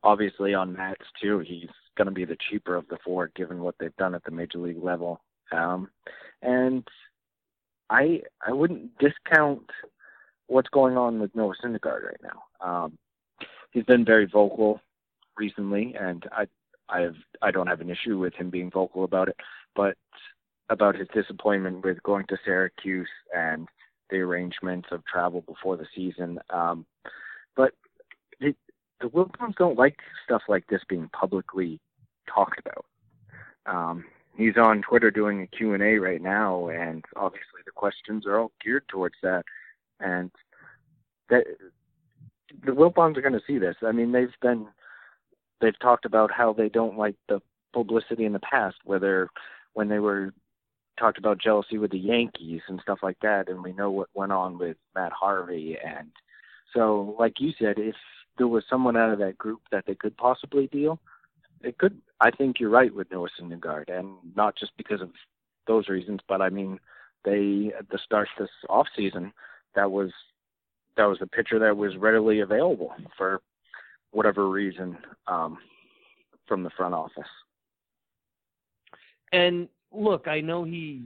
obviously, 0.03 0.53
on 0.53 0.73
Matz 0.73 1.05
too, 1.21 1.39
he's 1.39 1.69
going 1.97 2.07
to 2.07 2.11
be 2.13 2.25
the 2.25 2.37
cheaper 2.49 2.75
of 2.75 2.87
the 2.87 2.97
four, 3.03 3.31
given 3.35 3.61
what 3.61 3.75
they've 3.79 3.95
done 3.97 4.15
at 4.15 4.23
the 4.23 4.31
major 4.31 4.57
league 4.57 4.83
level. 4.83 5.21
Um, 5.51 5.89
and 6.41 6.87
I 7.89 8.21
I 8.45 8.51
wouldn't 8.51 8.97
discount 8.97 9.69
what's 10.47 10.69
going 10.69 10.97
on 10.97 11.19
with 11.19 11.35
Noah 11.35 11.53
Syndergaard 11.63 12.03
right 12.03 12.21
now. 12.23 12.43
Um, 12.67 12.97
he's 13.71 13.83
been 13.83 14.05
very 14.05 14.25
vocal 14.25 14.81
recently, 15.37 15.95
and 15.99 16.23
I 16.31 16.47
I 16.89 17.01
have 17.01 17.15
I 17.41 17.51
don't 17.51 17.67
have 17.67 17.81
an 17.81 17.89
issue 17.89 18.17
with 18.17 18.33
him 18.33 18.49
being 18.49 18.71
vocal 18.71 19.03
about 19.03 19.29
it, 19.29 19.37
but 19.75 19.97
about 20.69 20.95
his 20.95 21.07
disappointment 21.13 21.83
with 21.83 22.01
going 22.03 22.25
to 22.27 22.37
Syracuse 22.43 23.09
and 23.35 23.67
the 24.09 24.17
arrangements 24.17 24.87
of 24.91 25.05
travel 25.05 25.41
before 25.41 25.77
the 25.77 25.87
season. 25.95 26.39
Um, 26.49 26.85
but 27.55 27.73
the, 29.01 29.07
Wilpons 29.07 29.55
don't 29.57 29.77
like 29.77 29.97
stuff 30.23 30.43
like 30.47 30.67
this 30.67 30.81
being 30.87 31.09
publicly 31.09 31.79
talked 32.33 32.59
about. 32.59 32.85
Um, 33.65 34.05
he's 34.35 34.57
on 34.57 34.81
Twitter 34.81 35.11
doing 35.11 35.41
a 35.41 35.47
Q&A 35.47 35.97
right 35.97 36.21
now, 36.21 36.69
and 36.69 37.03
obviously 37.15 37.61
the 37.65 37.71
questions 37.71 38.25
are 38.25 38.39
all 38.39 38.51
geared 38.63 38.87
towards 38.87 39.15
that. 39.23 39.43
And 39.99 40.31
that 41.29 41.45
the 42.65 42.71
Wilpons 42.71 43.17
are 43.17 43.21
going 43.21 43.33
to 43.33 43.41
see 43.47 43.57
this. 43.57 43.75
I 43.83 43.91
mean, 43.91 44.11
they've 44.11 44.29
been 44.41 44.67
they've 45.61 45.79
talked 45.79 46.05
about 46.05 46.31
how 46.31 46.53
they 46.53 46.69
don't 46.69 46.97
like 46.97 47.15
the 47.27 47.41
publicity 47.73 48.25
in 48.25 48.33
the 48.33 48.39
past, 48.39 48.77
whether 48.83 49.29
when 49.73 49.87
they 49.87 49.99
were 49.99 50.33
talked 50.99 51.17
about 51.17 51.41
jealousy 51.41 51.77
with 51.77 51.91
the 51.91 51.99
Yankees 51.99 52.61
and 52.67 52.79
stuff 52.81 52.99
like 53.03 53.17
that, 53.21 53.49
and 53.49 53.63
we 53.63 53.73
know 53.73 53.91
what 53.91 54.09
went 54.13 54.31
on 54.31 54.57
with 54.57 54.77
Matt 54.95 55.11
Harvey. 55.11 55.77
And 55.83 56.09
so, 56.73 57.15
like 57.19 57.33
you 57.39 57.51
said, 57.59 57.77
if 57.77 57.95
there 58.37 58.47
was 58.47 58.63
someone 58.69 58.97
out 58.97 59.11
of 59.11 59.19
that 59.19 59.37
group 59.37 59.61
that 59.71 59.85
they 59.85 59.95
could 59.95 60.15
possibly 60.17 60.67
deal, 60.67 60.99
it 61.61 61.77
could. 61.77 61.99
I 62.19 62.31
think 62.31 62.59
you're 62.59 62.69
right 62.69 62.93
with 62.93 63.11
Noah 63.11 63.29
Syndergaard, 63.39 63.89
and 63.89 64.09
not 64.35 64.55
just 64.57 64.71
because 64.77 65.01
of 65.01 65.09
those 65.67 65.89
reasons, 65.89 66.19
but 66.27 66.41
I 66.41 66.49
mean, 66.49 66.79
they 67.23 67.71
at 67.77 67.89
the 67.89 67.99
start 68.03 68.27
this 68.39 68.49
off 68.69 68.87
season, 68.95 69.33
that 69.75 69.89
was 69.89 70.11
that 70.97 71.05
was 71.05 71.17
a 71.21 71.27
pitcher 71.27 71.59
that 71.59 71.75
was 71.75 71.97
readily 71.97 72.39
available 72.39 72.93
for 73.17 73.41
whatever 74.11 74.49
reason 74.49 74.97
um, 75.27 75.57
from 76.47 76.63
the 76.63 76.69
front 76.71 76.93
office. 76.93 77.23
And 79.33 79.67
look, 79.91 80.27
I 80.27 80.39
know 80.39 80.63
he 80.63 81.03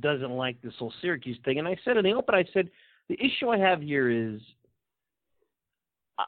doesn't 0.00 0.30
like 0.30 0.60
this 0.62 0.74
whole 0.78 0.92
Syracuse 1.00 1.38
thing, 1.44 1.58
and 1.58 1.68
I 1.68 1.76
said 1.84 1.96
in 1.96 2.04
the 2.04 2.12
open, 2.12 2.34
I 2.34 2.44
said 2.52 2.70
the 3.08 3.18
issue 3.22 3.48
I 3.48 3.58
have 3.58 3.82
here 3.82 4.08
is 4.08 4.40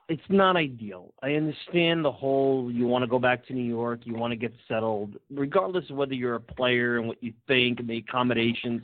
it's 0.09 0.23
not 0.29 0.57
ideal. 0.57 1.13
I 1.23 1.33
understand 1.35 2.05
the 2.05 2.13
whole 2.13 2.71
you 2.71 2.87
want 2.87 3.03
to 3.03 3.09
go 3.09 3.19
back 3.19 3.47
to 3.47 3.53
New 3.53 3.65
York, 3.65 4.01
you 4.05 4.15
want 4.15 4.33
to 4.33 4.37
get 4.37 4.53
settled, 4.69 5.17
regardless 5.31 5.89
of 5.91 5.97
whether 5.97 6.15
you're 6.15 6.37
a 6.37 6.41
player 6.41 6.99
and 6.99 7.09
what 7.09 7.23
you 7.23 7.33
think 7.47 7.81
and 7.81 7.89
the 7.89 7.99
accommodations. 7.99 8.83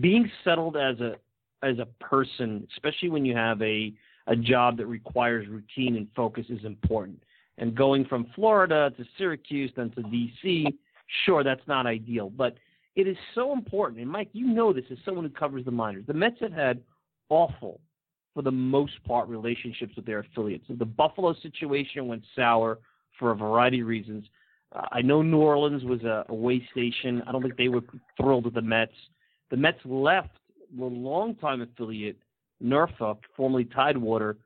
Being 0.00 0.30
settled 0.44 0.76
as 0.76 1.00
a 1.00 1.16
as 1.62 1.78
a 1.78 1.86
person, 2.02 2.66
especially 2.72 3.10
when 3.10 3.24
you 3.24 3.36
have 3.36 3.60
a 3.62 3.92
a 4.26 4.36
job 4.36 4.76
that 4.78 4.86
requires 4.86 5.48
routine 5.48 5.96
and 5.96 6.06
focus, 6.14 6.46
is 6.48 6.64
important. 6.64 7.22
And 7.58 7.74
going 7.74 8.04
from 8.04 8.26
Florida 8.34 8.90
to 8.96 9.04
Syracuse, 9.18 9.70
then 9.76 9.90
to 9.90 10.02
DC, 10.02 10.66
sure, 11.24 11.44
that's 11.44 11.66
not 11.66 11.86
ideal, 11.86 12.30
but 12.30 12.56
it 12.96 13.06
is 13.06 13.16
so 13.34 13.52
important. 13.52 14.00
And 14.00 14.10
Mike, 14.10 14.30
you 14.32 14.46
know 14.46 14.72
this 14.72 14.84
as 14.90 14.98
someone 15.04 15.24
who 15.24 15.30
covers 15.30 15.64
the 15.64 15.70
minors. 15.70 16.04
The 16.06 16.14
Mets 16.14 16.36
have 16.40 16.52
had 16.52 16.80
awful, 17.28 17.80
for 18.34 18.42
the 18.42 18.50
most 18.50 19.02
part, 19.04 19.28
relationships 19.28 19.94
with 19.96 20.06
their 20.06 20.20
affiliates. 20.20 20.64
The 20.68 20.84
Buffalo 20.84 21.34
situation 21.42 22.06
went 22.06 22.22
sour 22.36 22.78
for 23.18 23.32
a 23.32 23.36
variety 23.36 23.80
of 23.80 23.86
reasons. 23.86 24.24
Uh, 24.74 24.86
I 24.92 25.02
know 25.02 25.22
New 25.22 25.38
Orleans 25.38 25.84
was 25.84 26.02
a, 26.02 26.24
a 26.28 26.34
way 26.34 26.66
station. 26.70 27.22
I 27.26 27.32
don't 27.32 27.42
think 27.42 27.56
they 27.56 27.68
were 27.68 27.82
thrilled 28.16 28.44
with 28.44 28.54
the 28.54 28.62
Mets. 28.62 28.92
The 29.50 29.56
Mets 29.56 29.78
left 29.84 30.30
the 30.78 30.84
longtime 30.84 31.60
affiliate 31.62 32.18
Norfolk, 32.60 33.24
formerly 33.36 33.64
Tidewater, 33.64 34.36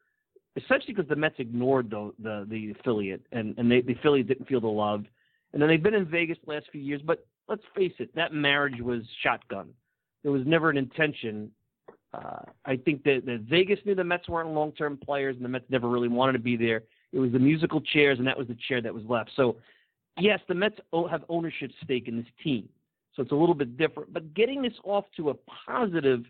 essentially 0.57 0.94
because 0.94 1.09
the 1.09 1.16
Mets 1.16 1.37
ignored 1.38 1.90
the 1.90 2.12
the, 2.18 2.47
the 2.49 2.75
affiliate 2.79 3.23
and 3.33 3.57
and 3.59 3.70
they, 3.70 3.81
the 3.81 3.92
affiliate 3.92 4.29
didn't 4.29 4.49
feel 4.49 4.61
the 4.61 4.66
love. 4.66 5.05
And 5.53 5.61
then 5.61 5.68
they've 5.68 5.83
been 5.83 5.94
in 5.94 6.07
Vegas 6.07 6.38
the 6.44 6.53
last 6.53 6.66
few 6.73 6.81
years, 6.81 7.01
but 7.05 7.27
let's 7.49 7.62
face 7.77 7.92
it, 7.99 8.14
that 8.16 8.33
marriage 8.33 8.81
was 8.81 9.03
shotgun. 9.23 9.68
There 10.23 10.33
was 10.33 10.42
never 10.47 10.70
an 10.70 10.77
intention. 10.77 11.51
Uh, 12.14 12.42
I 12.64 12.77
think 12.77 13.03
that, 13.05 13.22
that 13.27 13.40
Vegas 13.48 13.79
knew 13.85 13.94
the 13.94 14.05
Mets 14.05 14.29
weren't 14.29 14.50
long-term 14.50 14.98
players, 15.05 15.37
and 15.37 15.44
the 15.44 15.48
Mets 15.48 15.64
never 15.68 15.88
really 15.88 16.09
wanted 16.09 16.33
to 16.33 16.38
be 16.38 16.57
there. 16.57 16.83
It 17.12 17.18
was 17.18 17.33
the 17.33 17.38
musical 17.38 17.81
chairs, 17.81 18.18
and 18.18 18.27
that 18.27 18.38
was 18.38 18.46
the 18.48 18.57
chair 18.68 18.81
that 18.83 18.92
was 18.92 19.05
left. 19.09 19.31
So, 19.37 19.57
yes, 20.18 20.40
the 20.48 20.55
Mets 20.55 20.77
have 21.11 21.24
ownership 21.29 21.70
stake 21.83 22.09
in 22.09 22.16
this 22.16 22.27
team, 22.42 22.68
so 23.14 23.22
it's 23.22 23.33
a 23.33 23.37
little 23.37 23.55
bit 23.55 23.77
different. 23.77 24.12
But 24.12 24.35
getting 24.35 24.62
this 24.62 24.74
off 24.85 25.07
to 25.16 25.31
a 25.31 25.35
positive 25.66 26.24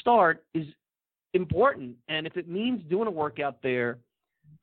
start 0.00 0.44
is 0.54 0.66
important. 1.34 1.96
And 2.08 2.26
if 2.26 2.36
it 2.36 2.48
means 2.48 2.82
doing 2.88 3.08
a 3.08 3.10
workout 3.10 3.62
there, 3.62 3.98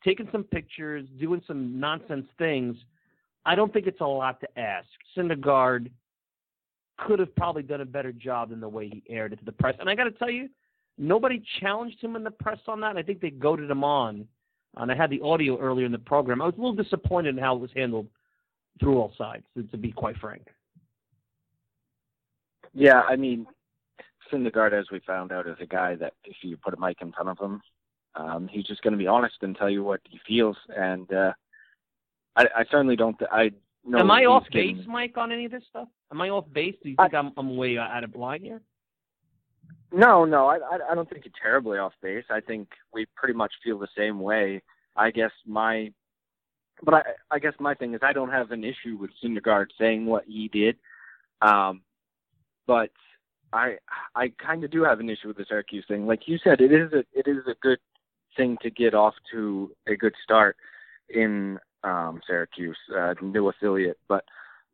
taking 0.04 0.30
some 0.32 0.43
pictures, 0.43 1.06
doing 1.19 1.41
some 1.47 1.80
nonsense 1.80 2.28
things, 2.38 2.78
I 3.45 3.56
don't 3.56 3.73
think 3.73 3.88
it's 3.88 4.02
a 4.02 4.06
lot 4.06 4.39
to 4.41 4.60
ask. 4.60 4.88
Syndergaard 5.17 5.89
could 7.05 7.19
have 7.19 7.35
probably 7.35 7.63
done 7.63 7.81
a 7.81 7.85
better 7.85 8.12
job 8.12 8.49
than 8.49 8.59
the 8.59 8.69
way 8.69 8.88
he 8.88 9.03
aired 9.09 9.33
it 9.33 9.39
to 9.39 9.45
the 9.45 9.51
press. 9.51 9.75
And 9.79 9.89
I 9.89 9.95
got 9.95 10.05
to 10.05 10.12
tell 10.12 10.29
you, 10.29 10.49
nobody 10.97 11.41
challenged 11.59 12.01
him 12.01 12.15
in 12.15 12.23
the 12.23 12.31
press 12.31 12.59
on 12.67 12.81
that. 12.81 12.97
I 12.97 13.03
think 13.03 13.21
they 13.21 13.29
goaded 13.29 13.69
him 13.69 13.83
on. 13.83 14.27
And 14.77 14.91
I 14.91 14.95
had 14.95 15.09
the 15.09 15.21
audio 15.21 15.59
earlier 15.59 15.85
in 15.85 15.91
the 15.91 15.97
program. 15.97 16.41
I 16.41 16.45
was 16.45 16.53
a 16.57 16.62
little 16.62 16.75
disappointed 16.75 17.35
in 17.35 17.43
how 17.43 17.55
it 17.55 17.59
was 17.59 17.71
handled 17.75 18.07
through 18.79 18.97
all 18.99 19.12
sides, 19.17 19.43
to 19.71 19.77
be 19.77 19.91
quite 19.91 20.17
frank. 20.17 20.47
Yeah, 22.73 23.01
I 23.01 23.15
mean, 23.15 23.47
Syndergaard, 24.31 24.73
as 24.79 24.85
we 24.91 24.99
found 24.99 25.31
out, 25.31 25.47
is 25.47 25.57
a 25.59 25.65
guy 25.65 25.95
that 25.95 26.13
if 26.23 26.38
you 26.43 26.55
put 26.55 26.73
a 26.73 26.79
mic 26.79 26.97
in 27.01 27.12
front 27.12 27.29
of 27.29 27.39
him, 27.39 27.62
um, 28.15 28.47
he's 28.47 28.65
just 28.65 28.81
going 28.81 28.93
to 28.93 28.97
be 28.97 29.07
honest 29.07 29.35
and 29.41 29.55
tell 29.55 29.69
you 29.69 29.83
what 29.83 30.01
he 30.09 30.19
feels. 30.27 30.55
And 30.75 31.12
uh, 31.12 31.33
I, 32.35 32.43
I 32.57 32.65
certainly 32.69 32.95
don't. 32.95 33.17
Th- 33.17 33.29
I 33.31 33.51
know. 33.85 33.99
Am 33.99 34.11
I 34.11 34.25
off 34.25 34.43
base, 34.51 34.77
Mike, 34.87 35.17
on 35.17 35.31
any 35.31 35.45
of 35.45 35.51
this 35.51 35.63
stuff? 35.69 35.87
Am 36.11 36.21
I 36.21 36.29
off 36.29 36.45
base? 36.53 36.75
Do 36.83 36.89
you 36.89 36.95
think 36.95 37.13
I, 37.13 37.19
am 37.19 37.31
I'm 37.37 37.57
way 37.57 37.77
out 37.77 38.03
of 38.03 38.15
line 38.15 38.41
here? 38.41 38.61
No, 39.91 40.23
no, 40.23 40.47
I, 40.47 40.57
I 40.91 40.95
don't 40.95 41.09
think 41.09 41.25
you're 41.25 41.33
terribly 41.41 41.79
off 41.79 41.93
base. 42.01 42.25
I 42.29 42.41
think 42.41 42.69
we 42.93 43.07
pretty 43.15 43.33
much 43.33 43.51
feel 43.63 43.79
the 43.79 43.87
same 43.97 44.19
way. 44.19 44.61
I 44.95 45.09
guess 45.09 45.31
my, 45.47 45.91
but 46.83 46.93
I, 46.93 47.01
I 47.31 47.39
guess 47.39 47.53
my 47.59 47.73
thing 47.73 47.95
is 47.95 48.01
I 48.03 48.13
don't 48.13 48.29
have 48.29 48.51
an 48.51 48.63
issue 48.63 48.97
with 48.99 49.09
Syndergaard 49.23 49.67
saying 49.79 50.05
what 50.05 50.25
he 50.27 50.47
did, 50.49 50.75
um, 51.41 51.81
but 52.67 52.91
I 53.51 53.77
I 54.15 54.31
kind 54.43 54.63
of 54.63 54.71
do 54.71 54.83
have 54.83 54.99
an 54.99 55.09
issue 55.09 55.29
with 55.29 55.37
the 55.37 55.45
Syracuse 55.47 55.85
thing. 55.87 56.05
Like 56.05 56.27
you 56.27 56.37
said, 56.43 56.61
it 56.61 56.71
is 56.71 56.91
a 56.93 56.99
it 57.13 57.27
is 57.27 57.43
a 57.47 57.55
good 57.61 57.80
thing 58.38 58.57
to 58.61 58.69
get 58.69 58.93
off 58.93 59.15
to 59.32 59.71
a 59.88 59.95
good 59.95 60.13
start 60.23 60.55
in 61.09 61.57
um, 61.84 62.21
Syracuse, 62.27 62.77
uh, 62.97 63.13
new 63.21 63.49
affiliate. 63.49 63.99
But 64.07 64.23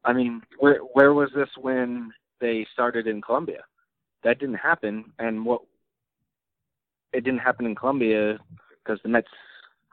I 0.03 0.13
mean, 0.13 0.41
where 0.59 0.79
where 0.79 1.13
was 1.13 1.29
this 1.35 1.49
when 1.59 2.11
they 2.41 2.65
started 2.73 3.07
in 3.07 3.21
Columbia? 3.21 3.63
That 4.23 4.39
didn't 4.39 4.55
happen, 4.55 5.05
and 5.19 5.45
what 5.45 5.61
it 7.13 7.23
didn't 7.23 7.39
happen 7.39 7.65
in 7.65 7.75
Columbia 7.75 8.39
because 8.83 8.99
the 9.03 9.09
Mets, 9.09 9.27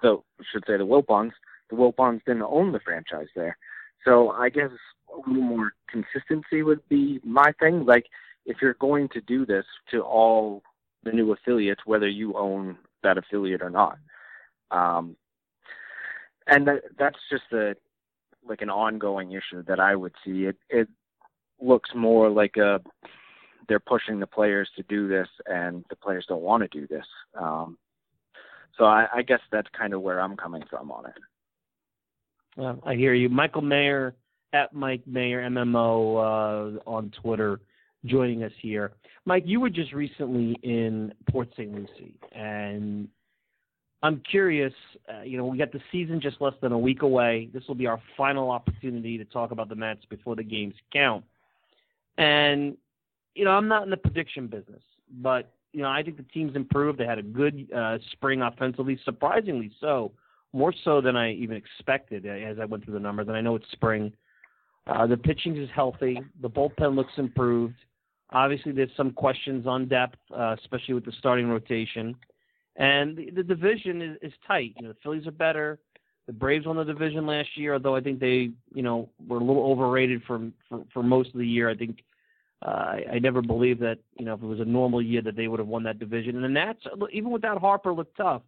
so 0.02 0.24
should 0.52 0.64
say 0.66 0.76
the 0.76 0.86
Wilpons, 0.86 1.32
the 1.70 1.76
Wilpons 1.76 2.24
didn't 2.26 2.42
own 2.42 2.72
the 2.72 2.80
franchise 2.80 3.28
there. 3.34 3.56
So 4.04 4.30
I 4.30 4.48
guess 4.48 4.70
a 5.12 5.28
little 5.28 5.42
more 5.42 5.72
consistency 5.88 6.62
would 6.62 6.86
be 6.88 7.20
my 7.24 7.52
thing. 7.60 7.84
Like 7.86 8.06
if 8.44 8.58
you're 8.60 8.74
going 8.74 9.08
to 9.10 9.20
do 9.20 9.46
this 9.46 9.64
to 9.92 10.00
all 10.00 10.62
the 11.04 11.12
new 11.12 11.32
affiliates, 11.32 11.82
whether 11.84 12.08
you 12.08 12.36
own 12.36 12.76
that 13.02 13.18
affiliate 13.18 13.62
or 13.62 13.70
not. 13.70 13.98
Um, 14.70 15.16
and 16.52 16.66
that, 16.66 16.82
that's 16.98 17.18
just 17.30 17.50
a 17.52 17.74
like 18.46 18.60
an 18.60 18.70
ongoing 18.70 19.32
issue 19.32 19.62
that 19.66 19.80
I 19.80 19.96
would 19.96 20.14
see. 20.24 20.44
It 20.44 20.56
it 20.68 20.88
looks 21.60 21.90
more 21.94 22.28
like 22.28 22.56
a 22.56 22.80
they're 23.68 23.80
pushing 23.80 24.20
the 24.20 24.26
players 24.26 24.68
to 24.76 24.82
do 24.84 25.08
this, 25.08 25.28
and 25.46 25.84
the 25.88 25.96
players 25.96 26.26
don't 26.28 26.42
want 26.42 26.62
to 26.62 26.80
do 26.80 26.86
this. 26.86 27.06
Um, 27.38 27.78
so 28.76 28.84
I, 28.84 29.06
I 29.14 29.22
guess 29.22 29.40
that's 29.50 29.68
kind 29.76 29.94
of 29.94 30.02
where 30.02 30.20
I'm 30.20 30.36
coming 30.36 30.62
from 30.68 30.90
on 30.90 31.06
it. 31.06 31.14
Well, 32.56 32.80
I 32.84 32.94
hear 32.94 33.14
you, 33.14 33.28
Michael 33.28 33.62
Mayer 33.62 34.14
at 34.52 34.74
Mike 34.74 35.06
Mayer 35.06 35.48
MMO 35.48 36.76
uh, 36.76 36.90
on 36.90 37.12
Twitter, 37.22 37.60
joining 38.04 38.42
us 38.42 38.52
here. 38.60 38.92
Mike, 39.24 39.44
you 39.46 39.60
were 39.60 39.70
just 39.70 39.92
recently 39.92 40.58
in 40.62 41.14
Port 41.30 41.48
St. 41.52 41.72
Lucie, 41.72 42.18
and 42.32 43.08
I'm 44.02 44.20
curious. 44.28 44.72
Uh, 45.08 45.22
you 45.22 45.36
know, 45.36 45.46
we 45.46 45.56
got 45.58 45.72
the 45.72 45.80
season 45.92 46.20
just 46.20 46.40
less 46.40 46.54
than 46.60 46.72
a 46.72 46.78
week 46.78 47.02
away. 47.02 47.48
This 47.54 47.62
will 47.68 47.74
be 47.74 47.86
our 47.86 48.00
final 48.16 48.50
opportunity 48.50 49.16
to 49.18 49.24
talk 49.24 49.52
about 49.52 49.68
the 49.68 49.76
Mets 49.76 50.04
before 50.08 50.34
the 50.34 50.42
games 50.42 50.74
count. 50.92 51.24
And 52.18 52.76
you 53.34 53.44
know, 53.44 53.52
I'm 53.52 53.68
not 53.68 53.84
in 53.84 53.90
the 53.90 53.96
prediction 53.96 54.46
business, 54.46 54.82
but 55.20 55.52
you 55.72 55.82
know, 55.82 55.88
I 55.88 56.02
think 56.02 56.16
the 56.16 56.24
team's 56.24 56.54
improved. 56.54 56.98
They 56.98 57.06
had 57.06 57.18
a 57.18 57.22
good 57.22 57.68
uh, 57.74 57.98
spring 58.12 58.42
offensively, 58.42 58.98
surprisingly 59.04 59.70
so, 59.80 60.12
more 60.52 60.74
so 60.84 61.00
than 61.00 61.16
I 61.16 61.32
even 61.32 61.56
expected 61.56 62.26
as 62.26 62.58
I 62.60 62.66
went 62.66 62.84
through 62.84 62.94
the 62.94 63.00
numbers. 63.00 63.28
And 63.28 63.36
I 63.36 63.40
know 63.40 63.54
it's 63.56 63.70
spring. 63.72 64.12
Uh, 64.86 65.06
the 65.06 65.16
pitching 65.16 65.56
is 65.56 65.70
healthy. 65.74 66.20
The 66.42 66.50
bullpen 66.50 66.94
looks 66.94 67.12
improved. 67.16 67.76
Obviously, 68.32 68.72
there's 68.72 68.90
some 68.96 69.12
questions 69.12 69.66
on 69.66 69.88
depth, 69.88 70.18
uh, 70.36 70.56
especially 70.58 70.94
with 70.94 71.04
the 71.04 71.12
starting 71.18 71.48
rotation. 71.48 72.16
And 72.76 73.16
the, 73.16 73.30
the 73.30 73.42
division 73.42 74.00
is, 74.00 74.16
is 74.22 74.32
tight. 74.46 74.74
You 74.76 74.86
know, 74.86 74.92
the 74.92 74.98
Phillies 75.02 75.26
are 75.26 75.32
better. 75.32 75.78
The 76.26 76.32
Braves 76.32 76.66
won 76.66 76.76
the 76.76 76.84
division 76.84 77.26
last 77.26 77.48
year, 77.56 77.74
although 77.74 77.96
I 77.96 78.00
think 78.00 78.20
they, 78.20 78.50
you 78.72 78.82
know, 78.82 79.08
were 79.26 79.38
a 79.38 79.44
little 79.44 79.64
overrated 79.64 80.22
for 80.26 80.50
for, 80.68 80.84
for 80.92 81.02
most 81.02 81.30
of 81.30 81.38
the 81.38 81.46
year. 81.46 81.68
I 81.68 81.74
think 81.74 81.98
uh, 82.64 82.70
I, 82.70 83.04
I 83.14 83.18
never 83.18 83.42
believed 83.42 83.80
that, 83.80 83.98
you 84.18 84.24
know, 84.24 84.34
if 84.34 84.42
it 84.42 84.46
was 84.46 84.60
a 84.60 84.64
normal 84.64 85.02
year 85.02 85.20
that 85.22 85.36
they 85.36 85.48
would 85.48 85.58
have 85.58 85.68
won 85.68 85.82
that 85.82 85.98
division. 85.98 86.36
And 86.36 86.44
the 86.44 86.48
Nats, 86.48 86.80
even 87.12 87.30
without 87.30 87.60
Harper, 87.60 87.92
looked 87.92 88.16
tough. 88.16 88.42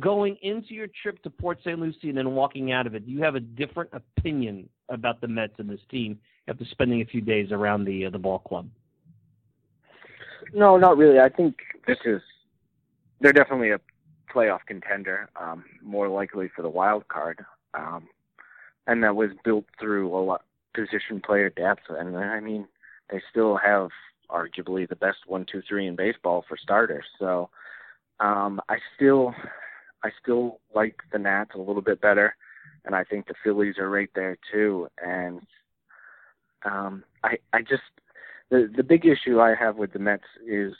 Going 0.00 0.36
into 0.42 0.72
your 0.74 0.88
trip 1.02 1.22
to 1.22 1.30
Port 1.30 1.58
St. 1.60 1.78
Lucie 1.78 2.08
and 2.08 2.16
then 2.16 2.32
walking 2.32 2.72
out 2.72 2.86
of 2.86 2.94
it, 2.94 3.04
do 3.06 3.12
you 3.12 3.22
have 3.22 3.34
a 3.34 3.40
different 3.40 3.90
opinion 3.92 4.68
about 4.88 5.20
the 5.20 5.28
Mets 5.28 5.54
and 5.58 5.68
this 5.68 5.80
team 5.90 6.18
after 6.48 6.64
spending 6.70 7.02
a 7.02 7.04
few 7.04 7.20
days 7.20 7.52
around 7.52 7.84
the 7.84 8.06
uh, 8.06 8.10
the 8.10 8.18
ball 8.18 8.38
club? 8.38 8.68
No, 10.54 10.76
not 10.76 10.96
really. 10.96 11.18
I 11.20 11.28
think 11.28 11.56
this 11.86 11.98
is 12.04 12.20
they're 13.22 13.32
definitely 13.32 13.70
a 13.70 13.80
playoff 14.34 14.60
contender, 14.66 15.30
um, 15.40 15.64
more 15.82 16.08
likely 16.08 16.50
for 16.54 16.62
the 16.62 16.68
wild 16.68 17.06
card, 17.08 17.44
um, 17.74 18.08
and 18.86 19.02
that 19.02 19.14
was 19.14 19.30
built 19.44 19.64
through 19.78 20.14
a 20.14 20.18
lot 20.18 20.42
position 20.74 21.20
player 21.24 21.50
depth. 21.50 21.82
And 21.88 22.16
I 22.16 22.40
mean, 22.40 22.66
they 23.10 23.22
still 23.30 23.56
have 23.56 23.90
arguably 24.30 24.88
the 24.88 24.96
best 24.96 25.18
one, 25.26 25.46
two, 25.50 25.62
three 25.68 25.86
in 25.86 25.96
baseball 25.96 26.44
for 26.48 26.56
starters. 26.56 27.04
So 27.18 27.50
um, 28.20 28.60
I 28.68 28.78
still, 28.96 29.34
I 30.02 30.10
still 30.22 30.60
like 30.74 30.96
the 31.12 31.18
Nats 31.18 31.52
a 31.54 31.58
little 31.58 31.82
bit 31.82 32.00
better, 32.00 32.34
and 32.84 32.94
I 32.94 33.04
think 33.04 33.26
the 33.26 33.34
Phillies 33.44 33.78
are 33.78 33.90
right 33.90 34.10
there 34.14 34.38
too. 34.50 34.88
And 35.04 35.40
um, 36.64 37.04
I, 37.22 37.36
I 37.52 37.60
just 37.60 37.82
the 38.50 38.70
the 38.74 38.82
big 38.82 39.04
issue 39.06 39.40
I 39.40 39.54
have 39.54 39.76
with 39.76 39.92
the 39.92 39.98
Mets 39.98 40.24
is 40.46 40.72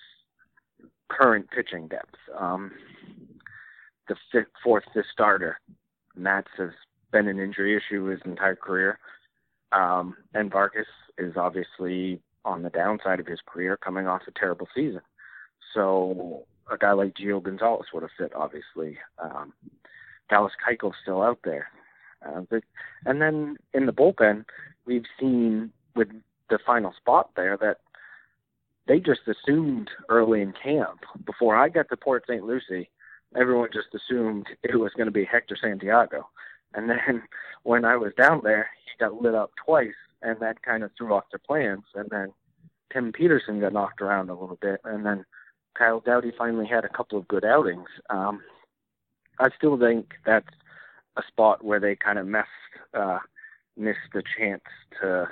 current 1.13 1.47
pitching 1.51 1.89
depth. 1.89 2.15
Um, 2.39 2.73
the 4.09 4.17
fifth, 4.31 4.47
fourth, 4.63 4.85
fifth 4.95 5.07
starter, 5.13 5.61
Matz 6.17 6.49
has 6.59 6.71
been 7.13 7.29
an 7.29 7.39
injury 7.39 7.77
issue 7.77 8.05
his 8.07 8.21
entire 8.25 8.57
career. 8.57 8.99
Um, 9.73 10.17
and 10.35 10.51
Vargas 10.51 10.87
is 11.19 11.35
obviously 11.37 12.21
on 12.45 12.63
the 12.63 12.71
downside 12.71 13.21
of 13.21 13.27
his 13.27 13.41
career, 13.47 13.77
coming 13.77 14.07
off 14.07 14.23
a 14.27 14.39
terrible 14.39 14.69
season. 14.75 15.01
So 15.75 16.45
a 16.71 16.77
guy 16.77 16.93
like 16.93 17.15
Gio 17.15 17.43
Gonzalez 17.43 17.87
would 17.93 18.03
have 18.03 18.11
fit, 18.19 18.33
obviously. 18.35 18.99
Um, 19.23 19.53
Dallas 20.29 20.53
Keuchel's 20.67 20.97
still 21.03 21.23
out 21.23 21.39
there. 21.45 21.69
Uh, 22.27 22.43
but, 22.51 22.63
and 23.05 23.21
then 23.21 23.57
in 23.75 23.87
the 23.87 23.93
bullpen, 23.93 24.45
we've 24.87 25.07
seen 25.19 25.73
with 25.95 26.09
the 26.51 26.59
final 26.65 26.93
spot 26.97 27.31
there 27.37 27.57
that 27.59 27.79
they 28.87 28.99
just 28.99 29.21
assumed 29.27 29.91
early 30.09 30.43
in 30.43 30.53
camp, 30.53 31.01
before 31.25 31.57
I 31.57 31.69
got 31.69 31.89
to 31.89 31.97
Port 31.97 32.25
St. 32.29 32.45
Lucie, 32.45 32.91
everyone 33.37 33.69
just 33.73 33.95
assumed 33.95 34.47
it 34.63 34.77
was 34.77 34.93
going 34.97 35.07
to 35.07 35.13
be 35.13 35.25
Hector 35.25 35.57
Santiago. 35.61 36.29
And 36.75 36.91
then 36.91 37.23
when 37.63 37.85
I 37.85 37.97
was 37.97 38.13
down 38.19 38.41
there, 38.43 38.69
he 38.85 39.05
got 39.05 39.23
lit 39.23 39.35
up 39.35 39.53
twice, 39.65 39.89
and 40.23 40.39
that 40.41 40.63
kind 40.63 40.83
of 40.83 40.91
threw 40.97 41.15
off 41.15 41.25
their 41.31 41.41
plans. 41.47 41.85
And 41.95 42.09
then 42.11 42.33
Tim 42.93 43.13
Peterson 43.13 43.61
got 43.61 43.73
knocked 43.73 44.03
around 44.03 44.31
a 44.31 44.35
little 44.35 44.59
bit, 44.61 44.81
and 44.85 45.07
then 45.07 45.25
Kyle 45.79 46.01
Dowdy 46.01 46.33
finally 46.37 46.67
had 46.67 46.85
a 46.85 46.89
couple 46.89 47.19
of 47.19 47.29
good 47.29 47.45
outings. 47.45 47.89
Um, 48.11 48.41
I 49.39 49.49
still 49.57 49.79
think 49.79 50.13
that's 50.27 50.47
a 51.17 51.23
spot 51.29 51.65
where 51.65 51.81
they 51.81 51.97
kind 51.97 52.19
of 52.19 52.27
messed, 52.27 52.49
uh, 52.95 53.19
missed 53.77 53.99
the 54.13 54.23
chance 54.39 54.63
to 55.01 55.29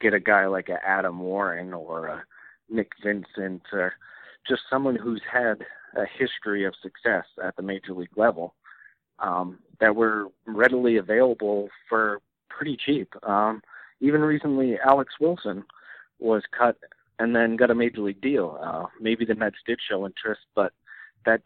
get 0.00 0.14
a 0.14 0.20
guy 0.20 0.46
like 0.46 0.68
a 0.68 0.78
Adam 0.84 1.20
Warren 1.20 1.72
or 1.72 2.06
a 2.06 2.24
Nick 2.70 2.92
Vincent 3.04 3.62
or 3.72 3.94
just 4.48 4.62
someone 4.70 4.96
who's 4.96 5.22
had 5.30 5.64
a 5.96 6.04
history 6.18 6.64
of 6.64 6.74
success 6.82 7.24
at 7.42 7.56
the 7.56 7.62
major 7.62 7.92
league 7.92 8.16
level 8.16 8.54
um, 9.18 9.58
that 9.80 9.94
were 9.94 10.26
readily 10.46 10.96
available 10.96 11.68
for 11.88 12.20
pretty 12.48 12.76
cheap. 12.84 13.12
Um, 13.22 13.62
even 14.00 14.20
recently, 14.20 14.78
Alex 14.84 15.14
Wilson 15.20 15.64
was 16.18 16.42
cut 16.56 16.76
and 17.18 17.34
then 17.34 17.56
got 17.56 17.70
a 17.70 17.74
major 17.74 18.00
league 18.00 18.20
deal. 18.20 18.58
Uh, 18.62 18.86
maybe 19.00 19.24
the 19.24 19.34
Mets 19.34 19.56
did 19.66 19.78
show 19.88 20.06
interest, 20.06 20.40
but 20.54 20.72
that's 21.24 21.42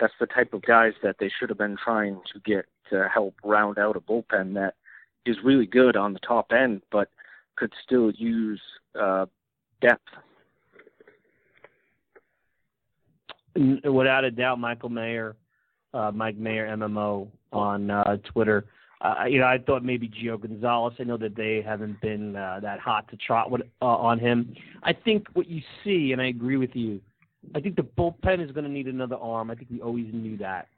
that's 0.00 0.12
the 0.18 0.26
type 0.26 0.52
of 0.52 0.62
guys 0.62 0.92
that 1.02 1.16
they 1.20 1.30
should 1.38 1.48
have 1.48 1.58
been 1.58 1.76
trying 1.82 2.20
to 2.32 2.40
get 2.40 2.64
to 2.90 3.08
help 3.12 3.34
round 3.44 3.78
out 3.78 3.96
a 3.96 4.00
bullpen 4.00 4.54
that 4.54 4.74
is 5.24 5.36
really 5.44 5.66
good 5.66 5.96
on 5.96 6.12
the 6.12 6.18
top 6.20 6.50
end, 6.52 6.82
but 6.90 7.08
could 7.56 7.72
still 7.84 8.10
use 8.10 8.60
uh, 9.00 9.26
depth. 9.80 10.08
Without 13.54 14.24
a 14.24 14.30
doubt, 14.30 14.58
Michael 14.58 14.88
Mayer 14.88 15.36
uh, 15.94 16.10
Mike 16.12 16.36
Mayer 16.36 16.66
MMO 16.76 17.28
on 17.52 17.90
uh, 17.90 18.16
Twitter. 18.24 18.66
Uh, 19.00 19.24
you 19.28 19.40
know, 19.40 19.46
I 19.46 19.58
thought 19.58 19.84
maybe 19.84 20.08
Gio 20.08 20.40
Gonzalez. 20.40 20.94
I 21.00 21.04
know 21.04 21.16
that 21.16 21.34
they 21.34 21.60
haven't 21.60 22.00
been 22.00 22.36
uh, 22.36 22.60
that 22.62 22.78
hot 22.78 23.08
to 23.10 23.16
trot 23.16 23.50
with, 23.50 23.62
uh, 23.80 23.86
on 23.86 24.18
him. 24.18 24.54
I 24.84 24.92
think 24.92 25.26
what 25.34 25.48
you 25.48 25.60
see, 25.82 26.12
and 26.12 26.20
I 26.20 26.26
agree 26.26 26.56
with 26.56 26.74
you. 26.74 27.00
I 27.56 27.60
think 27.60 27.74
the 27.74 27.82
bullpen 27.82 28.44
is 28.44 28.52
going 28.52 28.64
to 28.64 28.70
need 28.70 28.86
another 28.86 29.16
arm. 29.16 29.50
I 29.50 29.56
think 29.56 29.70
we 29.70 29.80
always 29.80 30.06
knew 30.12 30.36
that. 30.38 30.68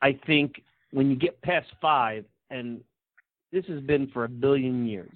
I 0.00 0.18
think 0.26 0.62
when 0.92 1.10
you 1.10 1.16
get 1.16 1.40
past 1.42 1.68
five, 1.82 2.24
and 2.48 2.80
this 3.52 3.66
has 3.66 3.80
been 3.82 4.08
for 4.08 4.24
a 4.24 4.28
billion 4.28 4.86
years, 4.86 5.12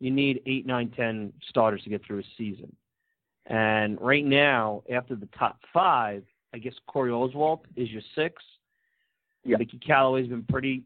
you 0.00 0.10
need 0.10 0.40
eight, 0.46 0.66
nine, 0.66 0.90
ten 0.96 1.32
starters 1.50 1.82
to 1.82 1.90
get 1.90 2.04
through 2.06 2.20
a 2.20 2.24
season. 2.38 2.74
And 3.46 4.00
right 4.00 4.24
now, 4.24 4.82
after 4.92 5.14
the 5.14 5.28
top 5.38 5.60
five, 5.72 6.24
I 6.52 6.58
guess 6.58 6.74
Corey 6.86 7.10
Oswalt 7.10 7.60
is 7.76 7.90
your 7.90 8.02
six. 8.14 8.42
Yeah. 9.44 9.58
Mickey 9.58 9.78
Callaway's 9.78 10.28
been 10.28 10.42
pretty 10.44 10.82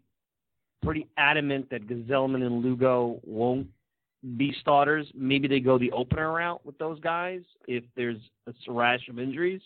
pretty 0.82 1.06
adamant 1.16 1.68
that 1.70 1.86
Gsellman 1.86 2.42
and 2.44 2.62
Lugo 2.62 3.20
won't 3.24 3.66
be 4.36 4.54
starters. 4.60 5.06
Maybe 5.14 5.48
they 5.48 5.60
go 5.60 5.78
the 5.78 5.92
opener 5.92 6.32
route 6.32 6.64
with 6.64 6.76
those 6.78 7.00
guys 7.00 7.42
if 7.66 7.84
there's 7.96 8.18
a 8.46 8.72
rash 8.72 9.08
of 9.08 9.18
injuries. 9.18 9.62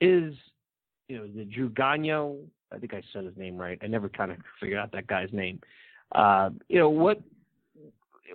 Is 0.00 0.34
you 1.08 1.18
know 1.18 1.26
the 1.26 1.44
Drew 1.44 1.70
Gagno? 1.70 2.38
I 2.72 2.78
think 2.78 2.94
I 2.94 3.02
said 3.12 3.24
his 3.24 3.36
name 3.36 3.56
right. 3.56 3.78
I 3.82 3.86
never 3.86 4.08
kind 4.08 4.30
of 4.30 4.38
figured 4.58 4.78
out 4.78 4.92
that 4.92 5.06
guy's 5.06 5.32
name. 5.32 5.60
Uh, 6.14 6.50
you 6.68 6.78
know 6.78 6.88
what? 6.88 7.20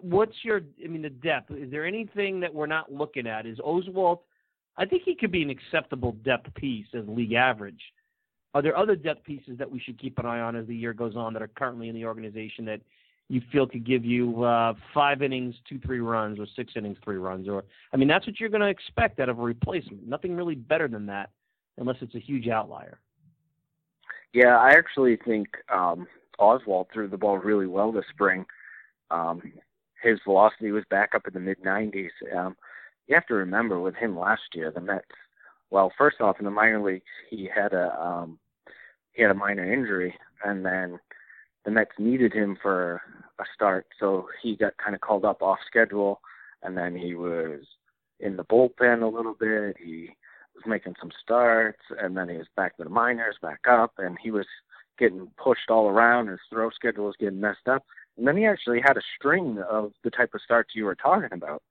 What's 0.02 0.36
your? 0.44 0.62
I 0.84 0.88
mean, 0.88 1.02
the 1.02 1.10
depth. 1.10 1.52
Is 1.52 1.72
there 1.72 1.86
anything 1.86 2.40
that 2.42 2.54
we're 2.54 2.68
not 2.68 2.92
looking 2.92 3.28
at? 3.28 3.46
Is 3.46 3.58
Oswalt? 3.60 4.20
I 4.78 4.86
think 4.86 5.04
he 5.06 5.16
could 5.16 5.32
be 5.32 5.42
an 5.42 5.50
acceptable 5.50 6.14
depth 6.24 6.54
piece 6.56 6.86
as 6.94 7.04
league 7.08 7.34
average. 7.34 7.82
Are 8.54 8.62
there 8.62 8.78
other 8.78 8.96
depth 8.96 9.24
pieces 9.24 9.58
that 9.58 9.70
we 9.70 9.80
should 9.80 10.00
keep 10.00 10.20
an 10.20 10.26
eye 10.26 10.40
on 10.40 10.56
as 10.56 10.68
the 10.68 10.76
year 10.76 10.94
goes 10.94 11.16
on 11.16 11.34
that 11.34 11.42
are 11.42 11.50
currently 11.50 11.90
in 11.90 11.96
the 11.96 12.06
organization 12.06 12.66
that 12.66 12.82
you 13.30 13.42
feel 13.52 13.68
could 13.68 13.86
give 13.86 14.06
you 14.06 14.44
uh, 14.44 14.74
five 14.94 15.22
innings, 15.22 15.54
two, 15.68 15.80
three 15.80 16.00
runs, 16.00 16.40
or 16.40 16.48
six 16.56 16.74
innings, 16.76 16.98
three 17.04 17.18
runs? 17.18 17.48
Or 17.48 17.64
I 17.94 17.98
mean, 17.98 18.08
that's 18.08 18.26
what 18.26 18.40
you're 18.40 18.50
going 18.50 18.62
to 18.62 18.68
expect 18.68 19.20
out 19.20 19.30
of 19.30 19.40
a 19.40 19.42
replacement. 19.42 20.08
Nothing 20.08 20.36
really 20.36 20.56
better 20.56 20.88
than 20.88 21.06
that, 21.08 21.32
unless 21.78 21.98
it's 22.02 22.16
a 22.16 22.20
huge 22.20 22.48
outlier. 22.48 23.00
Yeah, 24.34 24.58
I 24.58 24.70
actually 24.70 25.18
think 25.26 25.48
um, 25.74 26.08
Oswalt 26.40 26.88
threw 26.94 27.08
the 27.08 27.18
ball 27.18 27.38
really 27.38 27.68
well 27.68 27.92
this 27.92 28.06
spring. 28.12 28.46
Um, 29.12 29.42
his 30.02 30.20
velocity 30.26 30.72
was 30.72 30.84
back 30.90 31.16
up 31.16 31.28
in 31.28 31.34
the 31.34 31.40
mid 31.40 31.62
90s. 31.64 32.10
Um, 32.36 32.56
you 33.08 33.16
have 33.16 33.28
to 33.28 33.34
remember 33.34 33.80
with 33.80 33.96
him 33.96 34.18
last 34.18 34.42
year, 34.54 34.72
the 34.72 34.82
Mets. 34.82 35.06
Well, 35.70 35.92
first 35.98 36.22
off, 36.22 36.40
in 36.40 36.46
the 36.46 36.52
minor 36.52 36.82
leagues, 36.82 37.06
he 37.30 37.50
had 37.54 37.74
a 37.74 38.00
um, 38.02 38.40
he 39.14 39.22
had 39.22 39.32
a 39.32 39.36
minor 39.36 39.72
injury, 39.72 40.14
and 40.44 40.66
then 40.66 41.00
the 41.66 41.72
Mets 41.72 41.92
needed 41.98 42.34
him 42.34 42.58
for 42.62 43.02
a 43.40 43.44
start, 43.54 43.88
so 44.00 44.28
he 44.42 44.56
got 44.56 44.78
kind 44.78 44.96
of 44.96 45.02
called 45.02 45.26
up 45.26 45.42
off 45.42 45.60
schedule, 45.68 46.22
and 46.64 46.78
then 46.78 46.96
he 46.96 47.14
was 47.14 47.62
in 48.20 48.38
the 48.38 48.46
bullpen 48.46 49.02
a 49.02 49.08
little 49.08 49.34
bit. 49.34 49.76
He 49.84 50.10
was 50.56 50.64
making 50.66 50.96
some 51.00 51.12
starts, 51.22 51.82
and 52.00 52.16
then 52.16 52.30
he 52.30 52.38
was 52.38 52.48
back 52.56 52.78
to 52.78 52.84
the 52.84 52.90
minors, 52.90 53.36
back 53.42 53.62
up, 53.70 53.94
and 53.98 54.18
he 54.22 54.32
was 54.32 54.46
getting 54.98 55.28
pushed 55.38 55.70
all 55.70 55.88
around. 55.88 56.28
His 56.28 56.40
throw 56.50 56.70
schedule 56.72 57.06
was 57.06 57.16
getting 57.20 57.40
messed 57.42 57.68
up, 57.68 57.86
and 58.18 58.28
then 58.28 58.38
he 58.38 58.46
actually 58.46 58.82
had 58.82 58.98
a 58.98 59.02
string 59.18 59.64
of 59.70 59.92
the 60.04 60.10
type 60.10 60.34
of 60.34 60.42
starts 60.42 60.72
you 60.74 60.86
were 60.86 60.96
talking 60.96 61.30
about: 61.32 61.62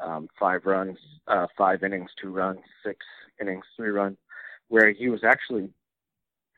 um, 0.00 0.28
five 0.38 0.66
runs, 0.66 0.98
uh, 1.28 1.46
five 1.56 1.82
innings, 1.82 2.10
two 2.20 2.32
runs, 2.32 2.60
six 2.84 2.98
innings, 3.40 3.64
three 3.76 3.90
runs, 3.90 4.16
where 4.68 4.92
he 4.92 5.08
was 5.08 5.24
actually 5.24 5.68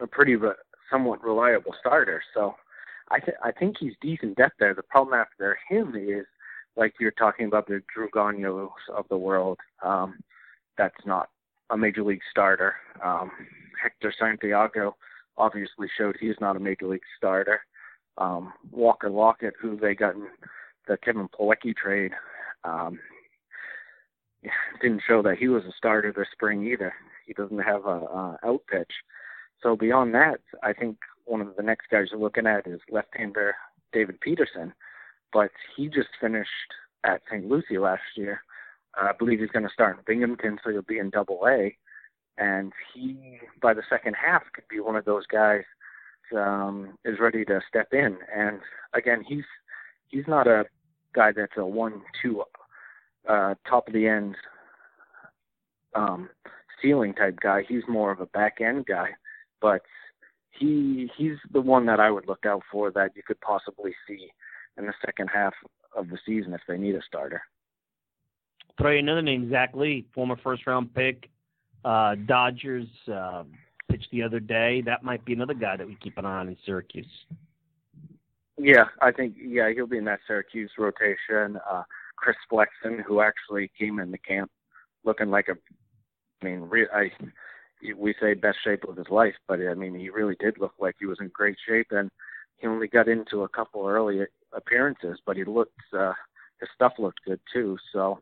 a 0.01 0.07
pretty 0.07 0.37
re- 0.37 0.53
somewhat 0.91 1.23
reliable 1.23 1.75
starter. 1.79 2.23
So 2.33 2.55
I 3.11 3.21
th- 3.21 3.37
I 3.43 3.53
think 3.53 3.77
he's 3.79 3.95
decent 4.01 4.37
depth 4.37 4.55
there. 4.59 4.75
The 4.75 4.83
problem 4.83 5.19
after 5.19 5.59
him 5.69 5.95
is 5.97 6.27
like 6.77 6.95
you're 6.99 7.13
talking 7.13 7.47
about 7.47 7.67
the 7.67 7.83
Drew 7.93 8.09
Gagnos 8.11 8.71
of 8.95 9.07
the 9.09 9.19
world. 9.19 9.59
Um, 9.83 10.19
that's 10.77 11.07
not 11.07 11.29
a 11.71 11.77
major 11.77 12.03
league 12.03 12.23
starter. 12.31 12.75
Um, 13.03 13.31
Hector 13.81 14.13
Santiago 14.19 14.97
obviously 15.37 15.89
showed 15.97 16.17
he's 16.19 16.41
not 16.41 16.57
a 16.57 16.61
major 16.61 16.87
league 16.87 17.03
starter. 17.17 17.61
Um, 18.17 18.53
Walker 18.71 19.11
Lockett, 19.11 19.55
who 19.61 19.77
they 19.77 19.95
got 19.95 20.15
in 20.15 20.27
the 20.87 20.97
Kevin 20.97 21.29
Plawecki 21.29 21.75
trade, 21.75 22.13
um, 22.63 22.99
didn't 24.83 25.03
show 25.07 25.23
that 25.23 25.39
he 25.39 25.49
was 25.49 25.65
a 25.65 25.73
starter 25.77 26.13
this 26.13 26.29
spring 26.33 26.67
either. 26.67 26.93
He 27.27 27.33
doesn't 27.33 27.59
have 27.59 27.87
a, 27.87 27.89
a 27.89 28.39
out 28.45 28.63
pitch. 28.71 28.93
So 29.63 29.77
beyond 29.77 30.15
that, 30.15 30.41
I 30.63 30.73
think 30.73 30.99
one 31.25 31.41
of 31.41 31.57
the 31.57 31.63
next 31.63 31.87
guys 31.91 32.09
you're 32.11 32.21
looking 32.21 32.47
at 32.47 32.67
is 32.67 32.81
left-hander 32.91 33.55
David 33.93 34.21
Peterson, 34.21 34.75
but 35.33 35.51
he 35.75 35.89
just 35.89 36.09
finished 36.21 36.49
at 37.05 37.23
St. 37.31 37.49
Lucie 37.49 37.79
last 37.79 38.03
year. 38.17 38.43
I 38.95 39.13
believe 39.19 39.41
he's 39.41 39.51
going 39.51 39.67
to 39.67 39.73
start 39.73 39.97
in 39.97 40.05
Binghamton, 40.07 40.59
so 40.63 40.71
he'll 40.71 40.83
be 40.83 40.99
in 40.99 41.11
Double 41.11 41.41
A, 41.49 41.77
and 42.39 42.73
he 42.93 43.39
by 43.61 43.75
the 43.75 43.83
second 43.89 44.15
half 44.15 44.43
could 44.55 44.69
be 44.69 44.81
one 44.81 44.97
of 44.97 45.05
those 45.05 45.27
guys 45.27 45.65
um, 46.37 46.97
is 47.05 47.19
ready 47.21 47.45
to 47.45 47.61
step 47.69 47.89
in. 47.93 48.17
And 48.35 48.61
again, 48.95 49.25
he's 49.27 49.45
he's 50.09 50.27
not 50.29 50.47
a 50.47 50.65
guy 51.15 51.33
that's 51.33 51.57
a 51.57 51.65
one-two 51.65 52.43
uh, 53.29 53.55
top 53.69 53.87
of 53.89 53.95
the 53.95 54.07
end 54.07 54.37
um, 55.95 56.29
ceiling 56.81 57.15
type 57.15 57.39
guy. 57.41 57.63
He's 57.69 57.83
more 57.89 58.11
of 58.11 58.21
a 58.21 58.27
back 58.27 58.61
end 58.61 58.87
guy, 58.87 59.11
but 59.61 59.83
he 60.51 61.11
he's 61.17 61.37
the 61.53 61.61
one 61.61 61.87
that 61.87 62.01
I 62.01 62.11
would 62.11 62.29
look 62.29 62.47
out 62.47 62.63
for 62.71 62.91
that 62.93 63.13
you 63.15 63.23
could 63.27 63.41
possibly 63.41 63.93
see 64.07 64.31
in 64.77 64.87
the 64.87 64.95
second 65.05 65.29
half 65.33 65.55
of 65.97 66.09
the 66.09 66.19
season 66.27 66.53
if 66.53 66.61
they 66.67 66.77
need 66.77 66.95
a 66.95 67.03
starter. 67.07 67.43
Throw 68.79 68.91
you 68.91 68.99
another 68.99 69.23
name, 69.23 69.51
Zach 69.51 69.71
Lee, 69.75 70.05
former 70.13 70.37
first 70.43 70.67
round 70.67 70.93
pick, 70.95 71.31
uh, 71.85 72.17
Dodgers 72.27 72.89
uh, 73.13 73.45
pitched 73.95 74.11
the 74.11 74.23
other 74.23 74.41
day. 74.41 74.83
That 74.85 75.05
might 75.05 75.25
be 75.25 75.33
another 75.33 75.55
guy 75.55 75.77
that 75.77 75.87
we 75.87 75.97
keep 75.97 76.19
an 76.19 76.25
eye 76.25 76.39
on 76.39 76.49
in 76.49 76.57
Syracuse. 76.65 77.07
Yeah, 78.59 78.85
I 79.01 79.13
think 79.13 79.35
yeah 79.41 79.71
he'll 79.73 79.87
be 79.87 79.99
in 79.99 80.05
that 80.05 80.21
Syracuse 80.27 80.71
rotation. 80.79 81.59
Uh, 81.69 81.83
Chris 82.17 82.37
Flexen, 82.49 83.03
who 83.07 83.21
actually 83.21 83.71
came 83.79 83.99
in 83.99 84.11
the 84.11 84.19
camp 84.19 84.51
looking 85.05 85.29
like 85.29 85.49
a, 85.49 85.55
I 86.43 86.45
mean, 86.45 86.61
re- 86.63 86.89
I 86.93 87.11
we 87.97 88.15
say 88.21 88.35
best 88.35 88.59
shape 88.65 88.85
of 88.85 88.97
his 88.97 89.09
life, 89.11 89.35
but 89.47 89.61
I 89.61 89.75
mean 89.75 89.95
he 89.95 90.09
really 90.11 90.37
did 90.41 90.59
look 90.59 90.73
like 90.79 90.97
he 90.99 91.07
was 91.07 91.19
in 91.21 91.29
great 91.29 91.57
shape, 91.69 91.89
and 91.91 92.11
he 92.57 92.67
only 92.67 92.89
got 92.89 93.09
into 93.09 93.43
a 93.43 93.49
couple 93.49 93.87
early 93.87 94.21
appearances, 94.53 95.19
but 95.27 95.37
he 95.37 95.45
looked 95.45 95.73
uh, 95.97 96.13
his 96.61 96.69
stuff 96.75 96.93
looked 96.99 97.21
good 97.27 97.41
too. 97.53 97.77
So, 97.93 98.21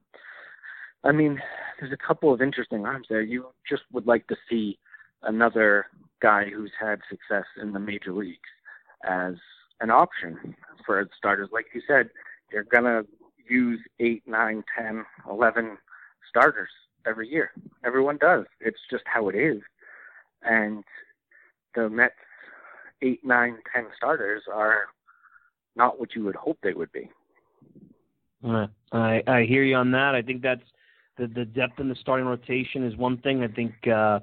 I 1.04 1.12
mean, 1.12 1.40
there's 1.78 1.92
a 1.92 2.06
couple 2.06 2.32
of 2.32 2.42
interesting 2.42 2.84
arms 2.86 3.06
there. 3.08 3.22
You 3.22 3.48
just 3.68 3.82
would 3.92 4.06
like 4.06 4.26
to 4.28 4.36
see 4.48 4.78
another 5.22 5.86
guy 6.20 6.44
who's 6.48 6.72
had 6.80 7.00
success 7.08 7.44
in 7.60 7.72
the 7.72 7.78
major 7.80 8.12
leagues 8.12 8.38
as 9.08 9.34
an 9.80 9.90
option 9.90 10.54
for 10.86 11.08
starters. 11.16 11.48
Like 11.52 11.66
you 11.74 11.82
said, 11.86 12.10
you're 12.52 12.64
gonna 12.64 13.02
use 13.48 13.80
eight, 14.00 14.22
nine, 14.26 14.62
ten, 14.76 15.04
eleven 15.28 15.78
starters 16.28 16.70
every 17.06 17.28
year. 17.28 17.50
Everyone 17.84 18.18
does. 18.18 18.44
It's 18.60 18.78
just 18.90 19.04
how 19.06 19.28
it 19.28 19.34
is. 19.34 19.60
And 20.42 20.84
the 21.74 21.88
Mets 21.88 22.14
eight, 23.02 23.24
nine, 23.24 23.58
ten 23.74 23.86
starters 23.96 24.42
are 24.52 24.84
not 25.74 25.98
what 25.98 26.14
you 26.14 26.24
would 26.24 26.36
hope 26.36 26.58
they 26.62 26.74
would 26.74 26.92
be. 26.92 27.10
I 28.92 29.22
I 29.26 29.44
hear 29.44 29.64
you 29.64 29.76
on 29.76 29.90
that. 29.92 30.14
I 30.14 30.22
think 30.22 30.42
that's 30.42 30.62
the 31.16 31.26
the 31.26 31.44
depth 31.44 31.80
in 31.80 31.88
the 31.88 31.96
starting 31.96 32.26
rotation 32.26 32.84
is 32.84 32.96
one 32.96 33.18
thing. 33.18 33.42
I 33.42 33.48
think 33.48 33.72
uh, 33.86 34.20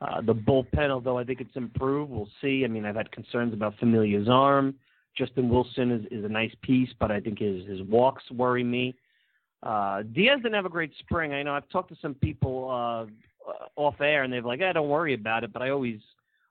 uh, 0.00 0.20
the 0.20 0.34
bullpen, 0.34 0.90
although 0.90 1.18
I 1.18 1.24
think 1.24 1.40
it's 1.40 1.56
improved, 1.56 2.10
we'll 2.10 2.28
see. 2.40 2.64
I 2.64 2.68
mean, 2.68 2.84
I've 2.84 2.96
had 2.96 3.10
concerns 3.12 3.54
about 3.54 3.74
Familia's 3.78 4.28
arm. 4.28 4.74
Justin 5.16 5.48
Wilson 5.48 5.90
is, 5.90 6.04
is 6.10 6.24
a 6.24 6.28
nice 6.28 6.52
piece, 6.62 6.90
but 7.00 7.10
I 7.10 7.20
think 7.20 7.38
his 7.38 7.66
his 7.66 7.80
walks 7.82 8.22
worry 8.30 8.62
me. 8.62 8.94
Uh, 9.62 10.02
Diaz 10.02 10.40
didn't 10.42 10.54
have 10.54 10.66
a 10.66 10.70
great 10.70 10.92
spring. 10.98 11.32
I 11.32 11.42
know 11.42 11.54
I've 11.54 11.68
talked 11.70 11.88
to 11.88 11.96
some 12.02 12.14
people 12.14 12.68
uh, 12.70 13.06
off 13.76 14.00
air, 14.00 14.24
and 14.24 14.32
they're 14.32 14.42
like, 14.42 14.60
"I 14.60 14.72
don't 14.72 14.88
worry 14.88 15.14
about 15.14 15.44
it," 15.44 15.52
but 15.52 15.62
I 15.62 15.70
always 15.70 15.98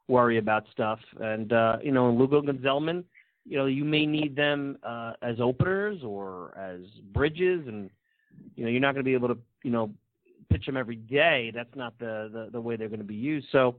worry 0.08 0.40
about 0.40 0.66
stuff. 0.72 1.00
And 1.20 1.54
uh, 1.54 1.78
you 1.84 1.92
know, 1.92 2.10
Lugo 2.10 2.42
Gonzalez, 2.42 3.04
you 3.46 3.58
know, 3.58 3.68
you 3.68 3.86
may 3.86 4.08
need 4.08 4.36
them 4.36 4.78
uh, 4.84 5.14
as 5.22 5.40
openers 5.40 6.02
or 6.04 6.58
as 6.58 6.82
bridges, 7.14 7.68
and 7.68 7.92
you 8.56 8.66
know, 8.66 8.72
you're 8.72 8.82
not 8.82 8.94
going 8.94 9.04
to 9.04 9.10
be 9.10 9.14
able 9.14 9.28
to, 9.28 9.38
you 9.64 9.72
know, 9.72 9.92
pitch 10.50 10.66
them 10.66 10.78
every 10.78 10.96
day. 10.96 11.52
That's 11.54 11.76
not 11.76 11.98
the 12.00 12.30
the, 12.32 12.50
the 12.52 12.62
way 12.62 12.76
they're 12.76 12.90
going 12.90 13.00
to 13.00 13.06
be 13.06 13.16
used. 13.16 13.48
So, 13.52 13.76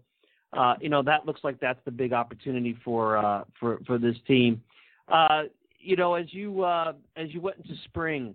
uh, 0.52 0.74
you 0.80 0.88
know, 0.88 1.02
that 1.02 1.26
looks 1.26 1.40
like 1.44 1.60
that's 1.60 1.80
the 1.84 1.90
big 1.90 2.12
opportunity 2.12 2.76
for 2.84 3.18
uh, 3.18 3.44
for 3.58 3.80
for 3.86 3.98
this 3.98 4.16
team. 4.26 4.62
Uh, 5.08 5.44
you 5.78 5.96
know, 5.96 6.14
as 6.14 6.26
you 6.32 6.62
uh, 6.62 6.92
as 7.16 7.32
you 7.32 7.40
went 7.40 7.56
into 7.58 7.74
spring, 7.84 8.34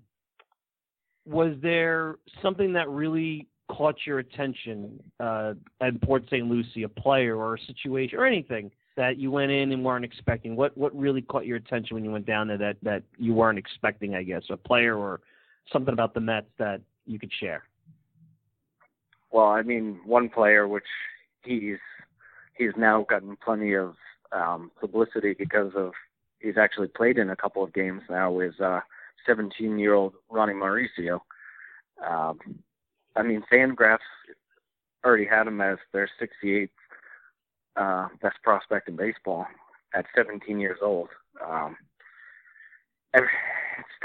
was 1.26 1.56
there 1.62 2.16
something 2.42 2.74
that 2.74 2.90
really 2.90 3.48
caught 3.70 3.96
your 4.06 4.20
attention 4.20 5.02
uh, 5.20 5.54
at 5.80 6.02
Port 6.02 6.24
St. 6.26 6.48
Lucie, 6.48 6.84
a 6.84 6.90
player 6.90 7.38
or 7.38 7.56
a 7.56 7.62
situation 7.66 8.20
or 8.20 8.26
anything 8.26 8.72
that 8.98 9.18
you 9.18 9.32
went 9.32 9.52
in 9.52 9.72
and 9.72 9.84
weren't 9.84 10.06
expecting? 10.06 10.56
What 10.56 10.78
what 10.78 10.96
really 10.96 11.22
caught 11.22 11.46
your 11.46 11.58
attention 11.58 11.96
when 11.96 12.06
you 12.06 12.12
went 12.12 12.26
down 12.26 12.48
there 12.48 12.58
that 12.58 12.78
that 12.84 13.04
you 13.18 13.34
weren't 13.34 13.58
expecting? 13.58 14.16
I 14.16 14.24
guess 14.24 14.44
a 14.50 14.58
player 14.58 14.98
or 14.98 15.22
something 15.72 15.94
about 15.94 16.14
the 16.14 16.22
Mets 16.22 16.48
that 16.58 16.82
you 17.06 17.20
could 17.20 17.32
share. 17.40 17.64
Well, 19.32 19.48
I 19.48 19.62
mean, 19.62 20.00
one 20.06 20.30
player 20.30 20.68
which 20.68 20.86
he's 21.44 21.78
he's 22.58 22.74
now 22.78 23.06
gotten 23.10 23.38
plenty 23.44 23.74
of 23.76 23.96
um, 24.32 24.72
publicity 24.80 25.34
because 25.38 25.72
of 25.76 25.92
he's 26.40 26.58
actually 26.58 26.88
played 26.88 27.18
in 27.18 27.30
a 27.30 27.36
couple 27.36 27.64
of 27.64 27.74
games 27.74 28.02
now 28.10 28.40
is 28.40 28.60
uh 28.60 28.82
17 29.26 29.80
year 29.80 29.94
old 29.94 30.14
Ronny 30.30 30.54
Mauricio. 30.54 31.20
Um, 32.06 32.40
I 33.16 33.24
mean, 33.24 33.44
Fangraphs 33.52 34.00
already 35.06 35.26
had 35.26 35.48
him 35.48 35.62
as 35.62 35.78
their 35.94 36.10
68th 36.22 36.70
uh, 37.76 38.08
best 38.22 38.38
prospect 38.44 38.90
in 38.90 38.96
baseball 38.96 39.46
at 39.94 40.06
17 40.16 40.60
years 40.60 40.80
old. 40.82 41.10
Um, 41.46 41.76
it's 43.14 43.28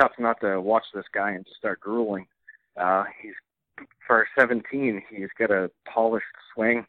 tough 0.00 0.12
not 0.18 0.40
to 0.40 0.60
watch 0.60 0.84
this 0.94 1.04
guy 1.12 1.32
and 1.32 1.44
just 1.44 1.56
start 1.56 1.80
drooling. 1.80 2.26
Uh, 2.76 3.04
he's 3.22 3.34
for 4.06 4.26
17, 4.38 5.02
he's 5.10 5.28
got 5.38 5.50
a 5.50 5.70
polished 5.92 6.26
swing. 6.54 6.86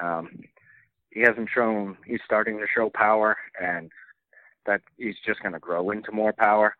Um, 0.00 0.44
he 1.10 1.20
hasn't 1.20 1.48
shown 1.52 1.96
he's 2.04 2.20
starting 2.24 2.58
to 2.58 2.66
show 2.72 2.90
power, 2.90 3.36
and 3.60 3.90
that 4.66 4.82
he's 4.98 5.16
just 5.24 5.40
going 5.40 5.54
to 5.54 5.58
grow 5.58 5.90
into 5.90 6.12
more 6.12 6.32
power. 6.32 6.74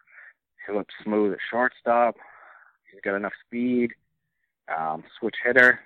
He 0.67 0.75
looks 0.75 0.95
smooth 1.03 1.33
at 1.33 1.39
shortstop. 1.51 2.17
He's 2.91 3.01
got 3.03 3.17
enough 3.17 3.33
speed. 3.47 3.93
Um, 4.77 5.05
switch 5.19 5.37
hitter. 5.45 5.81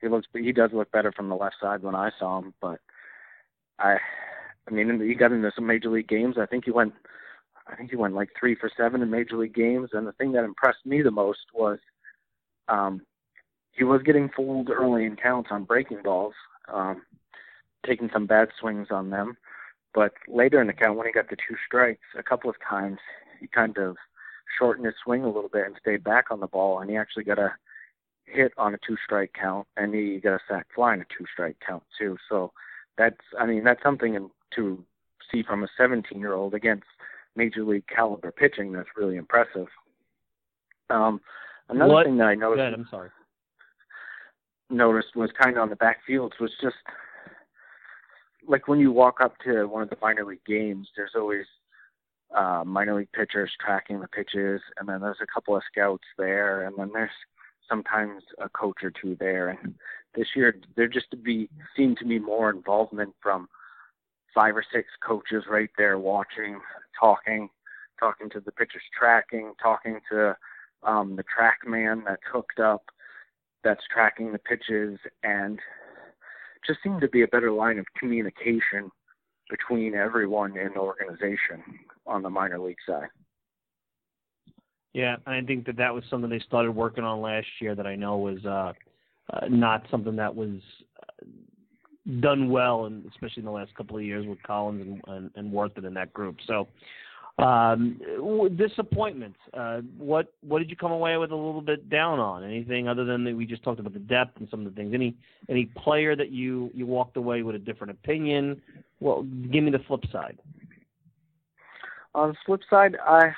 He 0.00 0.08
looks. 0.08 0.26
He 0.32 0.52
does 0.52 0.70
look 0.72 0.90
better 0.92 1.12
from 1.12 1.28
the 1.28 1.34
left 1.34 1.56
side 1.60 1.82
when 1.82 1.94
I 1.94 2.10
saw 2.18 2.38
him, 2.38 2.54
but 2.60 2.80
I, 3.78 3.96
I 4.68 4.70
mean, 4.70 5.00
he 5.00 5.14
got 5.14 5.32
into 5.32 5.50
some 5.54 5.66
major 5.66 5.88
league 5.88 6.08
games. 6.08 6.36
I 6.38 6.46
think 6.46 6.64
he 6.64 6.70
went. 6.70 6.92
I 7.66 7.74
think 7.74 7.90
he 7.90 7.96
went 7.96 8.14
like 8.14 8.28
three 8.38 8.54
for 8.54 8.70
seven 8.76 9.02
in 9.02 9.10
major 9.10 9.36
league 9.36 9.54
games. 9.54 9.90
And 9.92 10.06
the 10.06 10.12
thing 10.12 10.32
that 10.32 10.44
impressed 10.44 10.84
me 10.84 11.02
the 11.02 11.10
most 11.10 11.46
was, 11.52 11.78
um, 12.68 13.02
he 13.72 13.84
was 13.84 14.02
getting 14.02 14.30
fooled 14.34 14.70
early 14.70 15.04
in 15.04 15.16
counts 15.16 15.50
on 15.52 15.64
breaking 15.64 16.02
balls, 16.02 16.34
um, 16.72 17.02
taking 17.84 18.10
some 18.12 18.26
bad 18.26 18.48
swings 18.58 18.88
on 18.90 19.10
them. 19.10 19.36
But 19.94 20.14
later 20.28 20.60
in 20.60 20.66
the 20.66 20.72
count, 20.72 20.96
when 20.96 21.06
he 21.06 21.12
got 21.12 21.30
the 21.30 21.36
two 21.36 21.56
strikes, 21.66 22.04
a 22.18 22.22
couple 22.22 22.50
of 22.50 22.56
times 22.66 22.98
he 23.40 23.46
kind 23.46 23.76
of 23.78 23.96
shortened 24.58 24.86
his 24.86 24.94
swing 25.02 25.22
a 25.24 25.30
little 25.30 25.50
bit 25.50 25.66
and 25.66 25.76
stayed 25.80 26.04
back 26.04 26.26
on 26.30 26.40
the 26.40 26.46
ball, 26.46 26.80
and 26.80 26.90
he 26.90 26.96
actually 26.96 27.24
got 27.24 27.38
a 27.38 27.54
hit 28.24 28.52
on 28.58 28.74
a 28.74 28.78
two 28.86 28.96
strike 29.04 29.32
count, 29.38 29.66
and 29.76 29.94
he 29.94 30.18
got 30.18 30.34
a 30.34 30.40
sac 30.48 30.66
fly 30.74 30.94
in 30.94 31.00
a 31.00 31.06
two 31.16 31.24
strike 31.32 31.56
count 31.66 31.82
too. 31.98 32.16
So 32.28 32.52
that's, 32.98 33.20
I 33.38 33.46
mean, 33.46 33.64
that's 33.64 33.82
something 33.82 34.30
to 34.54 34.84
see 35.30 35.42
from 35.42 35.64
a 35.64 35.68
17 35.76 36.18
year 36.18 36.34
old 36.34 36.54
against 36.54 36.86
major 37.34 37.64
league 37.64 37.86
caliber 37.86 38.32
pitching 38.32 38.72
that's 38.72 38.88
really 38.96 39.16
impressive. 39.16 39.68
Um, 40.90 41.20
another 41.68 41.92
what? 41.92 42.06
thing 42.06 42.16
that 42.18 42.26
I 42.26 42.34
noticed. 42.34 42.58
Good, 42.58 42.74
I'm 42.74 42.88
sorry. 42.90 43.10
Noticed 44.68 45.14
was 45.14 45.30
kind 45.40 45.56
of 45.56 45.62
on 45.62 45.70
the 45.70 45.76
backfields 45.76 46.40
was 46.40 46.50
just 46.60 46.76
like 48.48 48.68
when 48.68 48.80
you 48.80 48.92
walk 48.92 49.20
up 49.20 49.34
to 49.44 49.66
one 49.66 49.82
of 49.82 49.90
the 49.90 49.96
minor 50.00 50.24
league 50.24 50.44
games, 50.46 50.88
there's 50.96 51.12
always 51.14 51.46
uh, 52.34 52.62
minor 52.64 52.96
league 52.96 53.12
pitchers 53.12 53.50
tracking 53.64 54.00
the 54.00 54.08
pitches, 54.08 54.60
and 54.78 54.88
then 54.88 55.00
there's 55.00 55.18
a 55.22 55.26
couple 55.32 55.56
of 55.56 55.62
scouts 55.70 56.04
there, 56.18 56.64
and 56.64 56.76
then 56.78 56.90
there's 56.92 57.10
sometimes 57.68 58.22
a 58.38 58.48
coach 58.48 58.78
or 58.82 58.90
two 58.90 59.16
there. 59.18 59.48
And 59.48 59.74
this 60.14 60.28
year, 60.34 60.56
there 60.76 60.88
just 60.88 61.10
to 61.10 61.16
be 61.16 61.48
seemed 61.76 61.98
to 61.98 62.04
be 62.04 62.18
more 62.18 62.50
involvement 62.50 63.14
from 63.22 63.48
five 64.34 64.56
or 64.56 64.64
six 64.72 64.88
coaches 65.06 65.44
right 65.48 65.70
there 65.78 65.98
watching, 65.98 66.60
talking, 66.98 67.48
talking 67.98 68.28
to 68.30 68.40
the 68.40 68.52
pitchers 68.52 68.82
tracking, 68.96 69.52
talking 69.62 70.00
to 70.10 70.36
um, 70.86 71.16
the 71.16 71.24
track 71.24 71.58
man 71.66 72.02
that's 72.06 72.22
hooked 72.32 72.60
up, 72.60 72.84
that's 73.64 73.82
tracking 73.92 74.32
the 74.32 74.38
pitches, 74.38 74.98
and 75.22 75.58
just 76.66 76.78
seemed 76.82 77.00
to 77.00 77.08
be 77.08 77.22
a 77.22 77.28
better 77.28 77.50
line 77.50 77.78
of 77.78 77.86
communication 77.98 78.90
between 79.50 79.94
everyone 79.94 80.56
in 80.56 80.70
the 80.74 80.80
organization 80.80 81.62
on 82.06 82.22
the 82.22 82.30
minor 82.30 82.58
league 82.58 82.76
side. 82.86 83.08
Yeah, 84.92 85.16
I 85.26 85.40
think 85.42 85.66
that 85.66 85.76
that 85.76 85.94
was 85.94 86.04
something 86.08 86.30
they 86.30 86.38
started 86.40 86.72
working 86.72 87.04
on 87.04 87.20
last 87.20 87.46
year 87.60 87.74
that 87.74 87.86
I 87.86 87.96
know 87.96 88.16
was 88.16 88.44
uh, 88.46 88.72
uh, 89.32 89.46
not 89.48 89.84
something 89.90 90.16
that 90.16 90.34
was 90.34 90.58
uh, 91.02 91.26
done 92.20 92.48
well, 92.48 92.86
and 92.86 93.04
especially 93.06 93.42
in 93.42 93.44
the 93.44 93.50
last 93.50 93.74
couple 93.74 93.98
of 93.98 94.04
years 94.04 94.26
with 94.26 94.42
Collins 94.42 94.80
and, 94.80 95.14
and, 95.14 95.30
and 95.34 95.52
Warthen 95.52 95.84
in 95.84 95.94
that 95.94 96.14
group. 96.14 96.36
So, 96.46 96.66
um, 97.38 98.00
disappointments. 98.56 99.38
Uh, 99.52 99.80
what 99.98 100.32
what 100.40 100.58
did 100.58 100.70
you 100.70 100.76
come 100.76 100.92
away 100.92 101.16
with 101.18 101.32
a 101.32 101.36
little 101.36 101.60
bit 101.60 101.90
down 101.90 102.18
on? 102.18 102.42
Anything 102.42 102.88
other 102.88 103.04
than 103.04 103.24
that 103.24 103.36
we 103.36 103.44
just 103.44 103.62
talked 103.62 103.78
about 103.78 103.92
the 103.92 103.98
depth 103.98 104.38
and 104.38 104.48
some 104.50 104.64
of 104.64 104.74
the 104.74 104.80
things? 104.80 104.94
Any 104.94 105.14
any 105.50 105.66
player 105.66 106.16
that 106.16 106.30
you 106.30 106.70
you 106.72 106.86
walked 106.86 107.16
away 107.16 107.42
with 107.42 107.54
a 107.54 107.58
different 107.58 107.90
opinion? 107.90 108.62
Well, 109.00 109.22
give 109.52 109.64
me 109.64 109.70
the 109.70 109.80
flip 109.86 110.04
side. 110.10 110.38
On 112.14 112.30
the 112.30 112.36
flip 112.46 112.60
side, 112.70 112.96
I 113.06 113.32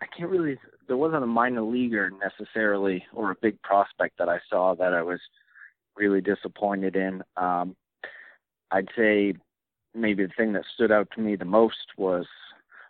I 0.00 0.06
can't 0.16 0.30
really. 0.30 0.58
There 0.86 0.98
wasn't 0.98 1.24
a 1.24 1.26
minor 1.26 1.62
leaguer 1.62 2.10
necessarily 2.10 3.02
or 3.14 3.30
a 3.30 3.36
big 3.40 3.60
prospect 3.62 4.18
that 4.18 4.28
I 4.28 4.38
saw 4.50 4.74
that 4.74 4.92
I 4.92 5.02
was 5.02 5.20
really 5.96 6.20
disappointed 6.20 6.96
in. 6.96 7.22
Um, 7.38 7.74
I'd 8.70 8.88
say 8.94 9.34
maybe 9.94 10.24
the 10.24 10.32
thing 10.36 10.52
that 10.52 10.64
stood 10.74 10.90
out 10.90 11.08
to 11.14 11.20
me 11.20 11.36
the 11.36 11.44
most 11.44 11.96
was 11.96 12.26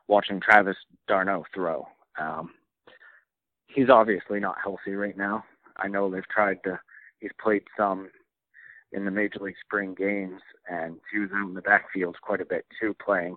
watching 0.08 0.40
Travis 0.40 0.76
d'Arnaud 1.08 1.44
throw. 1.54 1.86
Um, 2.18 2.52
he's 3.66 3.90
obviously 3.90 4.40
not 4.40 4.56
healthy 4.62 4.92
right 4.92 5.16
now. 5.16 5.44
I 5.76 5.88
know 5.88 6.10
they've 6.10 6.28
tried 6.28 6.62
to. 6.64 6.80
He's 7.20 7.32
played 7.42 7.62
some 7.76 8.10
in 8.92 9.04
the 9.04 9.10
Major 9.10 9.40
League 9.40 9.56
Spring 9.64 9.94
games, 9.94 10.40
and 10.68 10.96
he 11.12 11.18
was 11.18 11.30
out 11.34 11.48
in 11.48 11.54
the 11.54 11.62
backfield 11.62 12.16
quite 12.22 12.40
a 12.40 12.46
bit 12.46 12.64
too, 12.80 12.94
playing. 13.04 13.36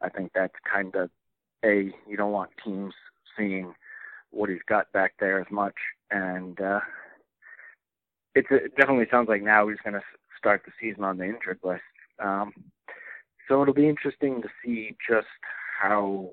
I 0.00 0.08
think 0.08 0.32
that's 0.34 0.54
kind 0.70 0.94
of 0.94 1.10
a 1.64 1.92
you 2.08 2.16
don't 2.16 2.32
want 2.32 2.50
teams 2.64 2.94
seeing 3.36 3.74
what 4.30 4.50
he's 4.50 4.62
got 4.68 4.90
back 4.92 5.14
there 5.20 5.40
as 5.40 5.46
much, 5.50 5.74
and 6.10 6.60
uh, 6.60 6.80
it's, 8.34 8.48
it 8.50 8.76
definitely 8.76 9.06
sounds 9.10 9.28
like 9.28 9.42
now 9.42 9.68
he's 9.68 9.78
going 9.84 9.94
to 9.94 10.02
start 10.38 10.62
the 10.64 10.72
season 10.80 11.04
on 11.04 11.18
the 11.18 11.24
injured 11.24 11.60
list. 11.62 11.82
Um, 12.18 12.52
so 13.48 13.62
it'll 13.62 13.74
be 13.74 13.88
interesting 13.88 14.42
to 14.42 14.48
see 14.64 14.96
just 15.08 15.26
how 15.80 16.30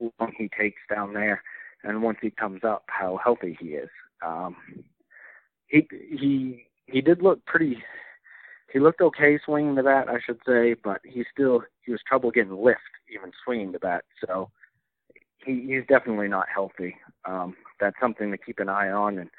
long 0.00 0.32
he 0.36 0.48
takes 0.58 0.80
down 0.90 1.12
there, 1.12 1.42
and 1.82 2.02
once 2.02 2.18
he 2.20 2.30
comes 2.30 2.62
up, 2.64 2.84
how 2.88 3.18
healthy 3.22 3.56
he 3.60 3.68
is. 3.70 3.90
Um, 4.24 4.56
he 5.66 5.86
he 5.90 6.66
he 6.86 7.00
did 7.00 7.22
look 7.22 7.44
pretty. 7.46 7.82
He 8.72 8.80
looked 8.80 9.00
okay 9.00 9.38
swinging 9.44 9.74
the 9.74 9.82
bat, 9.82 10.08
I 10.08 10.18
should 10.24 10.40
say, 10.46 10.74
but 10.74 11.00
he 11.04 11.24
still 11.32 11.62
he 11.82 11.92
was 11.92 12.00
trouble 12.06 12.30
getting 12.30 12.56
lift 12.56 12.80
even 13.12 13.32
swinging 13.44 13.72
the 13.72 13.78
bat. 13.78 14.04
So 14.24 14.50
he, 15.44 15.64
he's 15.66 15.86
definitely 15.88 16.28
not 16.28 16.46
healthy. 16.52 16.96
Um, 17.24 17.54
that's 17.80 17.96
something 18.00 18.30
to 18.30 18.38
keep 18.38 18.58
an 18.58 18.68
eye 18.68 18.90
on. 18.90 19.18
And 19.18 19.30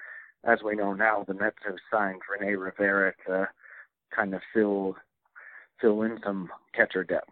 as 0.46 0.60
we 0.64 0.76
know 0.76 0.94
now, 0.94 1.26
the 1.28 1.34
Mets 1.34 1.58
have 1.66 1.76
signed 1.92 2.22
Rene 2.30 2.56
Rivera 2.56 3.14
to 3.28 3.48
kind 4.16 4.34
of 4.34 4.42
fill 4.54 4.96
fill 5.80 6.02
in 6.04 6.20
some 6.24 6.50
catcher 6.74 7.04
depth. 7.04 7.30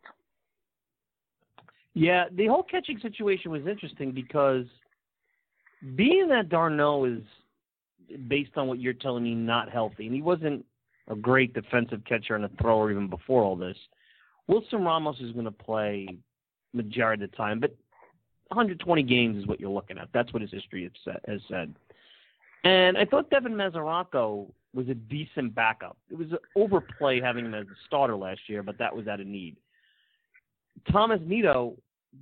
Yeah, 1.93 2.25
the 2.31 2.47
whole 2.47 2.63
catching 2.63 2.99
situation 2.99 3.51
was 3.51 3.65
interesting 3.67 4.11
because 4.11 4.65
being 5.95 6.27
that 6.29 6.49
d'Arnaud 6.49 7.05
is 7.05 7.21
based 8.27 8.51
on 8.57 8.67
what 8.67 8.79
you're 8.79 8.93
telling 8.93 9.23
me 9.23 9.33
not 9.33 9.69
healthy, 9.69 10.05
and 10.05 10.15
he 10.15 10.21
wasn't 10.21 10.65
a 11.07 11.15
great 11.15 11.53
defensive 11.53 12.01
catcher 12.05 12.35
and 12.35 12.45
a 12.45 12.49
thrower 12.61 12.91
even 12.91 13.07
before 13.07 13.43
all 13.43 13.55
this. 13.55 13.77
Wilson 14.47 14.83
Ramos 14.83 15.19
is 15.21 15.31
going 15.31 15.45
to 15.45 15.51
play 15.51 16.07
majority 16.73 17.23
of 17.23 17.31
the 17.31 17.37
time, 17.37 17.59
but 17.59 17.75
120 18.49 19.03
games 19.03 19.37
is 19.37 19.47
what 19.47 19.59
you're 19.59 19.69
looking 19.69 19.97
at. 19.97 20.09
That's 20.13 20.31
what 20.33 20.41
his 20.41 20.51
history 20.51 20.91
has 21.27 21.41
said. 21.49 21.73
And 22.63 22.97
I 22.97 23.05
thought 23.05 23.29
Devin 23.29 23.53
Mesoraco 23.53 24.51
was 24.75 24.89
a 24.89 24.93
decent 24.93 25.55
backup. 25.55 25.97
It 26.11 26.17
was 26.17 26.31
an 26.31 26.37
overplay 26.55 27.21
having 27.21 27.45
him 27.45 27.53
as 27.53 27.65
a 27.65 27.75
starter 27.87 28.15
last 28.15 28.41
year, 28.47 28.61
but 28.61 28.77
that 28.77 28.95
was 28.95 29.07
out 29.07 29.21
of 29.21 29.27
need. 29.27 29.55
Thomas 30.91 31.19
Nido 31.25 31.75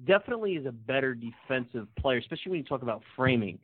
definitely 0.06 0.54
is 0.54 0.66
a 0.66 0.72
better 0.72 1.16
defensive 1.16 1.88
player, 2.00 2.18
especially 2.20 2.52
when 2.52 2.60
you 2.60 2.66
talk 2.66 2.84
about 2.84 3.02
framing. 3.16 3.60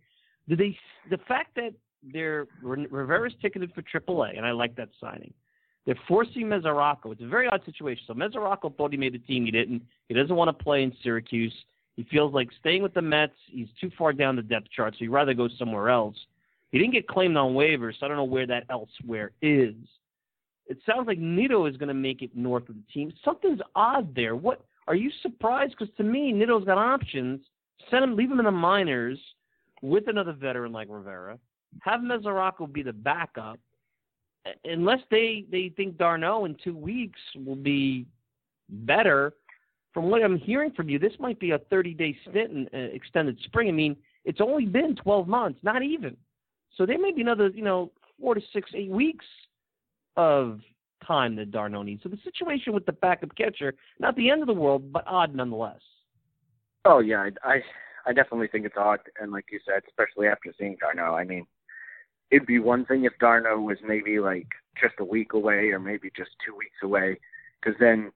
Do 0.47 0.55
they 0.55 0.77
the 1.09 1.19
fact 1.27 1.55
that 1.55 1.73
they're 2.13 2.47
Rivera's 2.63 3.33
ticketed 3.41 3.71
for 3.73 3.81
AAA, 3.81 4.37
and 4.37 4.45
I 4.45 4.51
like 4.51 4.75
that 4.75 4.89
signing. 4.99 5.33
They're 5.85 5.99
forcing 6.07 6.43
Mesoraco. 6.43 7.11
It's 7.11 7.21
a 7.21 7.27
very 7.27 7.47
odd 7.47 7.61
situation. 7.65 8.03
So 8.07 8.13
Mesoraco 8.13 8.75
thought 8.75 8.91
he 8.91 8.97
made 8.97 9.13
the 9.13 9.19
team. 9.19 9.45
He 9.45 9.51
didn't. 9.51 9.81
He 10.07 10.13
doesn't 10.13 10.35
want 10.35 10.55
to 10.55 10.63
play 10.63 10.83
in 10.83 10.93
Syracuse. 11.03 11.53
He 11.95 12.03
feels 12.03 12.33
like 12.33 12.49
staying 12.59 12.83
with 12.83 12.93
the 12.93 13.01
Mets. 13.01 13.33
He's 13.47 13.67
too 13.79 13.89
far 13.97 14.13
down 14.13 14.35
the 14.35 14.41
depth 14.41 14.67
chart, 14.75 14.93
so 14.93 14.99
he'd 14.99 15.09
rather 15.09 15.33
go 15.33 15.49
somewhere 15.57 15.89
else. 15.89 16.15
He 16.71 16.77
didn't 16.77 16.93
get 16.93 17.07
claimed 17.07 17.35
on 17.35 17.53
waivers, 17.53 17.93
so 17.99 18.05
I 18.05 18.09
don't 18.09 18.17
know 18.17 18.23
where 18.23 18.47
that 18.47 18.65
elsewhere 18.69 19.31
is. 19.41 19.75
It 20.67 20.77
sounds 20.85 21.07
like 21.07 21.17
Nido 21.17 21.65
is 21.65 21.77
going 21.77 21.87
to 21.87 21.95
make 21.95 22.21
it 22.21 22.35
north 22.35 22.69
of 22.69 22.75
the 22.75 22.83
team. 22.93 23.11
Something's 23.25 23.59
odd 23.75 24.13
there. 24.15 24.35
What 24.35 24.63
are 24.87 24.95
you 24.95 25.09
surprised? 25.21 25.75
Because 25.77 25.93
to 25.97 26.03
me, 26.03 26.31
Nido's 26.31 26.65
got 26.65 26.77
options. 26.77 27.41
Send 27.89 28.03
him, 28.03 28.15
leave 28.15 28.31
him 28.31 28.39
in 28.39 28.45
the 28.45 28.51
minors 28.51 29.19
with 29.81 30.07
another 30.07 30.33
veteran 30.33 30.71
like 30.71 30.87
Rivera. 30.89 31.39
Have 31.81 32.01
Mesoraco 32.01 32.71
be 32.71 32.83
the 32.83 32.93
backup, 32.93 33.59
unless 34.65 34.99
they 35.11 35.45
they 35.51 35.71
think 35.75 35.97
d'Arnaud 35.97 36.45
in 36.45 36.55
two 36.63 36.75
weeks 36.75 37.19
will 37.45 37.55
be 37.55 38.05
better. 38.69 39.33
From 39.93 40.09
what 40.09 40.23
I'm 40.23 40.37
hearing 40.37 40.71
from 40.71 40.87
you, 40.89 40.99
this 40.99 41.13
might 41.19 41.39
be 41.39 41.51
a 41.51 41.57
30 41.57 41.93
day 41.93 42.17
stint 42.29 42.51
in 42.51 42.67
uh, 42.73 42.93
extended 42.93 43.39
spring. 43.45 43.69
I 43.69 43.71
mean, 43.71 43.95
it's 44.23 44.41
only 44.41 44.65
been 44.65 44.95
12 44.95 45.27
months, 45.27 45.59
not 45.63 45.81
even. 45.81 46.15
So 46.79 46.85
there 46.85 46.97
may 46.97 47.11
be 47.11 47.21
another, 47.21 47.49
you 47.49 47.61
know, 47.61 47.91
four 48.19 48.35
to 48.35 48.41
six, 48.53 48.71
eight 48.73 48.89
weeks 48.89 49.25
of 50.15 50.61
time 51.05 51.35
that 51.35 51.51
d'Arnaud 51.51 51.83
needs. 51.83 52.01
So 52.03 52.09
the 52.09 52.17
situation 52.23 52.71
with 52.73 52.85
the 52.85 52.93
backup 52.93 53.35
catcher, 53.35 53.73
not 53.99 54.15
the 54.15 54.29
end 54.29 54.41
of 54.41 54.47
the 54.47 54.53
world, 54.53 54.93
but 54.93 55.03
odd 55.05 55.35
nonetheless. 55.35 55.81
Oh 56.85 56.99
yeah, 56.99 57.29
I 57.43 57.61
I, 58.07 58.13
definitely 58.13 58.47
think 58.47 58.65
it's 58.65 58.77
odd, 58.77 58.99
and 59.19 59.33
like 59.33 59.45
you 59.51 59.59
said, 59.65 59.83
especially 59.89 60.27
after 60.27 60.53
seeing 60.57 60.77
d'Arnaud. 60.79 61.15
I 61.15 61.25
mean, 61.25 61.45
it'd 62.31 62.47
be 62.47 62.59
one 62.59 62.85
thing 62.85 63.03
if 63.03 63.11
d'Arnaud 63.19 63.59
was 63.59 63.77
maybe 63.85 64.19
like 64.19 64.47
just 64.81 64.95
a 64.99 65.03
week 65.03 65.33
away, 65.33 65.71
or 65.71 65.79
maybe 65.79 66.09
just 66.15 66.31
two 66.45 66.55
weeks 66.55 66.77
away, 66.81 67.19
because 67.61 67.77
then 67.81 68.09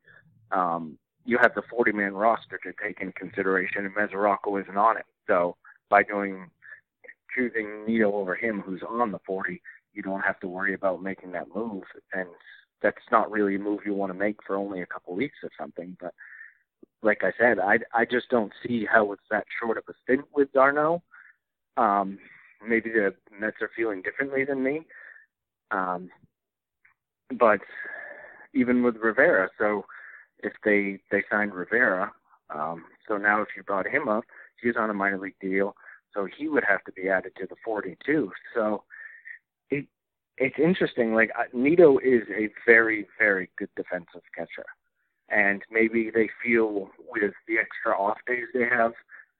um, 0.51 0.97
you 1.25 1.37
have 1.41 1.53
the 1.53 1.63
40 1.69 1.91
man 1.91 2.13
roster 2.13 2.57
to 2.63 2.71
take 2.81 3.01
in 3.01 3.11
consideration, 3.11 3.85
and 3.85 3.93
Mesoraco 3.93 4.61
isn't 4.61 4.77
on 4.77 4.95
it. 4.95 5.05
So 5.27 5.57
by 5.89 6.03
doing 6.03 6.49
choosing 7.35 7.85
Nido 7.85 8.11
over 8.13 8.35
him, 8.35 8.61
who's 8.61 8.81
on 8.87 9.11
the 9.11 9.19
40, 9.25 9.61
you 9.93 10.01
don't 10.01 10.21
have 10.21 10.39
to 10.41 10.47
worry 10.47 10.73
about 10.73 11.03
making 11.03 11.31
that 11.33 11.53
move. 11.53 11.83
And 12.13 12.27
that's 12.81 12.97
not 13.11 13.31
really 13.31 13.55
a 13.55 13.59
move 13.59 13.81
you 13.85 13.93
want 13.93 14.11
to 14.11 14.17
make 14.17 14.37
for 14.45 14.55
only 14.55 14.81
a 14.81 14.85
couple 14.85 15.15
weeks 15.15 15.37
or 15.43 15.49
something. 15.59 15.95
But 15.99 16.13
like 17.01 17.21
I 17.23 17.31
said, 17.39 17.59
I, 17.59 17.79
I 17.93 18.05
just 18.05 18.29
don't 18.29 18.51
see 18.65 18.85
how 18.91 19.11
it's 19.11 19.23
that 19.29 19.45
short 19.59 19.77
of 19.77 19.83
a 19.89 19.93
stint 20.03 20.25
with 20.33 20.51
d'Arnaud. 20.53 21.01
Um, 21.77 22.19
maybe 22.67 22.89
the 22.89 23.13
Mets 23.39 23.57
are 23.61 23.71
feeling 23.75 24.01
differently 24.01 24.45
than 24.45 24.63
me. 24.63 24.81
Um, 25.71 26.09
but 27.37 27.61
even 28.53 28.83
with 28.83 28.97
Rivera, 28.97 29.49
so 29.57 29.85
if 30.39 30.53
they 30.63 30.99
they 31.09 31.23
signed 31.31 31.53
Rivera, 31.53 32.11
um, 32.53 32.83
so 33.07 33.17
now 33.17 33.41
if 33.41 33.47
you 33.57 33.63
brought 33.63 33.87
him 33.87 34.07
up, 34.07 34.23
he's 34.61 34.75
on 34.77 34.89
a 34.89 34.93
minor 34.93 35.17
league 35.17 35.35
deal 35.41 35.75
so 36.13 36.27
he 36.37 36.47
would 36.47 36.63
have 36.67 36.83
to 36.85 36.91
be 36.91 37.09
added 37.09 37.33
to 37.39 37.47
the 37.47 37.55
42. 37.63 38.31
So 38.53 38.83
it 39.69 39.85
it's 40.37 40.57
interesting. 40.57 41.13
Like 41.13 41.31
Nido 41.53 41.97
is 41.97 42.23
a 42.35 42.49
very 42.65 43.07
very 43.17 43.49
good 43.57 43.69
defensive 43.75 44.23
catcher, 44.35 44.65
and 45.29 45.61
maybe 45.71 46.11
they 46.13 46.29
feel 46.43 46.89
with 47.09 47.33
the 47.47 47.57
extra 47.57 47.97
off 47.97 48.17
days 48.27 48.45
they 48.53 48.67
have 48.69 48.93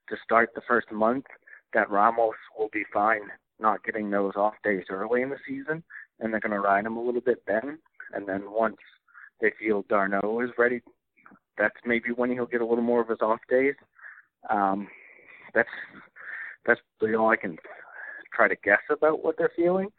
to 0.10 0.16
start 0.24 0.52
the 0.54 0.62
first 0.68 0.92
month 0.92 1.26
that 1.74 1.90
Ramos 1.90 2.36
will 2.58 2.70
be 2.72 2.84
fine 2.94 3.22
not 3.60 3.84
getting 3.84 4.12
those 4.12 4.34
off 4.36 4.54
days 4.64 4.84
early 4.90 5.22
in 5.22 5.30
the 5.30 5.38
season, 5.48 5.84
and 6.20 6.32
they're 6.32 6.40
going 6.40 6.52
to 6.52 6.60
ride 6.60 6.86
him 6.86 6.98
a 6.98 7.04
little 7.04 7.22
bit 7.22 7.42
then. 7.48 7.80
And 8.14 8.28
then 8.28 8.52
once 8.52 8.78
they 9.42 9.52
feel 9.60 9.86
d'Arnaud 9.90 10.42
is 10.42 10.52
ready, 10.58 10.82
that's 11.58 11.76
maybe 11.86 12.10
when 12.10 12.32
he'll 12.32 12.46
get 12.46 12.62
a 12.62 12.66
little 12.66 12.84
more 12.84 13.02
of 13.02 13.10
his 13.10 13.22
off 13.22 13.40
days. 13.50 13.76
Um, 14.50 14.88
that's 15.54 15.70
that's 16.66 16.82
really 17.02 17.16
all 17.16 17.30
I 17.30 17.36
can 17.36 17.58
try 18.34 18.48
to 18.48 18.56
guess 18.64 18.82
about 18.90 19.24
what 19.24 19.38
they're 19.38 19.52
feeling, 19.56 19.90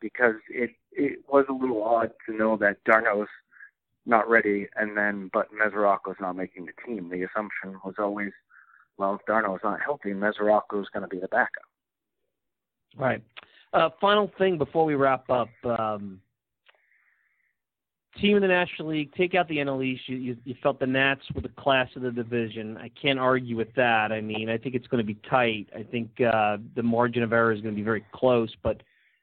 because 0.00 0.34
it 0.48 0.70
it 0.92 1.20
was 1.28 1.46
a 1.48 1.52
little 1.52 1.82
odd 1.82 2.10
to 2.26 2.36
know 2.36 2.56
that 2.56 2.82
d'Arnaud's 2.84 3.30
not 4.06 4.28
ready, 4.28 4.66
and 4.76 4.96
then 4.96 5.30
but 5.32 5.48
Mesoraco's 5.52 6.16
not 6.20 6.36
making 6.36 6.66
the 6.66 6.72
team. 6.86 7.08
The 7.10 7.22
assumption 7.22 7.80
was 7.84 7.94
always, 7.98 8.32
well, 8.98 9.14
if 9.14 9.26
d'Arnaud's 9.26 9.62
not 9.62 9.80
healthy, 9.80 10.12
Mesoraco's 10.12 10.88
going 10.92 11.02
to 11.02 11.08
be 11.08 11.20
the 11.20 11.28
backup. 11.28 11.64
Right. 12.96 13.22
Uh, 13.72 13.90
final 14.00 14.30
thing 14.36 14.58
before 14.58 14.84
we 14.84 14.94
wrap 14.94 15.30
up. 15.30 15.48
Um, 15.64 16.20
team 18.20 18.36
in 18.36 18.42
the 18.42 18.48
National 18.48 18.88
League, 18.88 19.12
take 19.14 19.34
out 19.34 19.48
the 19.48 19.56
NL 19.56 19.84
East. 19.84 20.02
You, 20.06 20.16
you, 20.16 20.36
you 20.44 20.54
felt 20.62 20.78
the 20.78 20.86
Nats 20.86 21.22
were 21.34 21.40
the 21.40 21.48
class 21.48 21.88
of 21.96 22.02
the 22.02 22.10
division. 22.10 22.76
I 22.76 22.90
can't 23.00 23.18
argue 23.18 23.56
with 23.56 23.74
that. 23.74 24.12
I 24.12 24.20
mean, 24.20 24.48
I 24.48 24.58
think 24.58 24.74
it's 24.74 24.86
going 24.86 25.04
to 25.04 25.06
be 25.06 25.18
tight. 25.28 25.68
I 25.74 25.82
think 25.82 26.10
uh, 26.20 26.58
the 26.76 26.82
margin 26.82 27.22
of 27.22 27.32
error 27.32 27.52
is 27.52 27.60
going 27.60 27.74
to 27.74 27.78
be 27.78 27.84
very 27.84 28.04
close, 28.12 28.54
but 28.62 28.82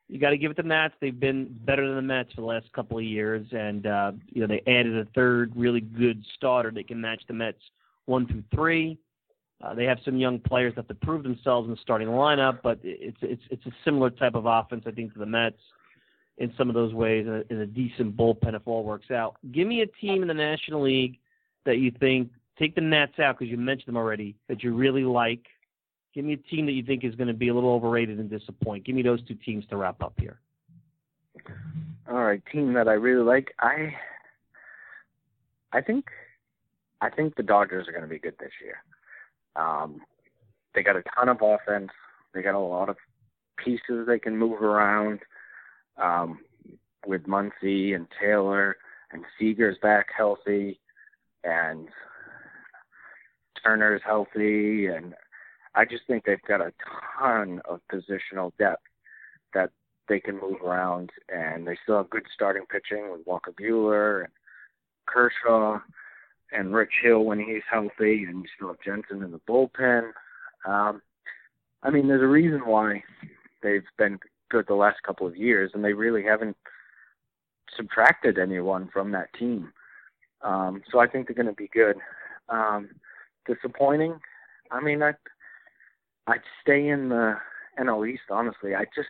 you 0.09 0.19
got 0.19 0.29
to 0.29 0.37
give 0.37 0.51
it 0.51 0.57
the 0.57 0.63
Nats. 0.63 0.93
They've 1.01 1.19
been 1.19 1.57
better 1.65 1.85
than 1.85 1.95
the 1.95 2.01
Mets 2.01 2.33
for 2.33 2.41
the 2.41 2.47
last 2.47 2.71
couple 2.73 2.97
of 2.97 3.03
years, 3.03 3.45
and 3.51 3.85
uh, 3.85 4.11
you 4.29 4.41
know 4.41 4.47
they 4.47 4.61
added 4.71 4.97
a 4.97 5.05
third 5.13 5.51
really 5.55 5.81
good 5.81 6.23
starter 6.35 6.71
that 6.71 6.87
can 6.87 7.01
match 7.01 7.21
the 7.27 7.33
Mets 7.33 7.59
one 8.05 8.25
through 8.25 8.43
three. 8.53 8.97
Uh, 9.61 9.73
they 9.73 9.85
have 9.85 9.97
some 10.05 10.15
young 10.17 10.39
players 10.39 10.75
that 10.75 10.85
have 10.87 10.87
to 10.87 11.05
prove 11.05 11.23
themselves 11.23 11.65
in 11.65 11.71
the 11.71 11.79
starting 11.81 12.07
lineup, 12.07 12.59
but 12.63 12.79
it's 12.83 13.17
it's 13.21 13.41
it's 13.49 13.65
a 13.65 13.71
similar 13.83 14.09
type 14.09 14.35
of 14.35 14.45
offense, 14.45 14.83
I 14.87 14.91
think, 14.91 15.13
to 15.13 15.19
the 15.19 15.25
Mets 15.25 15.59
in 16.37 16.53
some 16.57 16.69
of 16.69 16.75
those 16.75 16.93
ways, 16.93 17.25
and 17.27 17.59
a, 17.59 17.63
a 17.63 17.65
decent 17.65 18.15
bullpen 18.15 18.55
if 18.55 18.61
all 18.65 18.83
works 18.83 19.11
out. 19.11 19.37
Give 19.51 19.67
me 19.67 19.81
a 19.81 19.87
team 19.87 20.21
in 20.21 20.27
the 20.27 20.33
National 20.33 20.83
League 20.83 21.17
that 21.65 21.77
you 21.77 21.91
think 21.99 22.29
take 22.57 22.75
the 22.75 22.81
Nats 22.81 23.19
out 23.19 23.37
because 23.37 23.51
you 23.51 23.57
mentioned 23.57 23.87
them 23.87 23.97
already 23.97 24.35
that 24.47 24.63
you 24.63 24.73
really 24.73 25.03
like. 25.03 25.45
Give 26.13 26.25
me 26.25 26.33
a 26.33 26.37
team 26.37 26.65
that 26.65 26.71
you 26.71 26.83
think 26.83 27.03
is 27.03 27.15
going 27.15 27.27
to 27.27 27.33
be 27.33 27.49
a 27.49 27.53
little 27.53 27.69
overrated 27.69 28.19
and 28.19 28.29
disappoint. 28.29 28.85
Give 28.85 28.95
me 28.95 29.03
those 29.03 29.23
two 29.27 29.35
teams 29.35 29.65
to 29.67 29.77
wrap 29.77 30.01
up 30.01 30.13
here. 30.19 30.39
All 32.09 32.23
right, 32.23 32.41
team 32.51 32.73
that 32.73 32.87
I 32.87 32.93
really 32.93 33.23
like. 33.23 33.53
I 33.59 33.93
I 35.71 35.81
think 35.81 36.05
I 37.01 37.09
think 37.09 37.35
the 37.35 37.43
Dodgers 37.43 37.87
are 37.87 37.91
going 37.91 38.03
to 38.03 38.09
be 38.09 38.19
good 38.19 38.35
this 38.39 38.51
year. 38.63 38.77
Um, 39.55 40.01
they 40.73 40.81
got 40.83 40.95
a 40.95 41.03
ton 41.15 41.29
of 41.29 41.37
offense. 41.41 41.91
They 42.33 42.41
got 42.41 42.55
a 42.55 42.59
lot 42.59 42.89
of 42.89 42.97
pieces 43.63 44.07
they 44.07 44.19
can 44.19 44.37
move 44.37 44.61
around. 44.61 45.19
Um, 45.97 46.39
with 47.05 47.23
Muncy 47.23 47.95
and 47.95 48.07
Taylor 48.19 48.77
and 49.11 49.23
Seager's 49.39 49.77
back 49.81 50.07
healthy, 50.15 50.79
and 51.43 51.87
Turner's 53.63 54.01
healthy, 54.05 54.87
and 54.87 55.13
I 55.75 55.85
just 55.85 56.03
think 56.07 56.25
they've 56.25 56.41
got 56.47 56.61
a 56.61 56.73
ton 57.19 57.61
of 57.65 57.79
positional 57.91 58.51
depth 58.57 58.83
that 59.53 59.71
they 60.09 60.19
can 60.19 60.39
move 60.39 60.61
around, 60.63 61.11
and 61.29 61.67
they 61.67 61.77
still 61.83 61.97
have 61.97 62.09
good 62.09 62.25
starting 62.33 62.65
pitching 62.69 63.11
with 63.11 63.25
Walker 63.25 63.51
Buehler 63.51 64.25
and 64.25 64.33
Kershaw 65.05 65.79
and 66.51 66.73
Rich 66.73 66.93
Hill 67.03 67.23
when 67.23 67.39
he's 67.39 67.63
healthy, 67.69 68.25
and 68.25 68.43
you 68.43 68.45
still 68.55 68.69
have 68.69 68.81
Jansen 68.85 69.23
in 69.23 69.31
the 69.31 69.41
bullpen. 69.47 70.11
Um, 70.65 71.01
I 71.83 71.89
mean, 71.89 72.07
there's 72.07 72.23
a 72.23 72.27
reason 72.27 72.61
why 72.65 73.03
they've 73.61 73.83
been 73.97 74.19
the 74.51 74.73
last 74.73 74.97
couple 75.05 75.27
of 75.27 75.35
years, 75.35 75.71
and 75.73 75.83
they 75.83 75.93
really 75.93 76.23
haven't 76.23 76.57
subtracted 77.75 78.37
anyone 78.37 78.89
from 78.91 79.11
that 79.11 79.33
team. 79.37 79.71
Um, 80.41 80.81
so 80.91 80.99
I 80.99 81.07
think 81.07 81.27
they're 81.27 81.35
going 81.35 81.47
to 81.47 81.53
be 81.53 81.69
good. 81.73 81.97
Um, 82.49 82.89
disappointing. 83.45 84.19
I 84.71 84.81
mean, 84.81 85.01
I 85.01 85.13
I'd 86.27 86.41
stay 86.61 86.89
in 86.89 87.09
the 87.09 87.35
NL 87.79 88.07
East. 88.09 88.23
Honestly, 88.29 88.75
I 88.75 88.85
just 88.95 89.09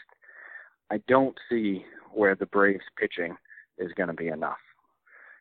I 0.91 1.01
don't 1.07 1.35
see 1.49 1.83
where 2.13 2.35
the 2.35 2.45
Braves 2.45 2.83
pitching 2.97 3.35
is 3.77 3.91
going 3.93 4.07
to 4.07 4.13
be 4.13 4.27
enough 4.27 4.57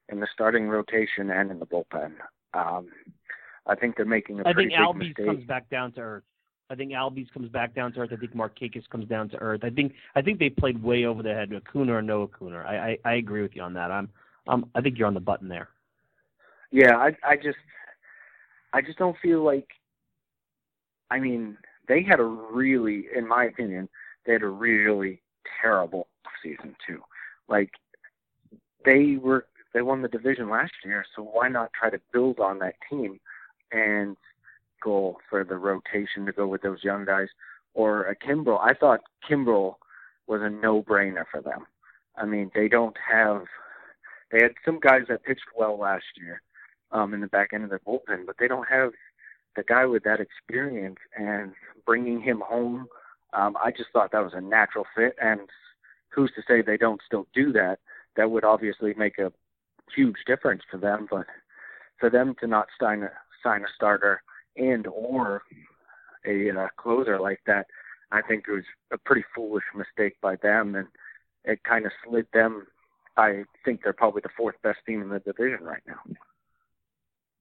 in 0.08 0.20
the 0.20 0.28
starting 0.32 0.68
rotation 0.68 1.30
and 1.30 1.50
in 1.50 1.58
the 1.58 1.66
bullpen. 1.66 2.12
Um, 2.54 2.88
I 3.66 3.74
think 3.74 3.96
they're 3.96 4.06
making 4.06 4.38
a 4.38 4.48
I 4.48 4.52
pretty 4.52 4.70
think 4.70 4.78
big 4.78 4.78
Albies 4.78 5.08
mistake. 5.08 5.26
comes 5.26 5.44
back 5.44 5.68
down 5.70 5.92
to 5.92 6.00
earth. 6.00 6.24
I 6.68 6.74
think 6.74 6.92
Albies 6.92 7.32
comes 7.32 7.48
back 7.48 7.74
down 7.74 7.92
to 7.92 8.00
earth. 8.00 8.10
I 8.12 8.16
think 8.16 8.34
Markakis 8.34 8.88
comes 8.90 9.06
down 9.08 9.28
to 9.30 9.36
earth. 9.38 9.60
I 9.62 9.70
think 9.70 9.94
I 10.14 10.22
think 10.22 10.38
they 10.38 10.50
played 10.50 10.82
way 10.82 11.04
over 11.04 11.22
the 11.22 11.32
head, 11.32 11.52
Acuna 11.52 11.94
or 11.94 12.02
no 12.02 12.24
Acuna. 12.24 12.58
I, 12.66 12.74
I 12.74 12.98
I 13.04 13.14
agree 13.14 13.42
with 13.42 13.54
you 13.54 13.62
on 13.62 13.74
that. 13.74 13.90
I'm 13.90 14.08
um 14.48 14.68
I 14.74 14.80
think 14.80 14.98
you're 14.98 15.06
on 15.06 15.14
the 15.14 15.20
button 15.20 15.48
there. 15.48 15.68
Yeah, 16.72 16.96
I 16.96 17.16
I 17.24 17.36
just 17.36 17.58
I 18.72 18.82
just 18.82 18.98
don't 18.98 19.16
feel 19.22 19.44
like 19.44 19.68
I 21.10 21.20
mean, 21.20 21.56
they 21.88 22.02
had 22.02 22.18
a 22.18 22.24
really 22.24 23.06
in 23.16 23.26
my 23.28 23.44
opinion, 23.44 23.88
they 24.26 24.32
had 24.32 24.42
a 24.42 24.48
really 24.48 25.22
terrible 25.62 26.08
season 26.42 26.74
too. 26.86 27.00
Like 27.48 27.70
they 28.84 29.16
were 29.22 29.46
they 29.72 29.82
won 29.82 30.02
the 30.02 30.08
division 30.08 30.50
last 30.50 30.72
year, 30.84 31.04
so 31.14 31.22
why 31.22 31.48
not 31.48 31.70
try 31.72 31.90
to 31.90 32.00
build 32.12 32.40
on 32.40 32.58
that 32.58 32.74
team 32.90 33.20
and 33.72 34.16
go 34.82 35.18
for 35.28 35.44
the 35.44 35.56
rotation 35.56 36.26
to 36.26 36.32
go 36.32 36.46
with 36.46 36.62
those 36.62 36.84
young 36.84 37.04
guys 37.04 37.28
or 37.74 38.04
a 38.04 38.16
Kimbrel. 38.16 38.60
I 38.60 38.74
thought 38.74 39.00
Kimbrel 39.28 39.76
was 40.26 40.40
a 40.42 40.50
no-brainer 40.50 41.24
for 41.30 41.40
them. 41.40 41.66
I 42.16 42.24
mean, 42.24 42.50
they 42.54 42.68
don't 42.68 42.96
have 43.08 43.44
they 44.32 44.42
had 44.42 44.54
some 44.64 44.80
guys 44.80 45.02
that 45.08 45.22
pitched 45.22 45.42
well 45.56 45.78
last 45.78 46.04
year 46.16 46.42
um 46.92 47.14
in 47.14 47.20
the 47.20 47.26
back 47.28 47.50
end 47.52 47.64
of 47.64 47.70
their 47.70 47.80
bullpen, 47.80 48.26
but 48.26 48.36
they 48.38 48.48
don't 48.48 48.68
have 48.68 48.92
the 49.54 49.62
guy 49.62 49.86
with 49.86 50.02
that 50.04 50.20
experience 50.20 50.98
and 51.16 51.52
bringing 51.84 52.20
him 52.20 52.42
home. 52.44 52.86
Um 53.32 53.56
I 53.62 53.70
just 53.70 53.90
thought 53.92 54.12
that 54.12 54.24
was 54.24 54.34
a 54.34 54.40
natural 54.40 54.86
fit 54.96 55.14
and 55.20 55.40
who's 56.08 56.32
to 56.34 56.42
say 56.48 56.62
they 56.62 56.78
don't 56.78 57.00
still 57.06 57.26
do 57.34 57.52
that? 57.52 57.78
That 58.16 58.30
would 58.30 58.44
obviously 58.44 58.94
make 58.94 59.18
a 59.18 59.32
huge 59.94 60.16
difference 60.26 60.62
for 60.70 60.78
them, 60.78 61.06
but 61.10 61.26
for 62.00 62.10
them 62.10 62.34
to 62.40 62.46
not 62.46 62.68
sign 62.80 63.02
a 63.02 63.10
sign 63.42 63.62
a 63.62 63.68
starter 63.74 64.22
and 64.56 64.86
or 64.86 65.42
a 66.26 66.50
uh, 66.50 66.68
closer 66.76 67.20
like 67.20 67.40
that, 67.46 67.66
I 68.12 68.22
think 68.22 68.44
it 68.48 68.52
was 68.52 68.64
a 68.92 68.98
pretty 68.98 69.24
foolish 69.34 69.64
mistake 69.74 70.16
by 70.20 70.36
them, 70.36 70.74
and 70.74 70.86
it 71.44 71.62
kind 71.64 71.86
of 71.86 71.92
slid 72.04 72.26
them. 72.32 72.66
I 73.16 73.44
think 73.64 73.80
they're 73.82 73.92
probably 73.92 74.20
the 74.22 74.30
fourth 74.36 74.56
best 74.62 74.78
team 74.86 75.02
in 75.02 75.08
the 75.08 75.20
division 75.20 75.64
right 75.64 75.82
now. 75.86 76.00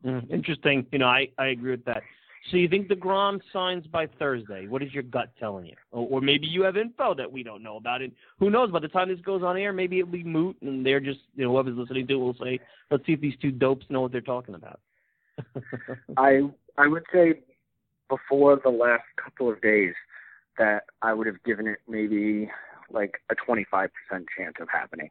Mm, 0.05 0.31
interesting. 0.31 0.85
You 0.91 0.99
know, 0.99 1.07
I 1.07 1.29
I 1.37 1.47
agree 1.47 1.71
with 1.71 1.85
that. 1.85 2.03
So 2.51 2.57
you 2.57 2.69
think 2.69 2.87
the 2.87 2.95
deGrom 2.95 3.41
signs 3.51 3.87
by 3.87 4.07
Thursday? 4.19 4.67
What 4.67 4.83
is 4.83 4.93
your 4.93 5.01
gut 5.01 5.31
telling 5.39 5.65
you? 5.65 5.75
Or, 5.91 6.07
or 6.07 6.21
maybe 6.21 6.45
you 6.45 6.61
have 6.61 6.77
info 6.77 7.15
that 7.15 7.31
we 7.31 7.41
don't 7.41 7.63
know 7.63 7.77
about. 7.77 8.03
And 8.03 8.11
who 8.39 8.51
knows? 8.51 8.69
By 8.69 8.79
the 8.79 8.87
time 8.87 9.09
this 9.09 9.19
goes 9.21 9.41
on 9.41 9.57
air, 9.57 9.73
maybe 9.73 9.99
it'll 9.99 10.11
be 10.11 10.23
moot, 10.23 10.55
and 10.61 10.85
they're 10.85 10.99
just 10.99 11.21
you 11.35 11.45
know 11.45 11.51
whoever's 11.51 11.77
listening 11.77 12.07
to 12.07 12.13
it 12.13 12.17
will 12.17 12.35
say, 12.35 12.59
"Let's 12.91 13.05
see 13.05 13.13
if 13.13 13.21
these 13.21 13.37
two 13.41 13.51
dopes 13.51 13.85
know 13.89 14.01
what 14.01 14.11
they're 14.11 14.21
talking 14.21 14.55
about." 14.55 14.79
I 16.17 16.41
I 16.77 16.87
would 16.87 17.03
say 17.13 17.39
before 18.09 18.59
the 18.61 18.69
last 18.69 19.03
couple 19.21 19.49
of 19.49 19.61
days 19.61 19.93
that 20.57 20.83
I 21.01 21.13
would 21.13 21.27
have 21.27 21.43
given 21.43 21.67
it 21.67 21.79
maybe 21.87 22.49
like 22.91 23.21
a 23.29 23.35
25% 23.35 23.89
chance 24.09 24.55
of 24.59 24.67
happening. 24.71 25.09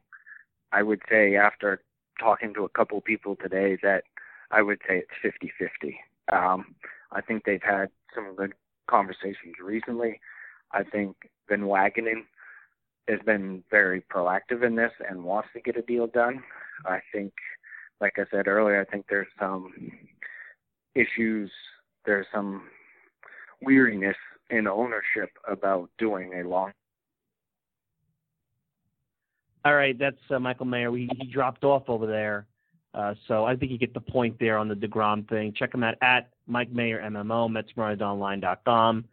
I 0.71 0.83
would 0.83 1.01
say 1.09 1.35
after 1.35 1.81
talking 2.19 2.53
to 2.53 2.63
a 2.63 2.69
couple 2.69 2.99
people 3.01 3.35
today 3.35 3.77
that 3.83 4.03
I 4.51 4.61
would 4.61 4.79
say 4.87 5.03
it's 5.03 5.37
50-50. 5.83 5.95
Um, 6.31 6.75
I 7.11 7.21
think 7.21 7.43
they've 7.43 7.61
had 7.61 7.89
some 8.13 8.35
good 8.35 8.53
conversations 8.87 9.55
recently. 9.63 10.19
I 10.71 10.83
think 10.83 11.15
Van 11.49 11.61
Wagenen 11.61 12.25
has 13.07 13.19
been 13.25 13.63
very 13.69 14.01
proactive 14.01 14.65
in 14.65 14.75
this 14.75 14.91
and 15.07 15.23
wants 15.23 15.49
to 15.53 15.61
get 15.61 15.77
a 15.77 15.81
deal 15.81 16.07
done. 16.07 16.43
I 16.85 16.99
think, 17.11 17.33
like 18.01 18.17
I 18.17 18.23
said 18.31 18.47
earlier, 18.47 18.81
I 18.81 18.85
think 18.85 19.05
there's 19.09 19.27
some 19.39 19.71
issues, 20.95 21.51
there's 22.05 22.25
some 22.33 22.63
weariness 23.61 24.15
in 24.49 24.67
ownership 24.67 25.29
about 25.47 25.89
doing 25.97 26.33
a 26.33 26.47
long. 26.47 26.71
All 29.63 29.75
right, 29.75 29.97
that's 29.97 30.17
uh, 30.29 30.39
Michael 30.39 30.67
Mayer. 30.67 30.91
We, 30.91 31.09
he 31.17 31.25
dropped 31.25 31.63
off 31.63 31.83
over 31.87 32.05
there. 32.05 32.45
Uh, 32.93 33.13
so 33.27 33.43
I 33.43 33.55
think 33.55 33.71
you 33.71 33.77
get 33.77 33.93
the 33.93 33.99
point 33.99 34.37
there 34.39 34.57
on 34.57 34.67
the 34.67 34.75
deGrom 34.75 35.27
thing. 35.27 35.53
Check 35.57 35.73
him 35.73 35.83
out 35.83 35.95
at 36.01 36.29
Mike 36.47 36.71
Mayer 36.71 37.01
MMO, 37.01 37.49
MetsMerizedOnline.com. 37.49 39.05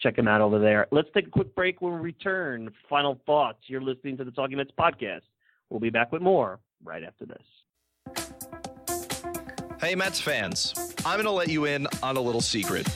Check 0.00 0.18
him 0.18 0.28
out 0.28 0.40
over 0.40 0.58
there. 0.58 0.86
Let's 0.90 1.08
take 1.14 1.28
a 1.28 1.30
quick 1.30 1.54
break 1.54 1.80
when 1.80 1.94
we 1.94 2.00
return. 2.00 2.70
Final 2.88 3.20
thoughts. 3.24 3.58
You're 3.66 3.82
listening 3.82 4.16
to 4.18 4.24
the 4.24 4.30
Talking 4.30 4.56
Mets 4.56 4.72
podcast. 4.78 5.22
We'll 5.68 5.80
be 5.80 5.90
back 5.90 6.10
with 6.10 6.22
more 6.22 6.58
right 6.84 7.04
after 7.04 7.26
this. 7.26 8.59
Hey, 9.80 9.94
Mets 9.94 10.20
fans, 10.20 10.74
I'm 11.06 11.16
going 11.16 11.24
to 11.24 11.30
let 11.30 11.48
you 11.48 11.64
in 11.64 11.86
on 12.02 12.18
a 12.18 12.20
little 12.20 12.42
secret. 12.42 12.86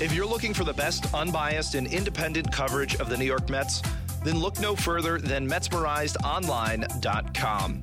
If 0.00 0.12
you're 0.12 0.26
looking 0.26 0.52
for 0.52 0.64
the 0.64 0.72
best 0.72 1.14
unbiased 1.14 1.76
and 1.76 1.86
independent 1.86 2.50
coverage 2.50 2.96
of 2.96 3.08
the 3.08 3.16
New 3.16 3.26
York 3.26 3.48
Mets, 3.48 3.80
then 4.24 4.40
look 4.40 4.58
no 4.58 4.74
further 4.74 5.20
than 5.20 5.48
MetsmerizedOnline.com. 5.48 7.82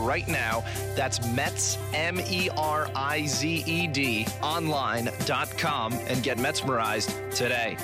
right 0.00 0.26
now. 0.28 0.64
That's 0.94 1.24
Mets, 1.32 1.78
M 1.94 2.20
E 2.20 2.48
R 2.56 2.90
I 2.94 3.26
Z 3.26 3.64
E 3.66 3.86
D, 3.86 4.26
online.com 4.42 5.92
and 5.92 6.22
get 6.22 6.38
mesmerized 6.38 7.10
today. 7.30 7.76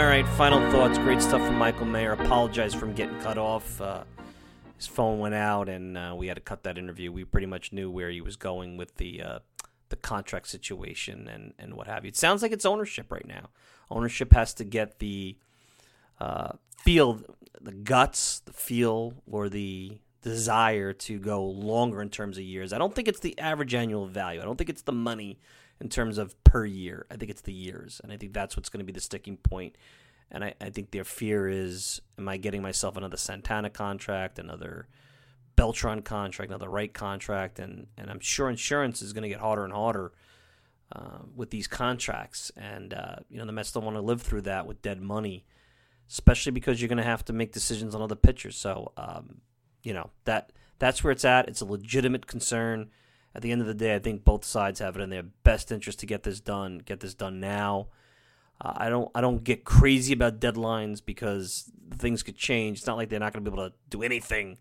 All 0.00 0.06
right, 0.06 0.26
final 0.36 0.60
thoughts. 0.70 0.98
Great 0.98 1.20
stuff 1.20 1.44
from 1.44 1.56
Michael 1.56 1.86
Mayer. 1.86 2.12
Apologize 2.12 2.74
for 2.74 2.86
him 2.86 2.94
getting 2.94 3.18
cut 3.20 3.38
off. 3.38 3.80
Uh, 3.80 4.04
his 4.76 4.86
phone 4.86 5.18
went 5.18 5.34
out, 5.34 5.68
and 5.68 5.98
uh, 5.98 6.14
we 6.16 6.26
had 6.26 6.36
to 6.36 6.40
cut 6.40 6.62
that 6.62 6.78
interview. 6.78 7.12
We 7.12 7.24
pretty 7.24 7.46
much 7.46 7.70
knew 7.70 7.90
where 7.90 8.08
he 8.08 8.22
was 8.22 8.36
going 8.36 8.78
with 8.78 8.96
the 8.96 9.22
uh, 9.22 9.38
the 9.90 9.96
contract 9.96 10.48
situation 10.48 11.28
and 11.28 11.52
and 11.58 11.74
what 11.74 11.86
have 11.86 12.04
you. 12.04 12.08
It 12.08 12.16
sounds 12.16 12.42
like 12.42 12.52
it's 12.52 12.64
ownership 12.64 13.12
right 13.12 13.26
now. 13.26 13.50
Ownership 13.90 14.32
has 14.32 14.54
to 14.54 14.64
get 14.64 14.98
the 15.00 15.36
uh, 16.20 16.52
feel, 16.78 17.20
the 17.60 17.72
guts, 17.72 18.40
the 18.40 18.52
feel, 18.52 19.14
or 19.30 19.48
the 19.48 19.98
desire 20.22 20.92
to 20.92 21.18
go 21.18 21.44
longer 21.44 22.00
in 22.00 22.10
terms 22.10 22.36
of 22.36 22.44
years. 22.44 22.72
I 22.72 22.78
don't 22.78 22.94
think 22.94 23.08
it's 23.08 23.20
the 23.20 23.38
average 23.38 23.74
annual 23.74 24.06
value. 24.06 24.40
I 24.40 24.44
don't 24.44 24.56
think 24.56 24.70
it's 24.70 24.82
the 24.82 24.92
money 24.92 25.38
in 25.80 25.88
terms 25.88 26.18
of 26.18 26.42
per 26.44 26.64
year. 26.64 27.06
I 27.10 27.16
think 27.16 27.30
it's 27.30 27.40
the 27.40 27.52
years, 27.52 28.00
and 28.02 28.12
I 28.12 28.16
think 28.16 28.32
that's 28.32 28.56
what's 28.56 28.68
going 28.68 28.80
to 28.80 28.84
be 28.84 28.92
the 28.92 29.00
sticking 29.00 29.36
point. 29.36 29.76
And 30.30 30.44
I, 30.44 30.54
I 30.60 30.70
think 30.70 30.92
their 30.92 31.04
fear 31.04 31.48
is: 31.48 32.00
Am 32.18 32.28
I 32.28 32.36
getting 32.36 32.62
myself 32.62 32.96
another 32.96 33.16
Santana 33.16 33.70
contract, 33.70 34.38
another 34.38 34.86
Beltran 35.60 36.02
contract, 36.02 36.50
another 36.50 36.68
Wright 36.68 36.92
contract? 36.92 37.58
And 37.58 37.86
and 37.96 38.10
I'm 38.10 38.20
sure 38.20 38.48
insurance 38.48 39.02
is 39.02 39.12
going 39.12 39.22
to 39.22 39.28
get 39.28 39.40
harder 39.40 39.64
and 39.64 39.72
harder 39.72 40.12
uh, 40.92 41.18
with 41.34 41.50
these 41.50 41.66
contracts. 41.66 42.50
And 42.56 42.94
uh, 42.94 43.16
you 43.28 43.38
know 43.38 43.46
the 43.46 43.52
Mets 43.52 43.72
don't 43.72 43.84
want 43.84 43.96
to 43.96 44.02
live 44.02 44.22
through 44.22 44.42
that 44.42 44.66
with 44.66 44.82
dead 44.82 45.00
money, 45.00 45.44
especially 46.08 46.52
because 46.52 46.80
you're 46.80 46.88
going 46.88 46.98
to 46.98 47.04
have 47.04 47.24
to 47.26 47.32
make 47.32 47.52
decisions 47.52 47.94
on 47.94 48.02
other 48.02 48.16
pitchers. 48.16 48.56
So 48.56 48.92
um, 48.96 49.42
you 49.82 49.92
know 49.92 50.10
that 50.24 50.52
that's 50.78 51.04
where 51.04 51.10
it's 51.10 51.24
at. 51.24 51.48
It's 51.48 51.60
a 51.60 51.66
legitimate 51.66 52.26
concern 52.26 52.90
at 53.34 53.42
the 53.42 53.52
end 53.52 53.60
of 53.60 53.66
the 53.66 53.74
day, 53.74 53.94
I 53.94 53.98
think 53.98 54.24
both 54.24 54.44
sides 54.44 54.80
have 54.80 54.96
it 54.96 55.02
in 55.02 55.10
their 55.10 55.22
best 55.22 55.70
interest 55.70 56.00
to 56.00 56.06
get 56.06 56.24
this 56.24 56.40
done. 56.40 56.78
Get 56.78 57.00
this 57.00 57.14
done 57.14 57.38
now. 57.38 57.88
Uh, 58.60 58.72
I 58.76 58.88
don't. 58.88 59.10
I 59.14 59.20
don't 59.20 59.44
get 59.44 59.64
crazy 59.64 60.12
about 60.12 60.40
deadlines 60.40 61.00
because 61.04 61.70
things 61.94 62.22
could 62.22 62.36
change. 62.36 62.78
It's 62.78 62.86
not 62.86 62.96
like 62.96 63.08
they're 63.08 63.20
not 63.20 63.32
going 63.32 63.44
to 63.44 63.50
be 63.50 63.54
able 63.54 63.70
to 63.70 63.76
do 63.88 64.02
anything. 64.02 64.58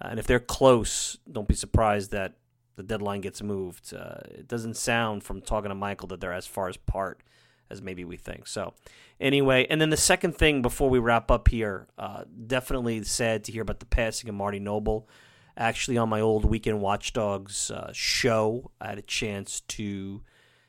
Uh, 0.00 0.08
and 0.10 0.18
if 0.18 0.26
they're 0.26 0.40
close, 0.40 1.18
don't 1.30 1.48
be 1.48 1.54
surprised 1.54 2.10
that 2.12 2.34
the 2.76 2.82
deadline 2.82 3.20
gets 3.20 3.42
moved. 3.42 3.92
Uh, 3.92 4.18
it 4.30 4.48
doesn't 4.48 4.76
sound 4.76 5.24
from 5.24 5.40
talking 5.40 5.68
to 5.68 5.74
Michael 5.74 6.08
that 6.08 6.20
they're 6.20 6.32
as 6.32 6.46
far 6.46 6.68
apart 6.68 7.22
as 7.70 7.82
maybe 7.82 8.04
we 8.04 8.16
think. 8.16 8.46
So, 8.46 8.74
anyway, 9.20 9.66
and 9.68 9.80
then 9.80 9.90
the 9.90 9.96
second 9.96 10.36
thing 10.36 10.62
before 10.62 10.88
we 10.88 10.98
wrap 10.98 11.30
up 11.30 11.48
here, 11.48 11.88
uh, 11.98 12.24
definitely 12.46 13.02
sad 13.04 13.44
to 13.44 13.52
hear 13.52 13.62
about 13.62 13.80
the 13.80 13.86
passing 13.86 14.28
of 14.28 14.34
Marty 14.34 14.58
Noble 14.58 15.08
actually 15.58 15.98
on 15.98 16.08
my 16.08 16.20
old 16.20 16.44
Weekend 16.44 16.80
Watchdogs 16.80 17.70
uh, 17.70 17.90
show, 17.92 18.70
I 18.80 18.88
had 18.88 18.98
a 18.98 19.02
chance 19.02 19.60
to 19.60 20.22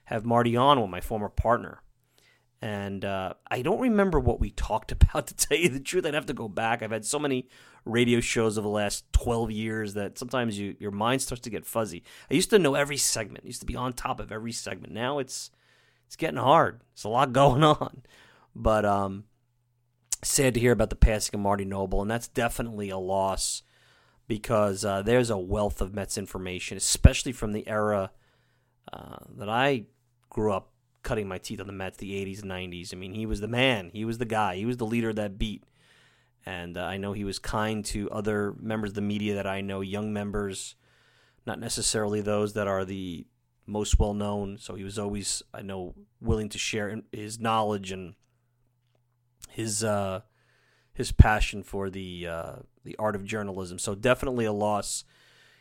have 0.06 0.26
Marty 0.26 0.58
on 0.58 0.82
with 0.82 0.90
my 0.90 1.00
former 1.00 1.30
partner. 1.30 1.82
And 2.62 3.05
uh, 3.05 3.34
I 3.49 3.62
don't 3.62 3.80
remember 3.80 4.20
what 4.20 4.39
we 4.39 4.51
talked 4.51 4.91
about, 4.91 5.28
to 5.28 5.36
tell 5.36 5.57
you 5.57 5.70
the 5.70 5.80
truth. 5.80 6.05
I'd 6.05 6.14
have 6.14 6.26
to 6.28 6.34
go 6.34 6.47
back. 6.47 6.82
I've 6.82 6.91
had 6.91 7.05
so 7.05 7.20
many 7.20 7.47
radio 7.86 8.20
shows 8.20 8.57
over 8.57 8.66
the 8.66 8.74
last 8.74 9.12
12 9.14 9.51
years 9.51 9.93
that 9.93 10.18
sometimes 10.18 10.60
you, 10.60 10.76
your 10.80 10.91
mind 10.91 11.22
starts 11.22 11.41
to 11.43 11.49
get 11.49 11.66
fuzzy. 11.66 12.03
I 12.30 12.34
used 12.34 12.49
to 12.49 12.60
know 12.60 12.76
every 12.76 12.97
segment, 12.97 13.45
I 13.45 13.47
used 13.47 13.62
to 13.62 13.66
be 13.66 13.76
on 13.76 13.93
top 13.93 14.20
of 14.20 14.32
every 14.32 14.51
segment. 14.51 14.93
Now 14.93 15.20
it's 15.20 15.51
it's 16.05 16.16
getting 16.16 16.39
hard. 16.39 16.82
There's 16.95 17.05
a 17.05 17.10
lot 17.10 17.34
going 17.34 17.64
on. 17.64 18.01
But 18.55 18.84
um, 18.84 19.26
sad 20.24 20.55
to 20.55 20.60
hear 20.60 20.72
about 20.72 20.89
the 20.89 20.95
passing 20.95 21.36
of 21.36 21.41
Marty 21.41 21.66
Noble, 21.66 22.01
and 22.01 22.10
that's 22.10 22.28
definitely 22.28 22.89
a 22.89 22.97
loss 22.97 23.62
because 24.28 24.84
uh, 24.84 25.01
there's 25.01 25.30
a 25.30 25.38
wealth 25.38 25.82
of 25.82 25.93
Mets 25.93 26.18
information, 26.18 26.78
especially 26.78 27.32
from 27.32 27.51
the 27.51 27.68
era 27.68 28.12
uh, 28.91 29.18
that 29.38 29.49
I 29.49 29.86
grew 30.30 30.51
up 30.51 30.72
cutting 31.04 31.28
my 31.28 31.38
teeth 31.38 31.60
on 31.60 31.68
the 31.68 31.74
Mets, 31.74 31.97
the 31.97 32.12
80s 32.12 32.41
and 32.41 32.52
90s. 32.52 32.93
I 32.93 32.97
mean, 32.97 33.14
he 33.14 33.26
was 33.26 33.41
the 33.41 33.47
man, 33.47 33.89
he 33.93 34.06
was 34.06 34.18
the 34.18 34.26
guy, 34.26 34.56
he 34.56 34.66
was 34.66 34.78
the 34.78 34.86
leader 34.86 35.10
of 35.10 35.16
that 35.16 35.38
beat. 35.38 35.64
And 36.45 36.78
uh, 36.78 36.84
I 36.84 36.97
know 36.97 37.14
he 37.14 37.24
was 37.24 37.38
kind 37.38 37.84
to 37.86 38.10
other 38.12 38.56
members 38.60 38.91
of 38.91 38.95
the 38.95 39.02
media 39.02 39.36
that 39.36 39.47
I 39.47 39.62
know, 39.62 39.82
young 39.82 40.14
members, 40.14 40.76
not 41.45 41.60
necessarily 41.60 42.22
those 42.22 42.54
that 42.54 42.68
are 42.68 42.86
the 42.86 43.28
most 43.66 44.00
well 44.00 44.14
known. 44.14 44.58
So 44.58 44.76
he 44.76 44.84
was 44.84 44.97
always, 44.97 45.43
I 45.54 45.62
know, 45.62 45.95
willing 46.22 46.50
to 46.50 46.58
share 46.58 47.02
his 47.12 47.39
knowledge 47.39 47.91
and 47.91 48.16
his 49.50 49.84
uh, 49.84 50.22
his 50.93 51.12
passion 51.12 51.64
for 51.64 51.89
the 51.89 52.28
uh, 52.28 52.56
the 52.84 52.95
art 52.97 53.16
of 53.16 53.24
journalism. 53.26 53.80
So 53.80 53.95
definitely 53.95 54.45
a 54.45 54.54
loss 54.54 55.04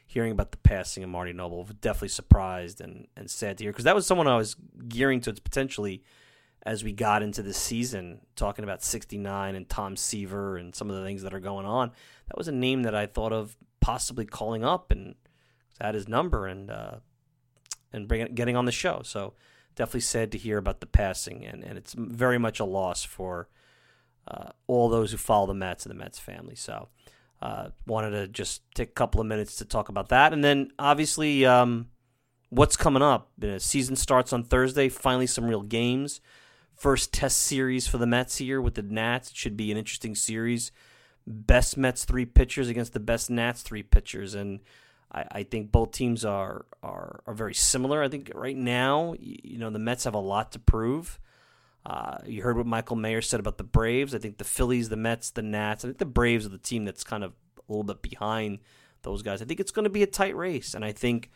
hearing 0.08 0.32
about 0.32 0.50
the 0.50 0.58
passing 0.58 1.04
of 1.04 1.10
Marty 1.10 1.32
Noble. 1.32 1.68
Definitely 1.80 2.08
surprised 2.08 2.80
and, 2.80 3.06
and 3.14 3.30
sad 3.30 3.58
to 3.58 3.64
hear 3.64 3.72
because 3.72 3.84
that 3.84 3.94
was 3.94 4.06
someone 4.06 4.26
I 4.26 4.36
was 4.36 4.56
gearing 4.88 5.20
towards 5.20 5.38
potentially 5.38 6.02
as 6.64 6.82
we 6.82 6.92
got 6.92 7.22
into 7.22 7.42
the 7.42 7.54
season, 7.54 8.20
talking 8.34 8.64
about 8.64 8.82
69 8.82 9.54
and 9.54 9.68
Tom 9.68 9.96
Seaver 9.96 10.56
and 10.56 10.74
some 10.74 10.90
of 10.90 10.96
the 10.96 11.04
things 11.04 11.22
that 11.22 11.34
are 11.34 11.40
going 11.40 11.66
on. 11.66 11.92
That 12.26 12.38
was 12.38 12.48
a 12.48 12.52
name 12.52 12.82
that 12.82 12.94
I 12.94 13.06
thought 13.06 13.32
of 13.32 13.56
possibly 13.80 14.24
calling 14.24 14.64
up 14.64 14.90
and 14.90 15.14
had 15.80 15.94
his 15.94 16.08
number 16.08 16.46
and 16.46 16.70
uh, 16.70 16.96
and 17.92 18.08
getting 18.34 18.56
on 18.56 18.64
the 18.64 18.72
show. 18.72 19.02
So 19.04 19.34
definitely 19.76 20.00
sad 20.00 20.32
to 20.32 20.38
hear 20.38 20.58
about 20.58 20.80
the 20.80 20.86
passing, 20.86 21.44
and, 21.44 21.62
and 21.62 21.78
it's 21.78 21.94
very 21.96 22.38
much 22.38 22.60
a 22.60 22.64
loss 22.64 23.04
for 23.04 23.48
uh, 24.26 24.50
all 24.66 24.88
those 24.88 25.12
who 25.12 25.16
follow 25.16 25.46
the 25.46 25.54
Mets 25.54 25.86
and 25.86 25.90
the 25.90 25.98
Mets 25.98 26.18
family. 26.18 26.54
So, 26.54 26.88
uh, 27.40 27.68
wanted 27.86 28.10
to 28.10 28.28
just 28.28 28.62
take 28.74 28.90
a 28.90 28.92
couple 28.92 29.20
of 29.20 29.26
minutes 29.26 29.56
to 29.56 29.64
talk 29.64 29.88
about 29.88 30.08
that, 30.08 30.32
and 30.32 30.42
then 30.42 30.70
obviously 30.78 31.46
um, 31.46 31.88
what's 32.50 32.76
coming 32.76 33.02
up. 33.02 33.30
The 33.38 33.60
season 33.60 33.96
starts 33.96 34.32
on 34.32 34.44
Thursday. 34.44 34.88
Finally, 34.88 35.28
some 35.28 35.44
real 35.44 35.62
games. 35.62 36.20
First 36.74 37.12
test 37.12 37.38
series 37.38 37.88
for 37.88 37.98
the 37.98 38.06
Mets 38.06 38.38
here 38.38 38.60
with 38.60 38.74
the 38.74 38.82
Nats. 38.82 39.30
It 39.30 39.36
should 39.36 39.56
be 39.56 39.72
an 39.72 39.78
interesting 39.78 40.14
series. 40.14 40.70
Best 41.26 41.76
Mets 41.76 42.04
three 42.04 42.24
pitchers 42.24 42.68
against 42.68 42.92
the 42.92 43.00
best 43.00 43.30
Nats 43.30 43.62
three 43.62 43.82
pitchers, 43.82 44.34
and 44.34 44.60
I, 45.12 45.24
I 45.30 45.42
think 45.42 45.72
both 45.72 45.92
teams 45.92 46.24
are, 46.24 46.66
are 46.82 47.22
are 47.26 47.34
very 47.34 47.54
similar. 47.54 48.02
I 48.02 48.08
think 48.08 48.30
right 48.34 48.56
now, 48.56 49.14
you 49.18 49.58
know, 49.58 49.70
the 49.70 49.78
Mets 49.78 50.04
have 50.04 50.14
a 50.14 50.20
lot 50.20 50.52
to 50.52 50.58
prove. 50.58 51.18
Uh, 51.88 52.18
you 52.26 52.42
heard 52.42 52.58
what 52.58 52.66
Michael 52.66 52.96
Mayer 52.96 53.22
said 53.22 53.40
about 53.40 53.56
the 53.56 53.64
Braves. 53.64 54.14
I 54.14 54.18
think 54.18 54.36
the 54.36 54.44
Phillies, 54.44 54.90
the 54.90 54.96
Mets, 54.96 55.30
the 55.30 55.40
Nats. 55.40 55.84
I 55.84 55.88
think 55.88 55.98
the 55.98 56.04
Braves 56.04 56.44
are 56.44 56.50
the 56.50 56.58
team 56.58 56.84
that's 56.84 57.02
kind 57.02 57.24
of 57.24 57.32
a 57.56 57.72
little 57.72 57.82
bit 57.82 58.02
behind 58.02 58.58
those 59.02 59.22
guys. 59.22 59.40
I 59.40 59.46
think 59.46 59.58
it's 59.58 59.70
going 59.70 59.84
to 59.84 59.90
be 59.90 60.02
a 60.02 60.06
tight 60.06 60.36
race, 60.36 60.74
and 60.74 60.84
I 60.84 60.92
think 60.92 61.30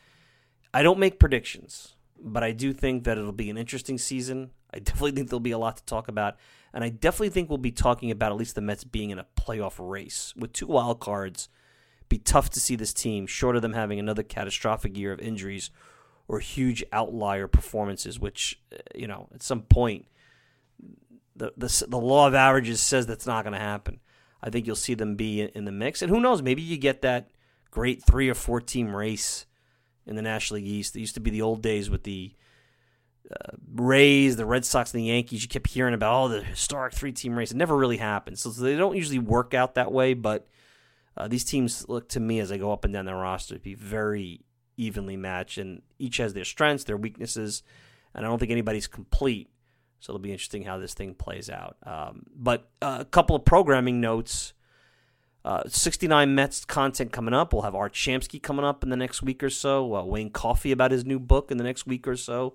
I 0.75 0.83
don't 0.83 0.99
make 0.99 1.19
predictions, 1.19 1.97
but 2.19 2.45
I 2.45 2.53
do 2.53 2.75
think 2.75 3.05
that 3.05 3.17
it'll 3.17 3.33
be 3.33 3.49
an 3.49 3.57
interesting 3.57 3.97
season. 3.97 4.51
I 4.75 4.79
definitely 4.81 5.13
think 5.13 5.31
there'll 5.31 5.41
be 5.41 5.53
a 5.53 5.59
lot 5.59 5.79
to 5.79 5.85
talk 5.85 6.09
about, 6.09 6.37
and 6.75 6.85
I 6.85 6.91
definitely 6.91 7.31
think 7.31 7.49
we'll 7.49 7.57
be 7.57 7.73
talking 7.73 8.11
about 8.11 8.31
at 8.31 8.39
least 8.39 8.55
the 8.55 8.61
Mets 8.61 8.85
being 8.85 9.09
in 9.09 9.19
a 9.19 9.27
playoff 9.39 9.77
race 9.79 10.35
with 10.37 10.53
two 10.53 10.67
wild 10.67 11.01
cards. 11.01 11.49
Be 12.11 12.19
tough 12.19 12.51
to 12.51 12.61
see 12.61 12.77
this 12.77 12.93
team, 12.93 13.27
short 13.27 13.57
of 13.57 13.63
them 13.63 13.73
having 13.73 13.99
another 13.99 14.23
catastrophic 14.23 14.99
year 14.99 15.13
of 15.13 15.21
injuries 15.21 15.71
or 16.29 16.41
huge 16.41 16.85
outlier 16.93 17.49
performances, 17.49 18.21
which 18.21 18.61
uh, 18.71 18.77
you 18.95 19.07
know 19.07 19.29
at 19.35 19.43
some 19.43 19.63
point 19.63 20.05
the, 21.37 21.53
the, 21.57 21.87
the 21.89 21.99
law 21.99 22.27
of 22.29 22.35
averages 22.35 22.81
says 22.81 23.07
that's 23.07 23.27
not 23.27 23.45
going 23.45 23.55
to 23.55 23.59
happen. 23.59 24.01
I 24.43 24.51
think 24.51 24.67
you'll 24.67 24.77
see 24.77 24.95
them 24.95 25.15
be 25.15 25.43
in, 25.43 25.65
the 25.65 25.73
mix. 25.73 26.03
And 26.03 26.11
who 26.11 26.21
knows, 26.21 26.43
maybe 26.43 26.63
you 26.63 26.77
get 26.77 27.03
that 27.03 27.31
great 27.71 28.05
three 28.05 28.29
or 28.29 28.35
four 28.35 28.61
team 28.61 28.95
race 28.95 29.47
in 30.07 30.17
the 30.17 30.23
National 30.23 30.57
League 30.57 30.69
East. 30.69 30.97
It 30.97 31.01
used 31.01 31.15
to 31.15 31.21
be 31.21 31.31
the 31.31 31.43
old 31.43 31.63
days 31.63 31.89
with 31.89 32.03
the 32.03 32.35
uh, 33.31 33.57
Rays, 33.73 34.37
the 34.37 34.45
Red 34.45 34.65
Sox, 34.65 34.93
and 34.93 35.01
the 35.01 35.07
Yankees. 35.07 35.43
You 35.43 35.49
kept 35.49 35.69
hearing 35.69 35.95
about 35.95 36.13
all 36.13 36.27
oh, 36.27 36.29
the 36.29 36.43
historic 36.43 36.93
three-team 36.93 37.39
race. 37.39 37.53
It 37.53 37.57
never 37.57 37.77
really 37.77 37.99
happens, 37.99 38.41
so 38.41 38.51
they 38.51 38.77
don't 38.77 38.97
usually 38.97 39.21
work 39.21 39.55
out 39.55 39.77
that 39.77 39.93
way. 39.93 40.15
But 40.15 40.49
uh, 41.17 41.29
these 41.29 41.45
teams 41.45 41.89
look 41.89 42.09
to 42.11 42.21
me 42.21 42.41
as 42.41 42.51
I 42.51 42.59
go 42.59 42.73
up 42.73 42.85
and 42.85 42.93
down 42.93 43.07
their 43.07 43.17
roster 43.17 43.55
to 43.55 43.61
be 43.61 43.75
very 43.75 44.41
evenly 44.77 45.17
matched, 45.17 45.59
and 45.59 45.83
each 45.99 46.17
has 46.17 46.35
their 46.35 46.45
strengths, 46.45 46.85
their 46.85 46.97
weaknesses, 46.97 47.63
and 48.13 48.27
I 48.27 48.29
don't 48.29 48.39
think 48.39 48.51
anybody's 48.51 48.89
complete. 48.89 49.49
So 50.03 50.11
it'll 50.11 50.21
be 50.21 50.33
interesting 50.33 50.65
how 50.65 50.79
this 50.79 50.95
thing 50.95 51.15
plays 51.15 51.49
out. 51.49 51.77
Um, 51.87 52.27
but 52.35 52.69
uh, 52.83 52.99
a 53.01 53.05
couple 53.05 53.37
of 53.37 53.45
programming 53.45 54.01
notes. 54.01 54.53
Uh, 55.45 55.63
69 55.67 56.35
Mets 56.35 56.65
content 56.65 57.13
coming 57.13 57.33
up. 57.33 57.53
We'll 57.53 57.63
have 57.63 57.77
Art 57.77 57.95
Shamsky 57.95 58.43
coming 58.43 58.65
up 58.65 58.83
in 58.83 58.91
the 58.91 58.97
next 58.97 59.23
week 59.23 59.45
or 59.45 59.51
so. 59.51 59.95
Uh, 59.95 60.05
Wayne 60.05 60.31
Coffey 60.31 60.73
about 60.73 60.91
his 60.91 61.05
new 61.05 61.21
book 61.21 61.53
in 61.53 61.57
the 61.57 61.63
next 61.63 61.87
week 61.87 62.09
or 62.09 62.17
so. 62.17 62.55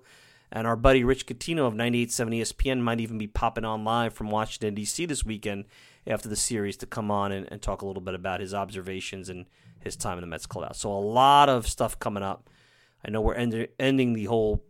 And 0.52 0.66
our 0.66 0.76
buddy 0.76 1.02
Rich 1.04 1.26
Catino 1.26 1.66
of 1.66 1.72
98.7 1.72 2.38
ESPN 2.38 2.80
might 2.80 3.00
even 3.00 3.16
be 3.16 3.26
popping 3.26 3.64
on 3.64 3.82
live 3.82 4.12
from 4.12 4.28
Washington, 4.30 4.74
D.C. 4.74 5.06
this 5.06 5.24
weekend 5.24 5.64
after 6.06 6.28
the 6.28 6.36
series 6.36 6.76
to 6.78 6.86
come 6.86 7.10
on 7.10 7.32
and, 7.32 7.50
and 7.50 7.62
talk 7.62 7.80
a 7.80 7.86
little 7.86 8.02
bit 8.02 8.14
about 8.14 8.40
his 8.40 8.52
observations 8.52 9.30
and 9.30 9.46
his 9.80 9.96
time 9.96 10.18
in 10.18 10.22
the 10.22 10.26
Mets 10.26 10.44
clubhouse. 10.44 10.78
So 10.78 10.92
a 10.92 11.00
lot 11.00 11.48
of 11.48 11.66
stuff 11.66 11.98
coming 11.98 12.22
up. 12.22 12.50
I 13.02 13.10
know 13.10 13.22
we're 13.22 13.34
end- 13.34 13.68
ending 13.78 14.12
the 14.12 14.24
whole 14.24 14.62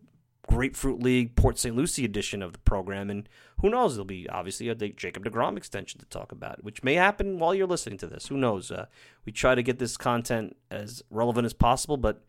Grapefruit 0.49 1.01
League 1.01 1.37
Port 1.37 1.59
St. 1.59 1.77
Lucie 1.77 2.05
edition 2.05 2.43
of 2.43 2.53
the 2.53 2.59
program, 2.61 3.11
and 3.11 3.29
who 3.61 3.71
knows? 3.71 3.95
There'll 3.95 4.05
be 4.05 4.29
obviously 4.29 4.69
a 4.69 4.75
Jacob 4.75 5.25
deGrom 5.25 5.57
extension 5.57 6.01
to 6.01 6.07
talk 6.07 6.33
about, 6.33 6.65
which 6.65 6.83
may 6.83 6.95
happen 6.95 7.39
while 7.39 7.55
you're 7.55 7.67
listening 7.67 7.99
to 7.99 8.07
this. 8.07 8.27
Who 8.27 8.37
knows? 8.37 8.71
Uh, 8.71 8.87
we 9.25 9.33
try 9.33 9.55
to 9.55 9.63
get 9.63 9.79
this 9.79 9.97
content 9.97 10.57
as 10.71 11.03
relevant 11.11 11.47
as 11.47 11.53
possible, 11.53 11.97
but 11.97 12.25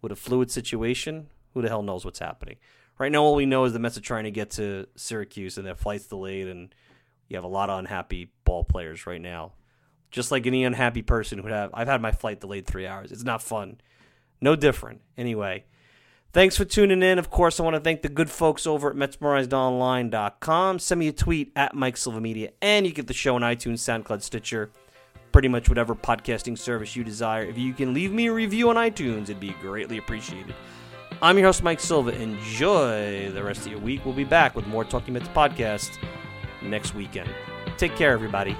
with 0.00 0.12
a 0.12 0.16
fluid 0.16 0.50
situation, 0.50 1.28
who 1.54 1.62
the 1.62 1.68
hell 1.68 1.82
knows 1.82 2.04
what's 2.04 2.18
happening? 2.18 2.56
Right 2.98 3.10
now, 3.10 3.22
all 3.22 3.34
we 3.34 3.46
know 3.46 3.64
is 3.64 3.72
the 3.72 3.78
Mets 3.78 3.96
are 3.96 4.02
trying 4.02 4.24
to 4.24 4.30
get 4.30 4.50
to 4.52 4.86
Syracuse, 4.96 5.58
and 5.58 5.66
their 5.66 5.74
flight's 5.74 6.06
delayed, 6.06 6.48
and 6.48 6.74
you 7.28 7.36
have 7.36 7.44
a 7.44 7.48
lot 7.48 7.70
of 7.70 7.78
unhappy 7.78 8.30
ball 8.44 8.64
players 8.64 9.06
right 9.06 9.20
now 9.20 9.52
just 10.12 10.30
like 10.30 10.46
any 10.46 10.62
unhappy 10.62 11.02
person 11.02 11.42
would 11.42 11.50
have. 11.50 11.70
I've 11.74 11.88
had 11.88 12.00
my 12.00 12.12
flight 12.12 12.38
delayed 12.38 12.66
three 12.66 12.86
hours. 12.86 13.10
It's 13.10 13.24
not 13.24 13.42
fun. 13.42 13.80
No 14.40 14.54
different. 14.54 15.00
Anyway, 15.16 15.64
thanks 16.32 16.56
for 16.56 16.64
tuning 16.64 17.02
in. 17.02 17.18
Of 17.18 17.30
course, 17.30 17.60
I 17.60 17.62
want 17.62 17.74
to 17.74 17.80
thank 17.80 18.02
the 18.02 18.08
good 18.08 18.30
folks 18.30 18.66
over 18.66 18.90
at 18.90 18.96
MetsmerizedOnline.com. 18.96 20.78
Send 20.78 20.98
me 20.98 21.08
a 21.08 21.12
tweet 21.12 21.52
at 21.56 21.74
Mike 21.74 21.96
Silva 21.96 22.20
Media, 22.20 22.50
and 22.60 22.86
you 22.86 22.92
get 22.92 23.06
the 23.06 23.14
show 23.14 23.34
on 23.36 23.42
iTunes, 23.42 23.78
SoundCloud, 23.78 24.22
Stitcher, 24.22 24.70
pretty 25.30 25.48
much 25.48 25.68
whatever 25.68 25.94
podcasting 25.94 26.58
service 26.58 26.96
you 26.96 27.04
desire. 27.04 27.42
If 27.42 27.58
you 27.58 27.72
can 27.72 27.94
leave 27.94 28.12
me 28.12 28.26
a 28.26 28.32
review 28.32 28.70
on 28.70 28.76
iTunes, 28.76 29.24
it'd 29.24 29.40
be 29.40 29.54
greatly 29.60 29.98
appreciated. 29.98 30.54
I'm 31.20 31.38
your 31.38 31.46
host, 31.46 31.62
Mike 31.62 31.80
Silva. 31.80 32.10
Enjoy 32.20 33.30
the 33.30 33.42
rest 33.42 33.64
of 33.66 33.72
your 33.72 33.80
week. 33.80 34.04
We'll 34.04 34.14
be 34.14 34.24
back 34.24 34.56
with 34.56 34.66
more 34.66 34.84
Talking 34.84 35.14
Mets 35.14 35.28
podcast 35.28 35.98
next 36.62 36.94
weekend. 36.94 37.30
Take 37.76 37.94
care, 37.96 38.12
everybody. 38.12 38.56